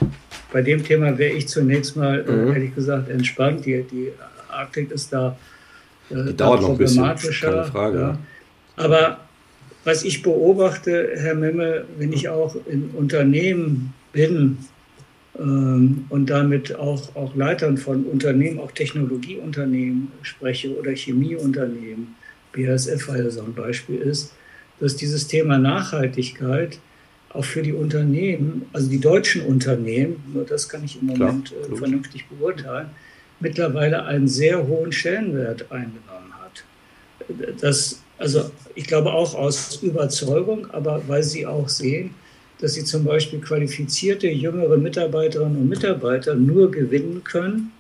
bei 0.55 0.63
dem 0.63 0.85
Thema 0.85 1.19
wäre 1.19 1.33
ich 1.33 1.49
zunächst 1.49 1.97
mal, 1.97 2.25
äh, 2.29 2.31
mhm. 2.31 2.53
ehrlich 2.53 2.75
gesagt, 2.77 3.11
entspannt. 3.11 3.67
Die, 3.67 3.83
die 3.83 4.13
Arktik 4.49 4.93
ist 4.93 5.13
da, 5.13 5.37
äh, 6.11 6.27
die 6.27 6.37
dauert 6.37 6.63
noch 6.63 6.71
ein 6.71 6.79
bisschen, 6.79 7.03
keine 7.03 7.65
Frage. 7.65 7.99
Ja. 7.99 8.19
Aber 8.77 9.19
was 9.83 10.05
ich 10.05 10.23
beobachte, 10.23 11.11
Herr 11.17 11.35
Memme, 11.35 11.87
wenn 11.99 12.13
ich 12.13 12.29
auch 12.29 12.55
in 12.67 12.91
Unternehmen 12.91 13.95
bin 14.13 14.59
ähm, 15.41 16.05
und 16.09 16.31
damit 16.31 16.77
auch, 16.77 17.17
auch 17.17 17.35
Leitern 17.35 17.77
von 17.77 18.05
Unternehmen, 18.05 18.61
auch 18.61 18.71
Technologieunternehmen 18.71 20.13
spreche 20.23 20.79
oder 20.79 20.93
Chemieunternehmen, 20.93 22.15
BASF, 22.53 23.09
weil 23.09 23.25
das 23.25 23.35
so 23.35 23.43
ein 23.43 23.55
Beispiel 23.55 23.99
ist, 23.99 24.33
dass 24.79 24.95
dieses 24.95 25.27
Thema 25.27 25.59
Nachhaltigkeit 25.59 26.79
auch 27.35 27.45
für 27.45 27.63
die 27.63 27.73
Unternehmen, 27.73 28.67
also 28.73 28.89
die 28.89 29.01
deutschen 29.01 29.43
Unternehmen, 29.43 30.23
nur 30.33 30.45
das 30.45 30.69
kann 30.69 30.85
ich 30.85 31.01
im 31.01 31.09
Moment 31.09 31.49
Klar, 31.49 31.73
äh, 31.73 31.77
vernünftig 31.77 32.27
beurteilen, 32.29 32.91
mittlerweile 33.41 34.05
einen 34.05 34.29
sehr 34.29 34.67
hohen 34.67 34.93
Stellenwert 34.93 35.71
eingenommen 35.71 36.33
hat. 36.41 36.65
Das, 37.61 38.01
also 38.19 38.51
ich 38.75 38.87
glaube 38.87 39.13
auch 39.13 39.35
aus 39.35 39.83
Überzeugung, 39.83 40.71
aber 40.71 41.03
weil 41.09 41.25
sie 41.25 41.45
auch 41.45 41.69
sehen, 41.69 42.11
dass 42.61 42.75
sie 42.75 42.85
zum 42.85 43.05
Beispiel 43.05 43.41
qualifizierte 43.41 44.29
jüngere 44.29 44.77
Mitarbeiterinnen 44.77 45.59
und 45.59 45.69
Mitarbeiter 45.69 46.37
nur 46.37 46.71
gewinnen 46.71 47.25
können, 47.25 47.73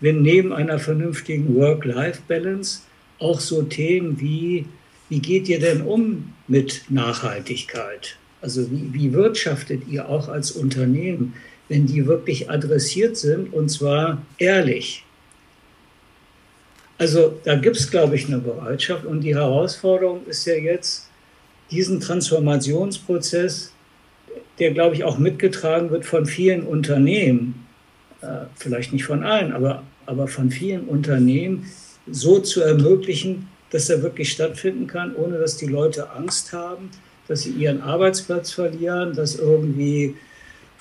wenn 0.00 0.22
neben 0.22 0.52
einer 0.52 0.78
vernünftigen 0.78 1.54
Work-Life-Balance 1.54 2.80
auch 3.18 3.40
so 3.40 3.62
Themen 3.62 4.18
wie, 4.20 4.66
wie 5.10 5.20
geht 5.20 5.48
ihr 5.48 5.60
denn 5.60 5.82
um 5.82 6.32
mit 6.48 6.84
Nachhaltigkeit? 6.88 8.16
Also 8.46 8.70
wie, 8.70 8.94
wie 8.94 9.12
wirtschaftet 9.12 9.88
ihr 9.88 10.08
auch 10.08 10.28
als 10.28 10.52
Unternehmen, 10.52 11.34
wenn 11.68 11.84
die 11.84 12.06
wirklich 12.06 12.48
adressiert 12.48 13.16
sind 13.16 13.52
und 13.52 13.70
zwar 13.70 14.22
ehrlich? 14.38 15.04
Also 16.96 17.40
da 17.42 17.56
gibt 17.56 17.76
es, 17.76 17.90
glaube 17.90 18.14
ich, 18.14 18.26
eine 18.26 18.38
Bereitschaft 18.38 19.04
und 19.04 19.22
die 19.22 19.34
Herausforderung 19.34 20.24
ist 20.26 20.46
ja 20.46 20.54
jetzt, 20.54 21.10
diesen 21.72 21.98
Transformationsprozess, 21.98 23.72
der, 24.60 24.70
glaube 24.70 24.94
ich, 24.94 25.02
auch 25.02 25.18
mitgetragen 25.18 25.90
wird 25.90 26.06
von 26.06 26.24
vielen 26.24 26.62
Unternehmen, 26.62 27.66
äh, 28.20 28.44
vielleicht 28.54 28.92
nicht 28.92 29.06
von 29.06 29.24
allen, 29.24 29.50
aber, 29.50 29.82
aber 30.06 30.28
von 30.28 30.52
vielen 30.52 30.84
Unternehmen, 30.84 31.66
so 32.08 32.38
zu 32.38 32.60
ermöglichen, 32.60 33.48
dass 33.70 33.90
er 33.90 34.04
wirklich 34.04 34.30
stattfinden 34.30 34.86
kann, 34.86 35.16
ohne 35.16 35.36
dass 35.36 35.56
die 35.56 35.66
Leute 35.66 36.10
Angst 36.12 36.52
haben, 36.52 36.90
dass 37.28 37.42
sie 37.42 37.50
ihren 37.50 37.80
Arbeitsplatz 37.80 38.52
verlieren, 38.52 39.14
dass 39.14 39.36
irgendwie 39.36 40.16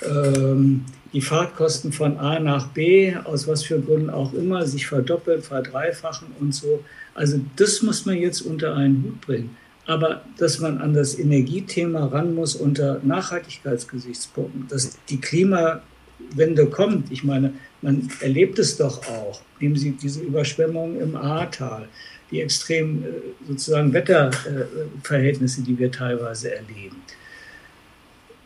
ähm, 0.03 0.85
die 1.13 1.21
Fahrtkosten 1.21 1.93
von 1.93 2.17
A 2.17 2.39
nach 2.39 2.67
B, 2.67 3.15
aus 3.23 3.47
was 3.47 3.63
für 3.63 3.79
Gründen 3.79 4.09
auch 4.09 4.33
immer, 4.33 4.65
sich 4.65 4.85
verdoppeln, 4.85 5.41
verdreifachen 5.41 6.27
und 6.39 6.53
so. 6.53 6.83
Also 7.13 7.39
das 7.55 7.81
muss 7.81 8.05
man 8.05 8.17
jetzt 8.17 8.41
unter 8.41 8.75
einen 8.75 9.03
Hut 9.03 9.21
bringen. 9.21 9.57
Aber 9.87 10.23
dass 10.37 10.59
man 10.59 10.79
an 10.79 10.93
das 10.93 11.17
Energiethema 11.17 12.07
ran 12.07 12.33
muss 12.33 12.55
unter 12.55 12.99
Nachhaltigkeitsgesichtspunkten, 13.03 14.67
dass 14.67 14.97
die 15.09 15.21
Klimawende 15.21 16.65
kommt. 16.69 17.11
Ich 17.11 17.23
meine, 17.23 17.53
man 17.81 18.09
erlebt 18.19 18.59
es 18.59 18.77
doch 18.77 19.07
auch. 19.07 19.41
Nehmen 19.59 19.75
Sie 19.75 19.91
diese 19.91 20.21
Überschwemmungen 20.21 20.99
im 20.99 21.15
Ahrtal 21.15 21.87
die 22.31 22.41
extremen 22.41 23.03
äh, 23.03 23.07
sozusagen 23.47 23.93
Wetterverhältnisse, 23.93 25.61
die 25.61 25.77
wir 25.77 25.91
teilweise 25.91 26.55
erleben. 26.55 27.01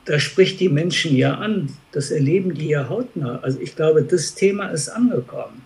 Da 0.06 0.20
spricht 0.20 0.60
die 0.60 0.70
Menschen 0.70 1.16
ja 1.16 1.36
an. 1.36 1.70
Das 1.92 2.12
erleben 2.12 2.54
die 2.54 2.70
ja 2.70 2.90
hautnah. 2.90 3.40
Also 3.42 3.60
ich 3.60 3.76
glaube, 3.76 4.04
das 4.04 4.34
Thema 4.34 4.70
ist 4.70 4.90
angekommen. 4.90 5.62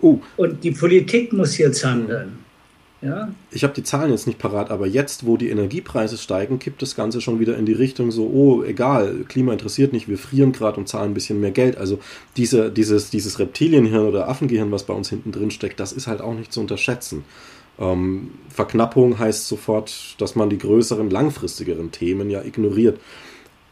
Uh. 0.00 0.20
Und 0.36 0.62
die 0.64 0.70
Politik 0.70 1.32
muss 1.32 1.58
jetzt 1.58 1.84
handeln. 1.84 2.41
Ja? 3.02 3.34
Ich 3.50 3.64
habe 3.64 3.74
die 3.74 3.82
Zahlen 3.82 4.12
jetzt 4.12 4.28
nicht 4.28 4.38
parat, 4.38 4.70
aber 4.70 4.86
jetzt, 4.86 5.26
wo 5.26 5.36
die 5.36 5.50
Energiepreise 5.50 6.16
steigen, 6.16 6.60
kippt 6.60 6.80
das 6.82 6.94
Ganze 6.94 7.20
schon 7.20 7.40
wieder 7.40 7.56
in 7.56 7.66
die 7.66 7.72
Richtung 7.72 8.12
so, 8.12 8.26
oh, 8.26 8.62
egal, 8.62 9.24
Klima 9.28 9.52
interessiert 9.52 9.92
nicht, 9.92 10.08
wir 10.08 10.18
frieren 10.18 10.52
gerade 10.52 10.78
und 10.78 10.88
zahlen 10.88 11.10
ein 11.10 11.14
bisschen 11.14 11.40
mehr 11.40 11.50
Geld. 11.50 11.76
Also 11.76 11.98
diese, 12.36 12.70
dieses, 12.70 13.10
dieses 13.10 13.40
Reptilienhirn 13.40 14.06
oder 14.06 14.28
Affengehirn, 14.28 14.70
was 14.70 14.84
bei 14.84 14.94
uns 14.94 15.10
hinten 15.10 15.32
drin 15.32 15.50
steckt, 15.50 15.80
das 15.80 15.92
ist 15.92 16.06
halt 16.06 16.20
auch 16.20 16.34
nicht 16.34 16.52
zu 16.52 16.60
unterschätzen. 16.60 17.24
Ähm, 17.78 18.30
Verknappung 18.48 19.18
heißt 19.18 19.48
sofort, 19.48 20.14
dass 20.18 20.36
man 20.36 20.48
die 20.48 20.58
größeren, 20.58 21.10
langfristigeren 21.10 21.90
Themen 21.90 22.30
ja 22.30 22.42
ignoriert. 22.42 23.00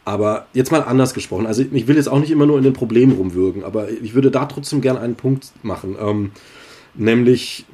Aber 0.03 0.47
jetzt 0.53 0.71
mal 0.71 0.81
anders 0.81 1.13
gesprochen. 1.13 1.45
Also 1.45 1.63
ich 1.71 1.87
will 1.87 1.95
jetzt 1.95 2.09
auch 2.09 2.19
nicht 2.19 2.31
immer 2.31 2.47
nur 2.47 2.57
in 2.57 2.63
den 2.63 2.73
Problemen 2.73 3.13
rumwürgen, 3.13 3.63
aber 3.63 3.89
ich 3.89 4.13
würde 4.13 4.31
da 4.31 4.45
trotzdem 4.45 4.81
gerne 4.81 4.99
einen 4.99 5.15
Punkt 5.15 5.51
machen. 5.63 5.95
Ähm, 5.99 6.31
nämlich 6.95 7.65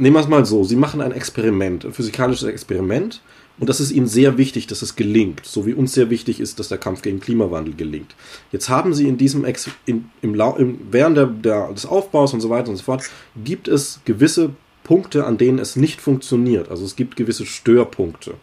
nehmen 0.00 0.16
wir 0.16 0.20
es 0.20 0.28
mal 0.28 0.44
so, 0.44 0.64
Sie 0.64 0.76
machen 0.76 1.00
ein 1.00 1.12
Experiment, 1.12 1.84
ein 1.84 1.92
physikalisches 1.92 2.48
Experiment 2.48 3.20
und 3.58 3.68
das 3.68 3.80
ist 3.80 3.92
Ihnen 3.92 4.06
sehr 4.06 4.38
wichtig, 4.38 4.66
dass 4.66 4.82
es 4.82 4.96
gelingt, 4.96 5.44
so 5.44 5.66
wie 5.66 5.74
uns 5.74 5.92
sehr 5.92 6.08
wichtig 6.08 6.40
ist, 6.40 6.58
dass 6.58 6.68
der 6.68 6.78
Kampf 6.78 7.02
gegen 7.02 7.20
Klimawandel 7.20 7.74
gelingt. 7.74 8.14
Jetzt 8.52 8.70
haben 8.70 8.94
Sie 8.94 9.06
in 9.06 9.18
diesem 9.18 9.44
Ex 9.44 9.68
in, 9.84 10.06
im, 10.22 10.34
im, 10.40 10.78
während 10.90 11.16
der, 11.16 11.26
der, 11.26 11.72
des 11.72 11.86
Aufbaus 11.86 12.32
und 12.32 12.40
so 12.40 12.48
weiter 12.48 12.70
und 12.70 12.76
so 12.76 12.82
fort, 12.82 13.04
gibt 13.44 13.68
es 13.68 14.00
gewisse 14.06 14.50
Punkte, 14.82 15.26
an 15.26 15.36
denen 15.36 15.58
es 15.58 15.76
nicht 15.76 16.00
funktioniert. 16.00 16.70
Also 16.70 16.84
es 16.84 16.96
gibt 16.96 17.16
gewisse 17.16 17.44
Störpunkte. 17.44 18.34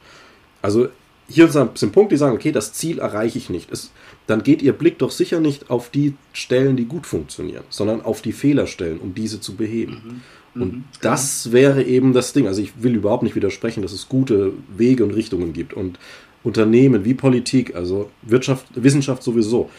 Also 0.61 0.89
hier 1.27 1.49
sind 1.49 1.91
Punkte, 1.91 2.15
die 2.15 2.17
sagen, 2.17 2.35
okay, 2.35 2.51
das 2.51 2.73
Ziel 2.73 2.99
erreiche 2.99 3.37
ich 3.37 3.49
nicht. 3.49 3.71
Es, 3.71 3.91
dann 4.27 4.43
geht 4.43 4.61
Ihr 4.61 4.73
Blick 4.73 4.99
doch 4.99 5.11
sicher 5.11 5.39
nicht 5.39 5.69
auf 5.69 5.89
die 5.89 6.13
Stellen, 6.31 6.77
die 6.77 6.85
gut 6.85 7.05
funktionieren, 7.05 7.63
sondern 7.69 8.01
auf 8.01 8.21
die 8.21 8.31
Fehlerstellen, 8.31 8.99
um 8.99 9.13
diese 9.13 9.41
zu 9.41 9.55
beheben. 9.55 10.01
Mhm. 10.05 10.21
Und 10.59 10.73
mhm, 10.73 10.83
das 11.01 11.51
wäre 11.51 11.83
eben 11.83 12.13
das 12.13 12.33
Ding. 12.33 12.47
Also 12.47 12.61
ich 12.61 12.81
will 12.81 12.95
überhaupt 12.95 13.23
nicht 13.23 13.35
widersprechen, 13.35 13.81
dass 13.81 13.91
es 13.91 14.09
gute 14.09 14.53
Wege 14.75 15.03
und 15.03 15.11
Richtungen 15.11 15.53
gibt 15.53 15.73
und 15.73 15.99
Unternehmen 16.43 17.05
wie 17.05 17.13
Politik, 17.13 17.75
also 17.75 18.09
Wirtschaft, 18.21 18.65
Wissenschaft 18.75 19.23
sowieso. 19.23 19.69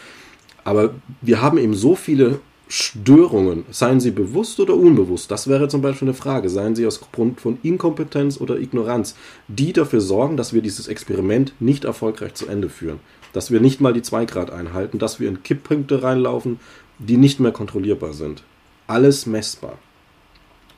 Aber 0.65 0.95
wir 1.23 1.41
haben 1.41 1.59
eben 1.59 1.75
so 1.75 1.95
viele 1.95 2.41
Störungen, 2.71 3.65
seien 3.71 3.99
sie 3.99 4.11
bewusst 4.11 4.61
oder 4.61 4.75
unbewusst, 4.75 5.31
das 5.31 5.49
wäre 5.49 5.69
zum 5.69 5.81
Beispiel 5.81 6.09
eine 6.09 6.15
Frage, 6.15 6.51
seien 6.51 6.77
sie 6.77 6.87
aus 6.87 7.01
Grund 7.01 7.41
von 7.41 7.57
Inkompetenz 7.63 8.39
oder 8.39 8.59
Ignoranz, 8.59 9.17
die 9.49 9.73
dafür 9.73 10.03
sorgen, 10.03 10.37
dass 10.37 10.53
wir 10.53 10.61
dieses 10.61 10.87
Experiment 10.87 11.55
nicht 11.61 11.85
erfolgreich 11.87 12.35
zu 12.35 12.47
Ende 12.47 12.69
führen. 12.69 13.01
Dass 13.33 13.51
wir 13.51 13.61
nicht 13.61 13.81
mal 13.81 13.95
die 13.95 14.03
2 14.03 14.27
Grad 14.27 14.51
einhalten, 14.51 14.99
dass 14.99 15.19
wir 15.19 15.31
in 15.31 15.43
Kipppunkte 15.43 16.03
reinlaufen, 16.03 16.61
die 16.99 17.17
nicht 17.17 17.41
mehr 17.41 17.53
kontrollierbar 17.53 18.13
sind. 18.13 18.43
Alles 18.87 19.25
messbar. 19.25 19.79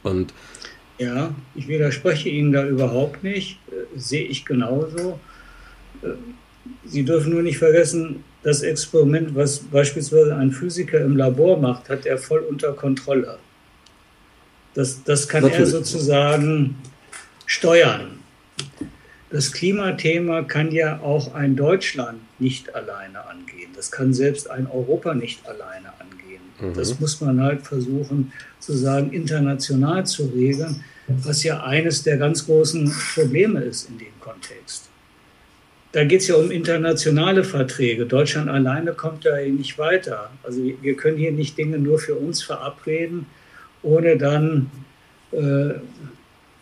Und 0.03 0.33
ja, 0.99 1.35
ich 1.55 1.67
widerspreche 1.69 2.29
Ihnen 2.29 2.53
da 2.53 2.67
überhaupt 2.67 3.23
nicht, 3.23 3.59
äh, 3.69 3.99
sehe 3.99 4.25
ich 4.25 4.45
genauso. 4.45 5.19
Äh, 6.03 6.09
Sie 6.85 7.05
dürfen 7.05 7.33
nur 7.33 7.43
nicht 7.43 7.59
vergessen, 7.59 8.23
das 8.43 8.63
Experiment, 8.63 9.35
was 9.35 9.59
beispielsweise 9.59 10.35
ein 10.37 10.53
Physiker 10.53 11.01
im 11.01 11.17
Labor 11.17 11.59
macht, 11.59 11.89
hat 11.89 12.07
er 12.07 12.19
voll 12.19 12.41
unter 12.41 12.73
Kontrolle. 12.73 13.39
Das, 14.75 15.03
das 15.05 15.29
kann 15.29 15.43
Natürlich. 15.43 15.69
er 15.69 15.79
sozusagen 15.79 16.77
steuern. 17.47 18.21
Das 19.31 19.53
Klimathema 19.53 20.43
kann 20.43 20.73
ja 20.73 21.01
auch 21.01 21.35
ein 21.35 21.57
Deutschland 21.57 22.21
nicht 22.39 22.75
alleine 22.75 23.27
angehen. 23.27 23.71
Das 23.75 23.91
kann 23.91 24.15
selbst 24.15 24.51
ein 24.51 24.67
Europa 24.67 25.15
nicht 25.15 25.47
alleine 25.47 25.93
angehen. 25.99 26.30
Das 26.75 27.01
muss 27.01 27.21
man 27.21 27.41
halt 27.41 27.63
versuchen, 27.63 28.33
sozusagen 28.59 29.13
international 29.13 30.05
zu 30.07 30.27
regeln, 30.27 30.85
was 31.09 31.43
ja 31.43 31.63
eines 31.63 32.03
der 32.03 32.19
ganz 32.19 32.47
großen 32.47 32.93
Probleme 33.15 33.61
ist 33.61 33.89
in 33.89 33.99
dem 33.99 34.21
Kontext. 34.21 34.89
Da 35.93 36.05
geht 36.05 36.21
es 36.21 36.29
ja 36.29 36.37
um 36.37 36.51
internationale 36.51 37.43
Verträge. 37.43 38.07
Deutschland 38.07 38.49
alleine 38.49 38.93
kommt 38.93 39.27
da 39.27 39.41
nicht 39.41 39.77
weiter. 39.77 40.31
Also 40.45 40.63
wir 40.81 40.95
können 40.95 41.19
hier 41.19 41.33
nicht 41.33 41.59
Dinge 41.59 41.79
nur 41.79 41.99
für 41.99 42.15
uns 42.15 42.43
verabreden, 42.43 43.27
ohne 43.83 44.17
dann 44.17 44.71
äh, 45.33 45.75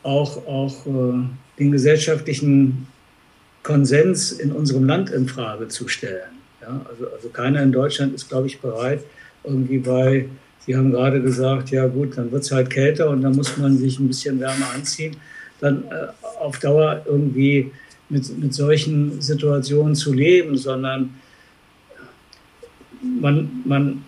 auch, 0.03 0.47
auch 0.47 0.87
äh, 0.87 1.25
den 1.59 1.73
gesellschaftlichen 1.73 2.87
Konsens 3.63 4.33
in 4.33 4.53
unserem 4.53 4.85
Land 4.85 5.11
in 5.11 5.29
Frage 5.29 5.69
zu 5.69 5.89
stellen. 5.89 6.39
Ja, 6.63 6.81
also, 6.89 7.09
also 7.11 7.29
keiner 7.29 7.63
in 7.63 7.73
Deutschland 7.73 8.15
ist, 8.15 8.29
glaube 8.29 8.47
ich, 8.47 8.61
bereit, 8.61 9.05
irgendwie 9.49 9.79
bei 9.79 10.27
Sie 10.69 10.77
haben 10.77 10.91
gerade 10.91 11.23
gesagt, 11.23 11.71
ja 11.71 11.87
gut, 11.87 12.19
dann 12.19 12.31
wird 12.31 12.43
es 12.43 12.53
halt 12.53 12.69
kälter 12.69 13.09
und 13.09 13.23
dann 13.23 13.35
muss 13.35 13.57
man 13.57 13.79
sich 13.79 13.99
ein 13.99 14.07
bisschen 14.07 14.39
wärmer 14.39 14.67
anziehen. 14.75 15.17
Dann 15.61 15.85
äh, 15.85 16.09
auf 16.41 16.59
Dauer 16.59 17.01
irgendwie 17.07 17.71
mit, 18.11 18.39
mit 18.39 18.53
solchen 18.53 19.19
Situationen 19.23 19.95
zu 19.95 20.13
leben, 20.13 20.59
sondern 20.59 21.15
man, 23.01 23.63
man 23.65 24.05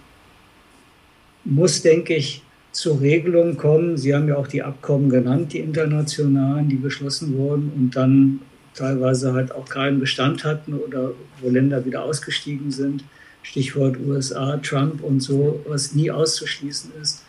muss, 1.45 1.81
denke 1.81 2.15
ich, 2.15 2.43
zu 2.73 2.93
Regelungen 2.93 3.57
kommen. 3.57 3.97
Sie 3.97 4.15
haben 4.15 4.29
ja 4.29 4.37
auch 4.37 4.47
die 4.47 4.63
Abkommen 4.63 5.09
genannt, 5.09 5.55
die 5.55 5.61
internationalen, 5.61 6.69
die 6.69 6.79
geschlossen 6.79 7.39
wurden 7.39 7.73
und 7.75 7.97
dann 7.97 8.41
teilweise 8.75 9.33
halt 9.33 9.51
auch 9.53 9.67
keinen 9.67 9.99
Bestand 9.99 10.45
hatten 10.45 10.75
oder 10.75 11.13
wo 11.41 11.49
Länder 11.49 11.87
wieder 11.87 12.05
ausgestiegen 12.05 12.71
sind. 12.71 13.03
Stichwort 13.43 13.97
USA, 14.07 14.59
Trump 14.59 15.03
und 15.03 15.21
so, 15.21 15.65
was 15.67 15.95
nie 15.95 16.11
auszuschließen 16.11 16.93
ist. 17.01 17.25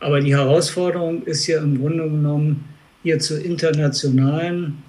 Aber 0.00 0.20
die 0.20 0.34
Herausforderung 0.34 1.22
ist 1.22 1.46
ja 1.46 1.62
im 1.62 1.80
Grunde 1.80 2.04
genommen, 2.04 2.64
hier 3.02 3.18
zu 3.18 3.40
internationalen 3.40 4.82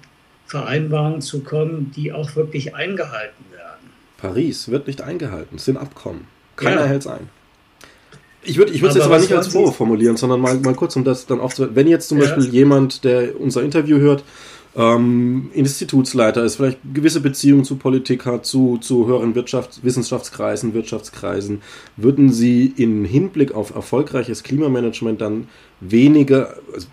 Vereinbarungen 0.46 1.20
zu 1.20 1.40
kommen, 1.40 1.92
die 1.94 2.12
auch 2.12 2.36
wirklich 2.36 2.74
eingehalten 2.74 3.44
werden. 3.52 3.90
Paris 4.18 4.68
wird 4.68 4.86
nicht 4.86 5.02
eingehalten, 5.02 5.56
es 5.56 5.64
sind 5.64 5.76
Abkommen. 5.76 6.26
Keiner 6.56 6.82
ja. 6.82 6.86
hält 6.86 7.02
es 7.02 7.06
ein. 7.06 7.28
Ich 8.42 8.58
würde 8.58 8.72
ich 8.72 8.82
es 8.82 8.94
jetzt 8.94 9.04
aber 9.04 9.18
nicht 9.18 9.32
als 9.32 9.48
Vorwurf 9.48 9.76
formulieren, 9.76 10.16
sondern 10.16 10.40
mal, 10.40 10.54
mal 10.58 10.74
kurz, 10.74 10.94
um 10.96 11.04
das 11.04 11.26
dann 11.26 11.40
aufzuhören. 11.40 11.74
Wenn 11.74 11.88
jetzt 11.88 12.08
zum 12.08 12.18
ja. 12.18 12.24
Beispiel 12.24 12.52
jemand, 12.52 13.04
der 13.04 13.38
unser 13.40 13.62
Interview 13.62 13.98
hört, 13.98 14.22
ähm, 14.76 15.50
Institutsleiter 15.54 16.44
ist, 16.44 16.56
vielleicht 16.56 16.78
gewisse 16.92 17.20
Beziehungen 17.20 17.64
zu 17.64 17.76
Politik 17.76 18.26
hat, 18.26 18.44
zu, 18.44 18.76
zu 18.78 19.06
höheren 19.06 19.34
Wirtschafts-, 19.34 19.82
Wissenschaftskreisen, 19.82 20.74
Wirtschaftskreisen, 20.74 21.62
würden 21.96 22.30
Sie 22.30 22.74
im 22.76 23.04
Hinblick 23.04 23.54
auf 23.54 23.74
erfolgreiches 23.74 24.42
Klimamanagement 24.42 25.20
dann 25.20 25.48
weniger, 25.80 26.56
also 26.74 26.88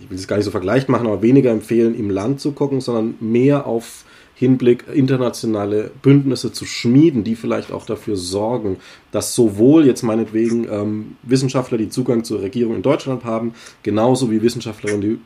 ich 0.00 0.10
will 0.10 0.16
es 0.16 0.28
gar 0.28 0.36
nicht 0.36 0.46
so 0.46 0.50
vergleicht 0.50 0.88
machen, 0.88 1.06
aber 1.06 1.22
weniger 1.22 1.50
empfehlen, 1.50 1.94
im 1.94 2.10
Land 2.10 2.40
zu 2.40 2.52
gucken, 2.52 2.80
sondern 2.80 3.16
mehr 3.20 3.66
auf 3.66 4.04
Hinblick 4.34 4.84
internationale 4.92 5.90
Bündnisse 6.02 6.52
zu 6.52 6.66
schmieden, 6.66 7.24
die 7.24 7.36
vielleicht 7.36 7.72
auch 7.72 7.86
dafür 7.86 8.16
sorgen, 8.16 8.76
dass 9.10 9.34
sowohl 9.34 9.86
jetzt 9.86 10.02
meinetwegen 10.02 10.66
ähm, 10.70 11.16
Wissenschaftler, 11.22 11.78
die 11.78 11.88
Zugang 11.88 12.22
zur 12.22 12.42
Regierung 12.42 12.76
in 12.76 12.82
Deutschland 12.82 13.24
haben, 13.24 13.54
genauso 13.82 14.30
wie 14.30 14.42
Wissenschaftlerinnen, 14.42 15.00
die 15.00 15.18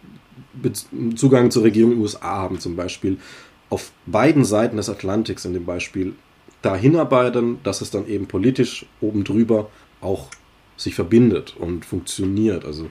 Zugang 1.16 1.51
zur 1.51 1.64
Regierung 1.64 1.98
USA 2.01 2.22
haben 2.22 2.59
zum 2.59 2.76
Beispiel, 2.76 3.18
auf 3.68 3.92
beiden 4.07 4.44
Seiten 4.44 4.76
des 4.76 4.88
Atlantiks 4.88 5.44
in 5.44 5.55
dem 5.55 5.64
Beispiel 5.64 6.14
dahin 6.62 6.96
arbeiten, 6.96 7.59
dass 7.62 7.80
es 7.80 7.90
dann 7.90 8.07
eben 8.07 8.26
politisch 8.26 8.84
oben 9.01 9.24
drüber 9.24 9.70
auch 10.01 10.28
sich 10.76 10.94
verbindet 10.94 11.55
und 11.59 11.84
funktioniert. 11.84 12.64
Also 12.64 12.90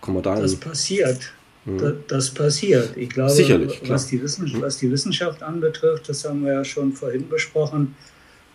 kommen 0.00 0.16
wir 0.18 0.22
da 0.22 0.40
Das 0.40 0.56
passiert. 0.56 1.32
Hm. 1.64 1.78
Das, 1.78 1.94
das, 2.08 2.30
passiert. 2.30 2.96
Ich 2.96 3.10
glaube, 3.10 3.30
Sicherlich, 3.30 3.82
was, 3.86 4.06
die 4.08 4.20
Wissenschaft, 4.20 4.54
hm. 4.54 4.62
was 4.62 4.78
die 4.78 4.90
Wissenschaft 4.90 5.42
anbetrifft, 5.42 6.08
das 6.08 6.24
haben 6.24 6.44
wir 6.44 6.54
ja 6.54 6.64
schon 6.64 6.92
vorhin 6.92 7.28
besprochen, 7.28 7.94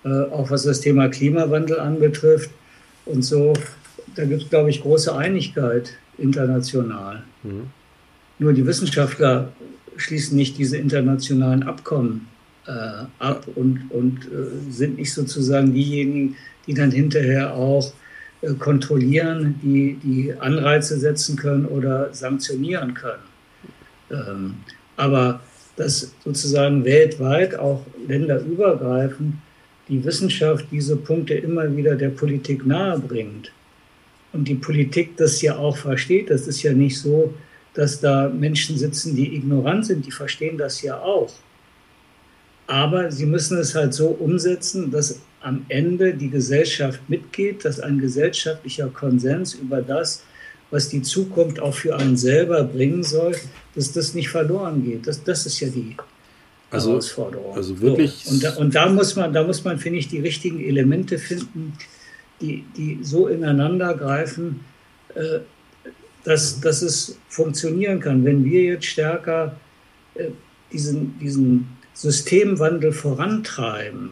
äh, 0.04 0.10
auch 0.10 0.50
was 0.52 0.64
das 0.64 0.82
Thema 0.82 1.08
Klimawandel 1.08 1.80
anbetrifft 1.80 2.50
und 3.06 3.24
so, 3.24 3.54
da 4.16 4.26
gibt 4.26 4.44
es, 4.44 4.50
glaube 4.50 4.70
ich, 4.70 4.82
große 4.82 5.16
Einigkeit 5.16 5.94
international. 6.18 7.24
Mhm. 7.44 7.68
Nur 8.40 8.54
die 8.54 8.66
Wissenschaftler 8.66 9.52
schließen 9.98 10.38
nicht 10.38 10.58
diese 10.58 10.78
internationalen 10.78 11.64
Abkommen 11.64 12.28
äh, 12.68 12.72
ab 13.20 13.48
und, 13.56 13.90
und 13.90 14.26
äh, 14.26 14.72
sind 14.72 14.98
nicht 14.98 15.14
sozusagen 15.14 15.74
diejenigen, 15.74 16.36
die 16.68 16.74
dann 16.74 16.92
hinterher 16.92 17.54
auch 17.54 17.94
äh, 18.42 18.54
kontrollieren, 18.54 19.56
die, 19.64 19.98
die 20.04 20.34
Anreize 20.40 21.00
setzen 21.00 21.36
können 21.36 21.66
oder 21.66 22.14
sanktionieren 22.14 22.94
können. 22.94 23.24
Ähm, 24.12 24.56
aber 24.98 25.40
dass 25.76 26.14
sozusagen 26.24 26.84
weltweit, 26.84 27.58
auch 27.58 27.86
länderübergreifend, 28.08 29.36
die 29.88 30.04
Wissenschaft 30.04 30.66
diese 30.72 30.98
Punkte 30.98 31.36
immer 31.36 31.76
wieder 31.76 31.96
der 31.96 32.10
Politik 32.10 32.66
nahebringt 32.66 33.52
und 34.34 34.48
die 34.48 34.56
Politik 34.56 35.18
das 35.18 35.42
ja 35.42 35.58
auch 35.58 35.78
versteht. 35.78 36.30
Das 36.30 36.48
ist 36.48 36.64
ja 36.64 36.74
nicht 36.74 37.00
so, 37.00 37.34
dass 37.74 38.00
da 38.00 38.30
Menschen 38.30 38.78
sitzen, 38.78 39.16
die 39.16 39.36
ignorant 39.36 39.86
sind, 39.86 40.06
die 40.06 40.12
verstehen 40.12 40.58
das 40.58 40.82
ja 40.82 41.00
auch. 41.00 41.32
Aber 42.66 43.12
sie 43.12 43.26
müssen 43.26 43.58
es 43.58 43.76
halt 43.76 43.94
so 43.94 44.08
umsetzen, 44.08 44.92
dass 44.92 45.22
am 45.42 45.66
Ende 45.70 46.14
die 46.14 46.30
Gesellschaft 46.30 47.00
mitgeht, 47.08 47.64
dass 47.64 47.80
ein 47.80 48.00
gesellschaftlicher 48.00 48.88
Konsens 48.90 49.54
über 49.54 49.82
das, 49.82 50.24
was 50.72 50.90
die 50.90 51.02
Zukunft 51.02 51.60
auch 51.60 51.74
für 51.74 51.96
einen 51.96 52.18
selber 52.18 52.64
bringen 52.64 53.04
soll, 53.04 53.36
dass 53.76 53.94
das 53.94 54.14
nicht 54.14 54.30
verloren 54.30 54.84
geht. 54.84 55.08
Das, 55.08 55.24
das 55.24 55.46
ist 55.46 55.60
ja 55.62 55.70
die 55.70 55.96
also, 56.70 56.90
Herausforderung. 56.90 57.56
Also 57.56 57.80
wirklich. 57.80 58.24
So. 58.26 58.32
Und, 58.32 58.44
da, 58.44 58.56
und 58.56 58.76
da 58.76 58.90
muss 58.90 59.16
man, 59.16 59.32
da 59.32 59.44
muss 59.44 59.64
man, 59.64 59.78
finde 59.78 60.00
ich, 60.00 60.10
die 60.10 60.20
richtigen 60.20 60.60
Elemente 60.60 61.18
finden, 61.18 61.74
die, 62.42 62.66
die 62.76 63.00
so 63.02 63.28
ineinander 63.28 63.96
greifen, 63.96 64.62
äh, 65.16 65.40
dass, 66.24 66.60
dass 66.60 66.82
es 66.82 67.18
funktionieren 67.30 68.00
kann. 68.00 68.26
Wenn 68.26 68.44
wir 68.44 68.64
jetzt 68.64 68.86
stärker 68.86 69.56
äh, 70.16 70.30
diesen, 70.72 71.18
diesen 71.20 71.68
Systemwandel 71.94 72.92
vorantreiben, 72.92 74.12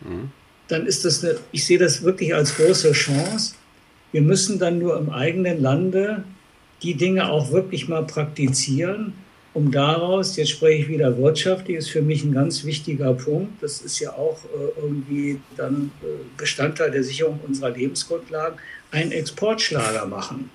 mhm. 0.00 0.30
dann 0.68 0.86
ist 0.86 1.04
das 1.04 1.22
eine, 1.22 1.36
ich 1.52 1.64
sehe 1.66 1.78
das 1.78 2.02
wirklich 2.02 2.34
als 2.34 2.56
große 2.56 2.92
Chance. 2.92 3.54
Wir 4.12 4.22
müssen 4.22 4.58
dann 4.58 4.78
nur 4.78 4.98
im 4.98 5.10
eigenen 5.10 5.60
Lande 5.60 6.24
die 6.82 6.94
Dinge 6.94 7.28
auch 7.28 7.52
wirklich 7.52 7.88
mal 7.88 8.04
praktizieren, 8.06 9.12
um 9.54 9.70
daraus, 9.70 10.36
jetzt 10.36 10.50
spreche 10.50 10.82
ich 10.82 10.88
wieder 10.88 11.16
wirtschaftlich, 11.16 11.76
ist 11.76 11.90
für 11.90 12.02
mich 12.02 12.24
ein 12.24 12.32
ganz 12.32 12.64
wichtiger 12.64 13.14
Punkt. 13.14 13.62
Das 13.62 13.80
ist 13.80 14.00
ja 14.00 14.12
auch 14.12 14.38
äh, 14.44 14.80
irgendwie 14.80 15.40
dann 15.56 15.92
äh, 16.02 16.06
Bestandteil 16.36 16.90
der 16.90 17.04
Sicherung 17.04 17.38
unserer 17.46 17.70
Lebensgrundlagen, 17.70 18.58
einen 18.90 19.12
Exportschlager 19.12 20.06
machen. 20.06 20.50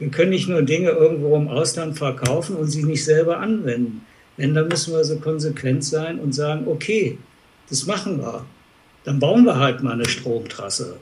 Wir 0.00 0.08
können 0.08 0.30
nicht 0.30 0.48
nur 0.48 0.62
Dinge 0.62 0.90
irgendwo 0.90 1.36
im 1.36 1.48
Ausland 1.48 1.96
verkaufen 1.98 2.56
und 2.56 2.66
sie 2.68 2.82
nicht 2.82 3.04
selber 3.04 3.38
anwenden. 3.38 4.04
Wenn, 4.36 4.54
dann 4.54 4.68
müssen 4.68 4.92
wir 4.92 5.04
so 5.04 5.18
konsequent 5.20 5.84
sein 5.84 6.18
und 6.18 6.34
sagen, 6.34 6.66
okay, 6.66 7.16
das 7.68 7.86
machen 7.86 8.18
wir. 8.18 8.44
Dann 9.04 9.20
bauen 9.20 9.44
wir 9.44 9.58
halt 9.58 9.82
mal 9.82 9.92
eine 9.92 10.08
Stromtrasse 10.08 10.96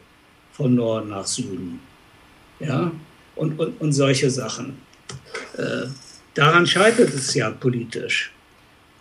von 0.52 0.74
Norden 0.74 1.08
nach 1.08 1.26
Süden. 1.26 1.80
Ja, 2.60 2.90
und, 3.34 3.58
und, 3.58 3.80
und 3.80 3.92
solche 3.92 4.30
Sachen. 4.30 4.78
Äh, 5.56 5.86
daran 6.38 6.66
scheitert 6.66 7.12
es 7.12 7.34
ja 7.34 7.50
politisch. 7.50 8.32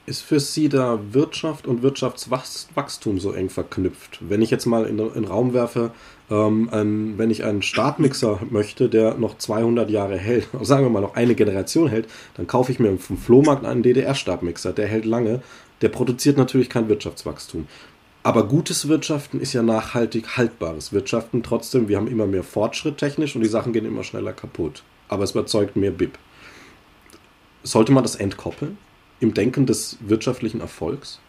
Ist 0.07 0.21
für 0.21 0.39
Sie 0.39 0.69
da 0.69 0.99
Wirtschaft 1.11 1.67
und 1.67 1.83
Wirtschaftswachstum 1.83 3.19
so 3.19 3.33
eng 3.33 3.49
verknüpft? 3.49 4.19
Wenn 4.21 4.41
ich 4.41 4.49
jetzt 4.49 4.65
mal 4.65 4.85
in 4.85 4.97
den 4.97 5.25
Raum 5.25 5.53
werfe, 5.53 5.91
ähm, 6.31 6.69
ein, 6.71 7.17
wenn 7.17 7.29
ich 7.29 7.43
einen 7.43 7.61
Startmixer 7.61 8.39
möchte, 8.49 8.89
der 8.89 9.15
noch 9.15 9.37
200 9.37 9.89
Jahre 9.89 10.17
hält, 10.17 10.47
sagen 10.61 10.83
wir 10.85 10.89
mal 10.89 11.01
noch 11.01 11.15
eine 11.15 11.35
Generation 11.35 11.89
hält, 11.89 12.07
dann 12.35 12.47
kaufe 12.47 12.71
ich 12.71 12.79
mir 12.79 12.97
vom 12.97 13.17
Flohmarkt 13.17 13.65
einen 13.65 13.83
DDR-Startmixer, 13.83 14.73
der 14.73 14.87
hält 14.87 15.05
lange, 15.05 15.41
der 15.81 15.89
produziert 15.89 16.37
natürlich 16.37 16.69
kein 16.69 16.89
Wirtschaftswachstum. 16.89 17.67
Aber 18.23 18.47
gutes 18.47 18.87
Wirtschaften 18.87 19.39
ist 19.39 19.53
ja 19.53 19.61
nachhaltig 19.61 20.37
haltbares 20.37 20.91
Wirtschaften. 20.91 21.43
Trotzdem, 21.43 21.87
wir 21.87 21.97
haben 21.97 22.07
immer 22.07 22.27
mehr 22.27 22.43
Fortschritt 22.43 22.97
technisch 22.97 23.35
und 23.35 23.41
die 23.41 23.47
Sachen 23.47 23.73
gehen 23.73 23.85
immer 23.85 24.03
schneller 24.03 24.33
kaputt. 24.33 24.83
Aber 25.07 25.23
es 25.23 25.31
überzeugt 25.31 25.75
mehr 25.75 25.91
BIP. 25.91 26.17
Sollte 27.63 27.91
man 27.91 28.03
das 28.03 28.15
entkoppeln 28.15 28.77
im 29.19 29.33
Denken 29.33 29.65
des 29.65 29.97
wirtschaftlichen 30.01 30.61
Erfolgs? 30.61 31.19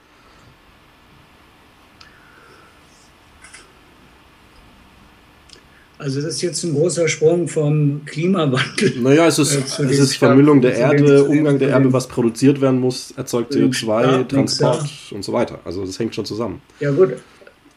Also 5.98 6.20
das 6.20 6.34
ist 6.36 6.42
jetzt 6.42 6.62
ein 6.62 6.74
großer 6.74 7.08
Sprung 7.08 7.48
vom 7.48 8.02
Klimawandel. 8.06 9.00
Naja, 9.00 9.26
es 9.26 9.40
ist, 9.40 9.54
äh, 9.80 9.84
es 9.84 9.98
ist 9.98 10.16
Vermüllung 10.16 10.60
der 10.60 10.74
Erde, 10.74 11.24
Umgang 11.24 11.58
der 11.58 11.70
Erde, 11.70 11.92
was 11.92 12.06
produziert 12.06 12.60
werden 12.60 12.78
muss, 12.78 13.12
erzeugt 13.16 13.52
CO2, 13.52 14.28
Transport 14.28 14.88
und 15.10 15.24
so 15.24 15.32
weiter. 15.32 15.58
Also 15.64 15.84
das 15.84 15.98
hängt 15.98 16.14
schon 16.14 16.24
zusammen. 16.24 16.62
Ja 16.78 16.92
gut, 16.92 17.16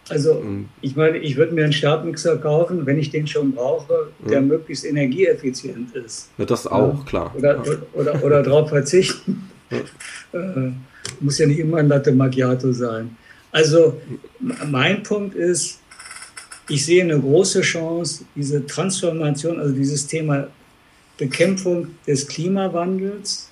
also 0.09 0.43
ich 0.81 0.95
meine, 0.95 1.17
ich 1.19 1.37
würde 1.37 1.53
mir 1.53 1.63
einen 1.63 1.73
Startmixer 1.73 2.37
kaufen, 2.37 2.85
wenn 2.85 2.99
ich 2.99 3.11
den 3.11 3.27
schon 3.27 3.53
brauche, 3.53 4.09
der 4.25 4.33
ja. 4.33 4.41
möglichst 4.41 4.85
energieeffizient 4.85 5.95
ist. 5.95 6.29
Ja, 6.37 6.45
das 6.45 6.67
auch, 6.67 6.99
ja. 6.99 7.05
klar. 7.05 7.35
Oder, 7.37 7.55
ja. 7.55 7.61
oder, 7.61 7.79
oder, 7.93 8.23
oder 8.23 8.43
darauf 8.43 8.69
verzichten. 8.69 9.49
Äh, 10.33 10.71
muss 11.19 11.39
ja 11.39 11.47
nicht 11.47 11.59
immer 11.59 11.77
ein 11.77 11.87
Latte 11.87 12.11
Macchiato 12.11 12.71
sein. 12.73 13.15
Also 13.51 13.99
mein 14.39 15.03
Punkt 15.03 15.35
ist, 15.35 15.79
ich 16.69 16.85
sehe 16.85 17.03
eine 17.03 17.19
große 17.19 17.61
Chance, 17.61 18.25
diese 18.35 18.65
Transformation, 18.65 19.59
also 19.59 19.73
dieses 19.73 20.07
Thema 20.07 20.47
Bekämpfung 21.17 21.87
des 22.07 22.27
Klimawandels, 22.27 23.49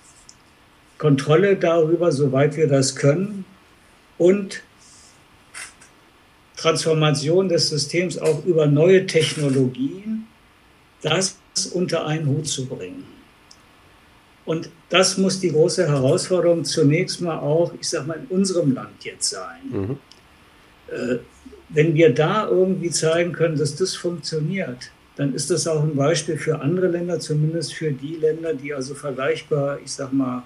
Kontrolle 0.97 1.55
darüber, 1.55 2.11
soweit 2.11 2.55
wir 2.57 2.67
das 2.67 2.95
können, 2.95 3.45
und 4.17 4.61
Transformation 6.59 7.47
des 7.47 7.69
Systems 7.69 8.17
auch 8.17 8.43
über 8.45 8.67
neue 8.67 9.05
Technologien, 9.05 10.27
das 11.01 11.37
unter 11.73 12.05
einen 12.05 12.27
Hut 12.27 12.47
zu 12.47 12.65
bringen. 12.65 13.05
Und 14.45 14.69
das 14.89 15.17
muss 15.17 15.39
die 15.39 15.51
große 15.51 15.87
Herausforderung 15.87 16.65
zunächst 16.65 17.21
mal 17.21 17.39
auch, 17.39 17.71
ich 17.79 17.87
sage 17.87 18.07
mal, 18.07 18.19
in 18.19 18.35
unserem 18.35 18.73
Land 18.73 19.03
jetzt 19.03 19.29
sein. 19.29 19.61
Mhm. 19.69 19.97
Äh, 20.87 21.17
wenn 21.69 21.93
wir 21.93 22.13
da 22.13 22.49
irgendwie 22.49 22.89
zeigen 22.89 23.31
können, 23.31 23.57
dass 23.57 23.75
das 23.75 23.95
funktioniert, 23.95 24.91
dann 25.15 25.33
ist 25.35 25.51
das 25.51 25.67
auch 25.67 25.83
ein 25.83 25.95
Beispiel 25.95 26.37
für 26.37 26.59
andere 26.59 26.87
Länder, 26.87 27.19
zumindest 27.19 27.73
für 27.73 27.91
die 27.91 28.15
Länder, 28.15 28.53
die 28.53 28.73
also 28.73 28.95
vergleichbar, 28.95 29.79
ich 29.83 29.91
sag 29.91 30.11
mal, 30.11 30.43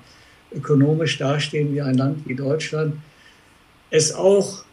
ökonomisch 0.54 1.18
dastehen 1.18 1.74
wie 1.74 1.82
ein 1.82 1.96
Land 1.96 2.28
wie 2.28 2.36
Deutschland, 2.36 2.96
es 3.90 4.14
auch 4.14 4.66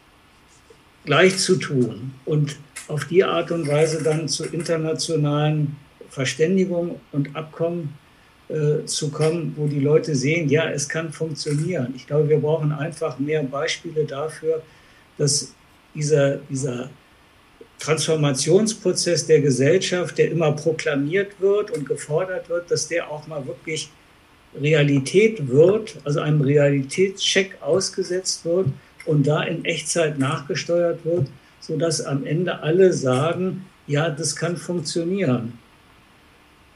gleich 1.05 1.37
zu 1.37 1.55
tun 1.55 2.13
und 2.25 2.57
auf 2.87 3.05
die 3.05 3.23
Art 3.23 3.51
und 3.51 3.67
Weise 3.67 4.03
dann 4.03 4.27
zu 4.27 4.45
internationalen 4.45 5.75
Verständigungen 6.09 6.95
und 7.11 7.35
Abkommen 7.35 7.97
äh, 8.49 8.85
zu 8.85 9.09
kommen, 9.09 9.53
wo 9.55 9.67
die 9.67 9.79
Leute 9.79 10.13
sehen, 10.13 10.49
ja, 10.49 10.69
es 10.69 10.89
kann 10.89 11.13
funktionieren. 11.13 11.93
Ich 11.95 12.05
glaube, 12.05 12.27
wir 12.27 12.39
brauchen 12.39 12.71
einfach 12.71 13.17
mehr 13.17 13.43
Beispiele 13.43 14.03
dafür, 14.03 14.61
dass 15.17 15.53
dieser, 15.95 16.37
dieser 16.49 16.89
Transformationsprozess 17.79 19.25
der 19.25 19.41
Gesellschaft, 19.41 20.17
der 20.17 20.31
immer 20.31 20.51
proklamiert 20.51 21.39
wird 21.39 21.71
und 21.71 21.87
gefordert 21.87 22.49
wird, 22.49 22.69
dass 22.69 22.87
der 22.87 23.09
auch 23.09 23.25
mal 23.27 23.45
wirklich 23.47 23.89
Realität 24.59 25.47
wird, 25.47 25.97
also 26.03 26.19
einem 26.19 26.41
Realitätscheck 26.41 27.57
ausgesetzt 27.61 28.43
wird 28.43 28.67
und 29.05 29.27
da 29.27 29.43
in 29.43 29.65
Echtzeit 29.65 30.19
nachgesteuert 30.19 31.03
wird, 31.05 31.27
sodass 31.59 32.01
am 32.01 32.25
Ende 32.25 32.61
alle 32.61 32.93
sagen, 32.93 33.65
ja, 33.87 34.09
das 34.09 34.35
kann 34.35 34.57
funktionieren. 34.57 35.53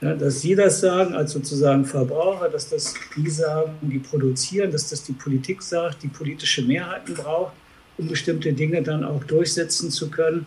Ja, 0.01 0.13
dass 0.13 0.41
Sie 0.41 0.55
das 0.55 0.81
sagen 0.81 1.13
als 1.13 1.31
sozusagen 1.31 1.85
Verbraucher, 1.85 2.49
dass 2.49 2.69
das 2.69 2.93
die 3.15 3.29
sagen, 3.29 3.73
die 3.81 3.99
produzieren, 3.99 4.71
dass 4.71 4.89
das 4.89 5.03
die 5.03 5.13
Politik 5.13 5.61
sagt, 5.61 6.03
die 6.03 6.09
politische 6.09 6.61
Mehrheiten 6.63 7.13
braucht 7.13 7.53
um 7.97 8.07
bestimmte 8.07 8.53
Dinge 8.53 8.81
dann 8.81 9.03
auch 9.03 9.23
durchsetzen 9.23 9.91
zu 9.91 10.09
können, 10.09 10.45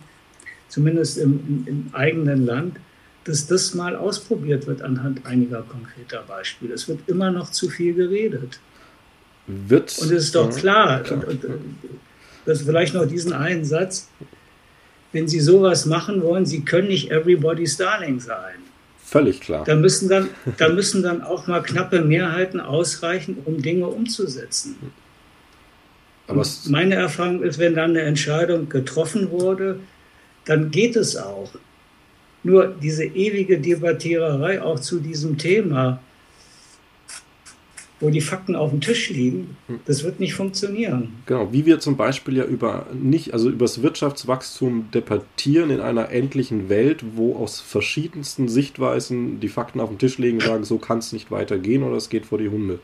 zumindest 0.67 1.17
im, 1.17 1.39
im, 1.47 1.67
im 1.67 1.89
eigenen 1.93 2.45
Land, 2.45 2.77
dass 3.23 3.47
das 3.47 3.73
mal 3.73 3.95
ausprobiert 3.95 4.67
wird 4.67 4.81
anhand 4.81 5.25
einiger 5.25 5.61
konkreter 5.63 6.23
Beispiele. 6.27 6.73
Es 6.73 6.87
wird 6.87 7.07
immer 7.07 7.31
noch 7.31 7.51
zu 7.51 7.69
viel 7.69 7.93
geredet. 7.93 8.59
Wird, 9.51 9.97
und 9.97 10.11
es 10.11 10.25
ist 10.25 10.35
doch 10.35 10.55
klar, 10.55 11.01
klar. 11.01 11.27
Und, 11.27 11.43
und, 11.43 11.59
das 12.45 12.61
vielleicht 12.61 12.93
noch 12.93 13.07
diesen 13.07 13.33
einen 13.33 13.65
Satz, 13.65 14.07
wenn 15.11 15.27
Sie 15.27 15.39
sowas 15.39 15.87
machen 15.87 16.21
wollen, 16.21 16.45
Sie 16.45 16.61
können 16.61 16.87
nicht 16.87 17.09
everybody's 17.09 17.75
darling 17.75 18.19
sein. 18.19 18.55
Völlig 19.03 19.41
klar. 19.41 19.63
Da 19.65 19.73
müssen 19.73 20.07
dann, 20.07 20.29
da 20.57 20.69
müssen 20.69 21.01
dann 21.01 21.23
auch 21.23 21.47
mal 21.47 21.63
knappe 21.63 22.01
Mehrheiten 22.01 22.59
ausreichen, 22.59 23.37
um 23.45 23.59
Dinge 23.59 23.87
umzusetzen. 23.87 24.75
Aber 26.27 26.45
meine 26.67 26.93
Erfahrung 26.93 27.41
ist, 27.41 27.57
wenn 27.57 27.73
dann 27.73 27.89
eine 27.91 28.01
Entscheidung 28.01 28.69
getroffen 28.69 29.31
wurde, 29.31 29.79
dann 30.45 30.69
geht 30.69 30.95
es 30.95 31.17
auch. 31.17 31.49
Nur 32.43 32.67
diese 32.67 33.03
ewige 33.03 33.59
Debattiererei 33.59 34.61
auch 34.61 34.79
zu 34.79 34.99
diesem 34.99 35.39
Thema, 35.39 36.01
wo 37.99 38.09
die 38.09 38.21
Fakten 38.21 38.55
auf 38.55 38.69
dem 38.69 38.81
Tisch 38.81 39.09
liegen, 39.09 39.57
hm. 39.67 39.79
das 39.85 40.03
wird 40.03 40.19
nicht 40.19 40.33
funktionieren. 40.33 41.13
Genau, 41.25 41.51
wie 41.51 41.65
wir 41.65 41.79
zum 41.79 41.97
Beispiel 41.97 42.37
ja 42.37 42.45
über 42.45 42.87
nicht, 42.93 43.33
also 43.33 43.49
über 43.49 43.65
das 43.65 43.81
Wirtschaftswachstum 43.81 44.89
debattieren 44.93 45.69
in 45.69 45.81
einer 45.81 46.09
endlichen 46.09 46.69
Welt, 46.69 47.03
wo 47.15 47.35
aus 47.35 47.59
verschiedensten 47.59 48.47
Sichtweisen 48.47 49.39
die 49.39 49.49
Fakten 49.49 49.79
auf 49.79 49.89
den 49.89 49.97
Tisch 49.97 50.17
legen, 50.17 50.39
sagen, 50.39 50.63
so 50.63 50.77
kann 50.77 50.99
es 50.99 51.13
nicht 51.13 51.31
weitergehen 51.31 51.83
oder 51.83 51.97
es 51.97 52.09
geht 52.09 52.25
vor 52.25 52.37
die 52.37 52.49
Hunde 52.49 52.79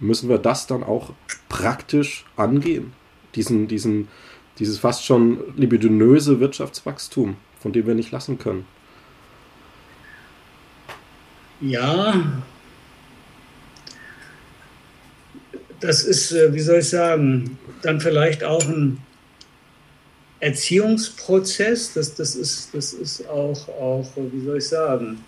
müssen 0.00 0.28
wir 0.28 0.38
das 0.38 0.66
dann 0.66 0.82
auch 0.82 1.12
praktisch 1.48 2.24
angehen. 2.36 2.92
Diesen, 3.34 3.68
diesen, 3.68 4.08
dieses 4.58 4.78
fast 4.78 5.04
schon 5.04 5.38
libidinöse 5.56 6.40
Wirtschaftswachstum, 6.40 7.36
von 7.60 7.72
dem 7.72 7.86
wir 7.86 7.94
nicht 7.94 8.10
lassen 8.10 8.38
können. 8.38 8.64
Ja, 11.60 12.14
das 15.80 16.04
ist, 16.04 16.32
äh, 16.32 16.52
wie 16.54 16.60
soll 16.60 16.78
ich 16.78 16.88
sagen, 16.88 17.58
dann 17.82 18.00
vielleicht 18.00 18.44
auch 18.44 18.64
ein 18.66 18.98
Erziehungsprozess. 20.40 21.92
Das, 21.94 22.14
das, 22.14 22.34
ist, 22.34 22.70
das 22.72 22.92
ist 22.92 23.28
auch, 23.28 23.68
auch, 23.68 24.06
wie 24.16 24.44
soll 24.44 24.58
ich 24.58 24.68
sagen, 24.68 25.24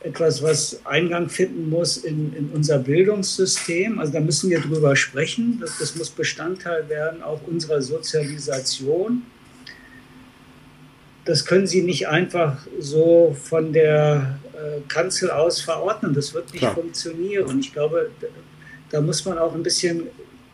etwas, 0.00 0.42
was 0.42 0.80
Eingang 0.84 1.28
finden 1.28 1.68
muss 1.68 1.96
in, 1.96 2.32
in 2.34 2.50
unser 2.50 2.78
Bildungssystem. 2.78 3.98
Also 3.98 4.12
da 4.12 4.20
müssen 4.20 4.50
wir 4.50 4.60
drüber 4.60 4.94
sprechen. 4.94 5.58
Das, 5.60 5.78
das 5.78 5.96
muss 5.96 6.10
Bestandteil 6.10 6.88
werden 6.88 7.22
auch 7.22 7.40
unserer 7.46 7.82
Sozialisation. 7.82 9.22
Das 11.24 11.44
können 11.44 11.66
Sie 11.66 11.82
nicht 11.82 12.06
einfach 12.06 12.58
so 12.78 13.36
von 13.42 13.72
der 13.72 14.38
äh, 14.52 14.80
Kanzel 14.86 15.32
aus 15.32 15.60
verordnen. 15.60 16.14
Das 16.14 16.34
wird 16.34 16.52
nicht 16.52 16.60
Klar. 16.60 16.74
funktionieren. 16.74 17.46
Und 17.46 17.60
ich 17.60 17.72
glaube, 17.72 18.10
da 18.90 19.00
muss 19.00 19.24
man 19.24 19.38
auch 19.38 19.54
ein 19.54 19.62
bisschen 19.62 20.04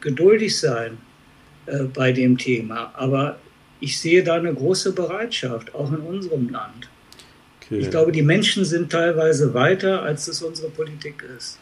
geduldig 0.01 0.59
sein 0.59 0.99
äh, 1.67 1.85
bei 1.85 2.13
dem 2.13 2.39
Thema. 2.39 2.93
Aber 2.95 3.39
ich 3.81 3.99
sehe 3.99 4.23
da 4.23 4.35
eine 4.35 4.55
große 4.55 4.93
Bereitschaft, 4.93 5.75
auch 5.75 5.93
in 5.93 5.99
unserem 5.99 6.49
Land. 6.51 6.89
Okay. 7.65 7.79
Ich 7.79 7.91
glaube, 7.91 8.13
die 8.13 8.23
Menschen 8.23 8.65
sind 8.65 8.91
teilweise 8.91 9.55
weiter, 9.55 10.03
als 10.03 10.29
es 10.29 10.43
unsere 10.43 10.69
Politik 10.69 11.25
ist. 11.37 11.59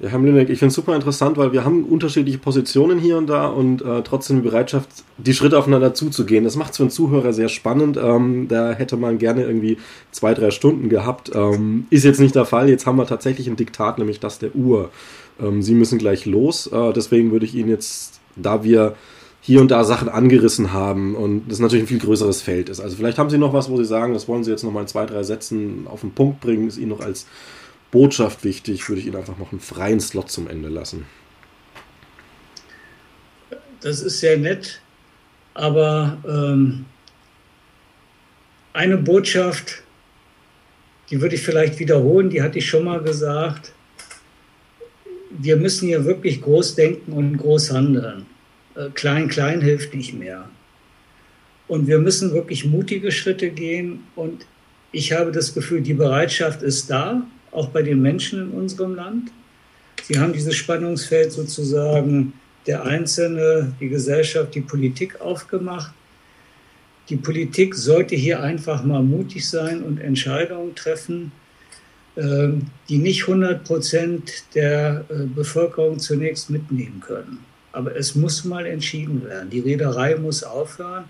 Ja, 0.00 0.10
Herr 0.10 0.20
Mlinek, 0.20 0.48
ich 0.48 0.60
finde 0.60 0.68
es 0.68 0.74
super 0.74 0.94
interessant, 0.94 1.36
weil 1.38 1.52
wir 1.52 1.64
haben 1.64 1.84
unterschiedliche 1.84 2.38
Positionen 2.38 3.00
hier 3.00 3.18
und 3.18 3.26
da 3.26 3.48
und 3.48 3.82
äh, 3.82 4.02
trotzdem 4.02 4.36
die 4.36 4.48
Bereitschaft, 4.48 4.88
die 5.16 5.34
Schritte 5.34 5.58
aufeinander 5.58 5.92
zuzugehen. 5.92 6.44
Das 6.44 6.54
macht 6.54 6.70
es 6.70 6.76
für 6.76 6.84
einen 6.84 6.90
Zuhörer 6.90 7.32
sehr 7.32 7.48
spannend. 7.48 7.96
Ähm, 7.96 8.46
da 8.46 8.72
hätte 8.72 8.96
man 8.96 9.18
gerne 9.18 9.42
irgendwie 9.42 9.78
zwei, 10.12 10.34
drei 10.34 10.52
Stunden 10.52 10.88
gehabt. 10.88 11.32
Ähm, 11.34 11.88
ist 11.90 12.04
jetzt 12.04 12.20
nicht 12.20 12.36
der 12.36 12.44
Fall. 12.44 12.68
Jetzt 12.68 12.86
haben 12.86 12.96
wir 12.96 13.06
tatsächlich 13.06 13.48
ein 13.48 13.56
Diktat, 13.56 13.98
nämlich 13.98 14.20
das 14.20 14.38
der 14.38 14.54
Uhr. 14.54 14.90
Ähm, 15.40 15.62
Sie 15.62 15.74
müssen 15.74 15.98
gleich 15.98 16.26
los. 16.26 16.66
Äh, 16.66 16.92
deswegen 16.92 17.32
würde 17.32 17.46
ich 17.46 17.54
Ihnen 17.54 17.68
jetzt, 17.68 18.20
da 18.36 18.64
wir 18.64 18.96
hier 19.40 19.60
und 19.60 19.70
da 19.70 19.84
Sachen 19.84 20.08
angerissen 20.08 20.72
haben 20.72 21.14
und 21.14 21.48
das 21.48 21.58
natürlich 21.58 21.84
ein 21.84 21.88
viel 21.88 22.00
größeres 22.00 22.42
Feld 22.42 22.68
ist. 22.68 22.80
Also 22.80 22.96
vielleicht 22.96 23.18
haben 23.18 23.30
Sie 23.30 23.38
noch 23.38 23.52
was, 23.52 23.70
wo 23.70 23.76
Sie 23.76 23.84
sagen, 23.84 24.12
das 24.12 24.28
wollen 24.28 24.44
Sie 24.44 24.50
jetzt 24.50 24.64
noch 24.64 24.72
mal 24.72 24.82
in 24.82 24.88
zwei, 24.88 25.06
drei 25.06 25.22
Sätzen 25.22 25.86
auf 25.86 26.02
den 26.02 26.12
Punkt 26.12 26.40
bringen, 26.40 26.68
ist 26.68 26.76
Ihnen 26.76 26.90
noch 26.90 27.00
als 27.00 27.26
Botschaft 27.90 28.44
wichtig, 28.44 28.86
würde 28.88 29.00
ich 29.00 29.06
Ihnen 29.06 29.16
einfach 29.16 29.38
noch 29.38 29.52
einen 29.52 29.60
freien 29.60 30.00
Slot 30.00 30.30
zum 30.30 30.48
Ende 30.48 30.68
lassen. 30.68 31.06
Das 33.80 34.00
ist 34.00 34.20
sehr 34.20 34.36
nett, 34.36 34.80
aber 35.54 36.18
ähm, 36.28 36.84
eine 38.72 38.98
Botschaft, 38.98 39.82
die 41.10 41.20
würde 41.20 41.36
ich 41.36 41.42
vielleicht 41.42 41.78
wiederholen, 41.78 42.28
die 42.28 42.42
hatte 42.42 42.58
ich 42.58 42.68
schon 42.68 42.84
mal 42.84 43.00
gesagt. 43.00 43.72
Wir 45.30 45.56
müssen 45.56 45.88
hier 45.88 46.04
wirklich 46.04 46.40
groß 46.40 46.74
denken 46.74 47.12
und 47.12 47.36
groß 47.36 47.72
handeln. 47.72 48.26
Äh, 48.74 48.90
klein, 48.94 49.28
klein 49.28 49.60
hilft 49.60 49.94
nicht 49.94 50.14
mehr. 50.14 50.48
Und 51.66 51.86
wir 51.86 51.98
müssen 51.98 52.32
wirklich 52.32 52.64
mutige 52.64 53.12
Schritte 53.12 53.50
gehen. 53.50 54.04
Und 54.16 54.46
ich 54.90 55.12
habe 55.12 55.32
das 55.32 55.54
Gefühl, 55.54 55.82
die 55.82 55.94
Bereitschaft 55.94 56.62
ist 56.62 56.90
da 56.90 57.26
auch 57.50 57.68
bei 57.68 57.82
den 57.82 58.00
Menschen 58.00 58.40
in 58.42 58.50
unserem 58.50 58.94
Land. 58.94 59.30
Sie 60.02 60.18
haben 60.18 60.32
dieses 60.32 60.54
Spannungsfeld 60.54 61.32
sozusagen 61.32 62.32
der 62.66 62.84
Einzelne, 62.84 63.72
die 63.80 63.88
Gesellschaft, 63.88 64.54
die 64.54 64.60
Politik 64.60 65.20
aufgemacht. 65.20 65.92
Die 67.08 67.16
Politik 67.16 67.74
sollte 67.74 68.14
hier 68.14 68.42
einfach 68.42 68.84
mal 68.84 69.02
mutig 69.02 69.48
sein 69.48 69.82
und 69.82 69.98
Entscheidungen 69.98 70.74
treffen, 70.74 71.32
die 72.88 72.98
nicht 72.98 73.22
100 73.22 73.64
Prozent 73.64 74.44
der 74.54 75.04
äh, 75.08 75.24
Bevölkerung 75.26 75.98
zunächst 75.98 76.50
mitnehmen 76.50 77.00
können. 77.00 77.44
Aber 77.72 77.94
es 77.94 78.14
muss 78.14 78.44
mal 78.44 78.66
entschieden 78.66 79.24
werden. 79.24 79.50
Die 79.50 79.60
Reederei 79.60 80.16
muss 80.16 80.42
aufhören. 80.42 81.04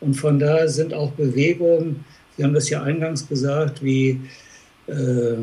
Und 0.00 0.14
von 0.14 0.38
daher 0.38 0.68
sind 0.68 0.92
auch 0.92 1.12
Bewegungen, 1.12 2.04
Sie 2.36 2.42
haben 2.42 2.54
das 2.54 2.68
ja 2.68 2.82
eingangs 2.82 3.28
gesagt, 3.28 3.82
wie 3.82 4.20
äh, 4.86 5.36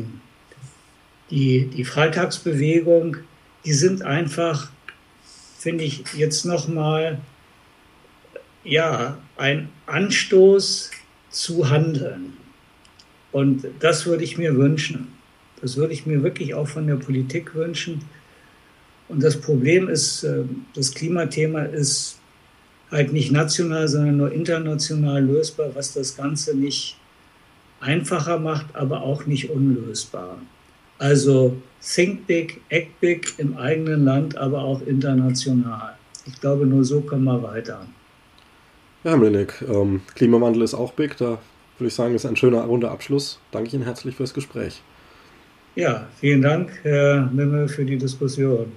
die, 1.30 1.66
die 1.66 1.84
Freitagsbewegung, 1.84 3.16
die 3.64 3.72
sind 3.72 4.02
einfach, 4.02 4.70
finde 5.58 5.84
ich, 5.84 6.04
jetzt 6.14 6.44
nochmal 6.44 7.18
ja, 8.64 9.18
ein 9.36 9.70
Anstoß 9.86 10.90
zu 11.30 11.70
handeln. 11.70 12.34
Und 13.32 13.66
das 13.80 14.06
würde 14.06 14.24
ich 14.24 14.38
mir 14.38 14.56
wünschen. 14.56 15.08
Das 15.60 15.76
würde 15.76 15.92
ich 15.94 16.06
mir 16.06 16.22
wirklich 16.22 16.54
auch 16.54 16.68
von 16.68 16.86
der 16.86 16.96
Politik 16.96 17.54
wünschen. 17.54 18.02
Und 19.08 19.22
das 19.22 19.40
Problem 19.40 19.88
ist, 19.88 20.24
äh, 20.24 20.44
das 20.74 20.92
Klimathema 20.94 21.62
ist 21.62 22.18
halt 22.90 23.12
nicht 23.12 23.32
national, 23.32 23.88
sondern 23.88 24.18
nur 24.18 24.32
international 24.32 25.24
lösbar, 25.24 25.70
was 25.74 25.94
das 25.94 26.16
Ganze 26.16 26.56
nicht 26.56 26.98
einfacher 27.80 28.38
macht, 28.38 28.66
aber 28.74 29.02
auch 29.02 29.26
nicht 29.26 29.50
unlösbar. 29.50 30.38
Also 30.98 31.56
think 31.80 32.26
big, 32.26 32.60
act 32.68 33.00
big 33.00 33.34
im 33.38 33.56
eigenen 33.56 34.04
Land, 34.04 34.36
aber 34.36 34.62
auch 34.62 34.82
international. 34.82 35.96
Ich 36.26 36.40
glaube, 36.40 36.66
nur 36.66 36.84
so 36.84 37.00
kommen 37.00 37.24
wir 37.24 37.42
weiter. 37.42 37.86
Ja, 39.04 39.16
Mlinik, 39.16 39.64
ähm, 39.68 40.02
Klimawandel 40.14 40.62
ist 40.62 40.74
auch 40.74 40.92
big. 40.92 41.16
Da 41.16 41.38
würde 41.82 41.88
ich 41.88 41.94
sagen, 41.94 42.14
ist 42.14 42.24
ein 42.24 42.36
schöner 42.36 42.62
runder 42.62 42.92
Abschluss. 42.92 43.40
Danke 43.50 43.74
Ihnen 43.74 43.84
herzlich 43.84 44.14
fürs 44.14 44.32
Gespräch. 44.32 44.80
Ja, 45.74 46.06
vielen 46.20 46.42
Dank, 46.42 46.70
Herr 46.82 47.28
Mimmel, 47.32 47.68
für 47.68 47.84
die 47.84 47.98
Diskussion. 47.98 48.70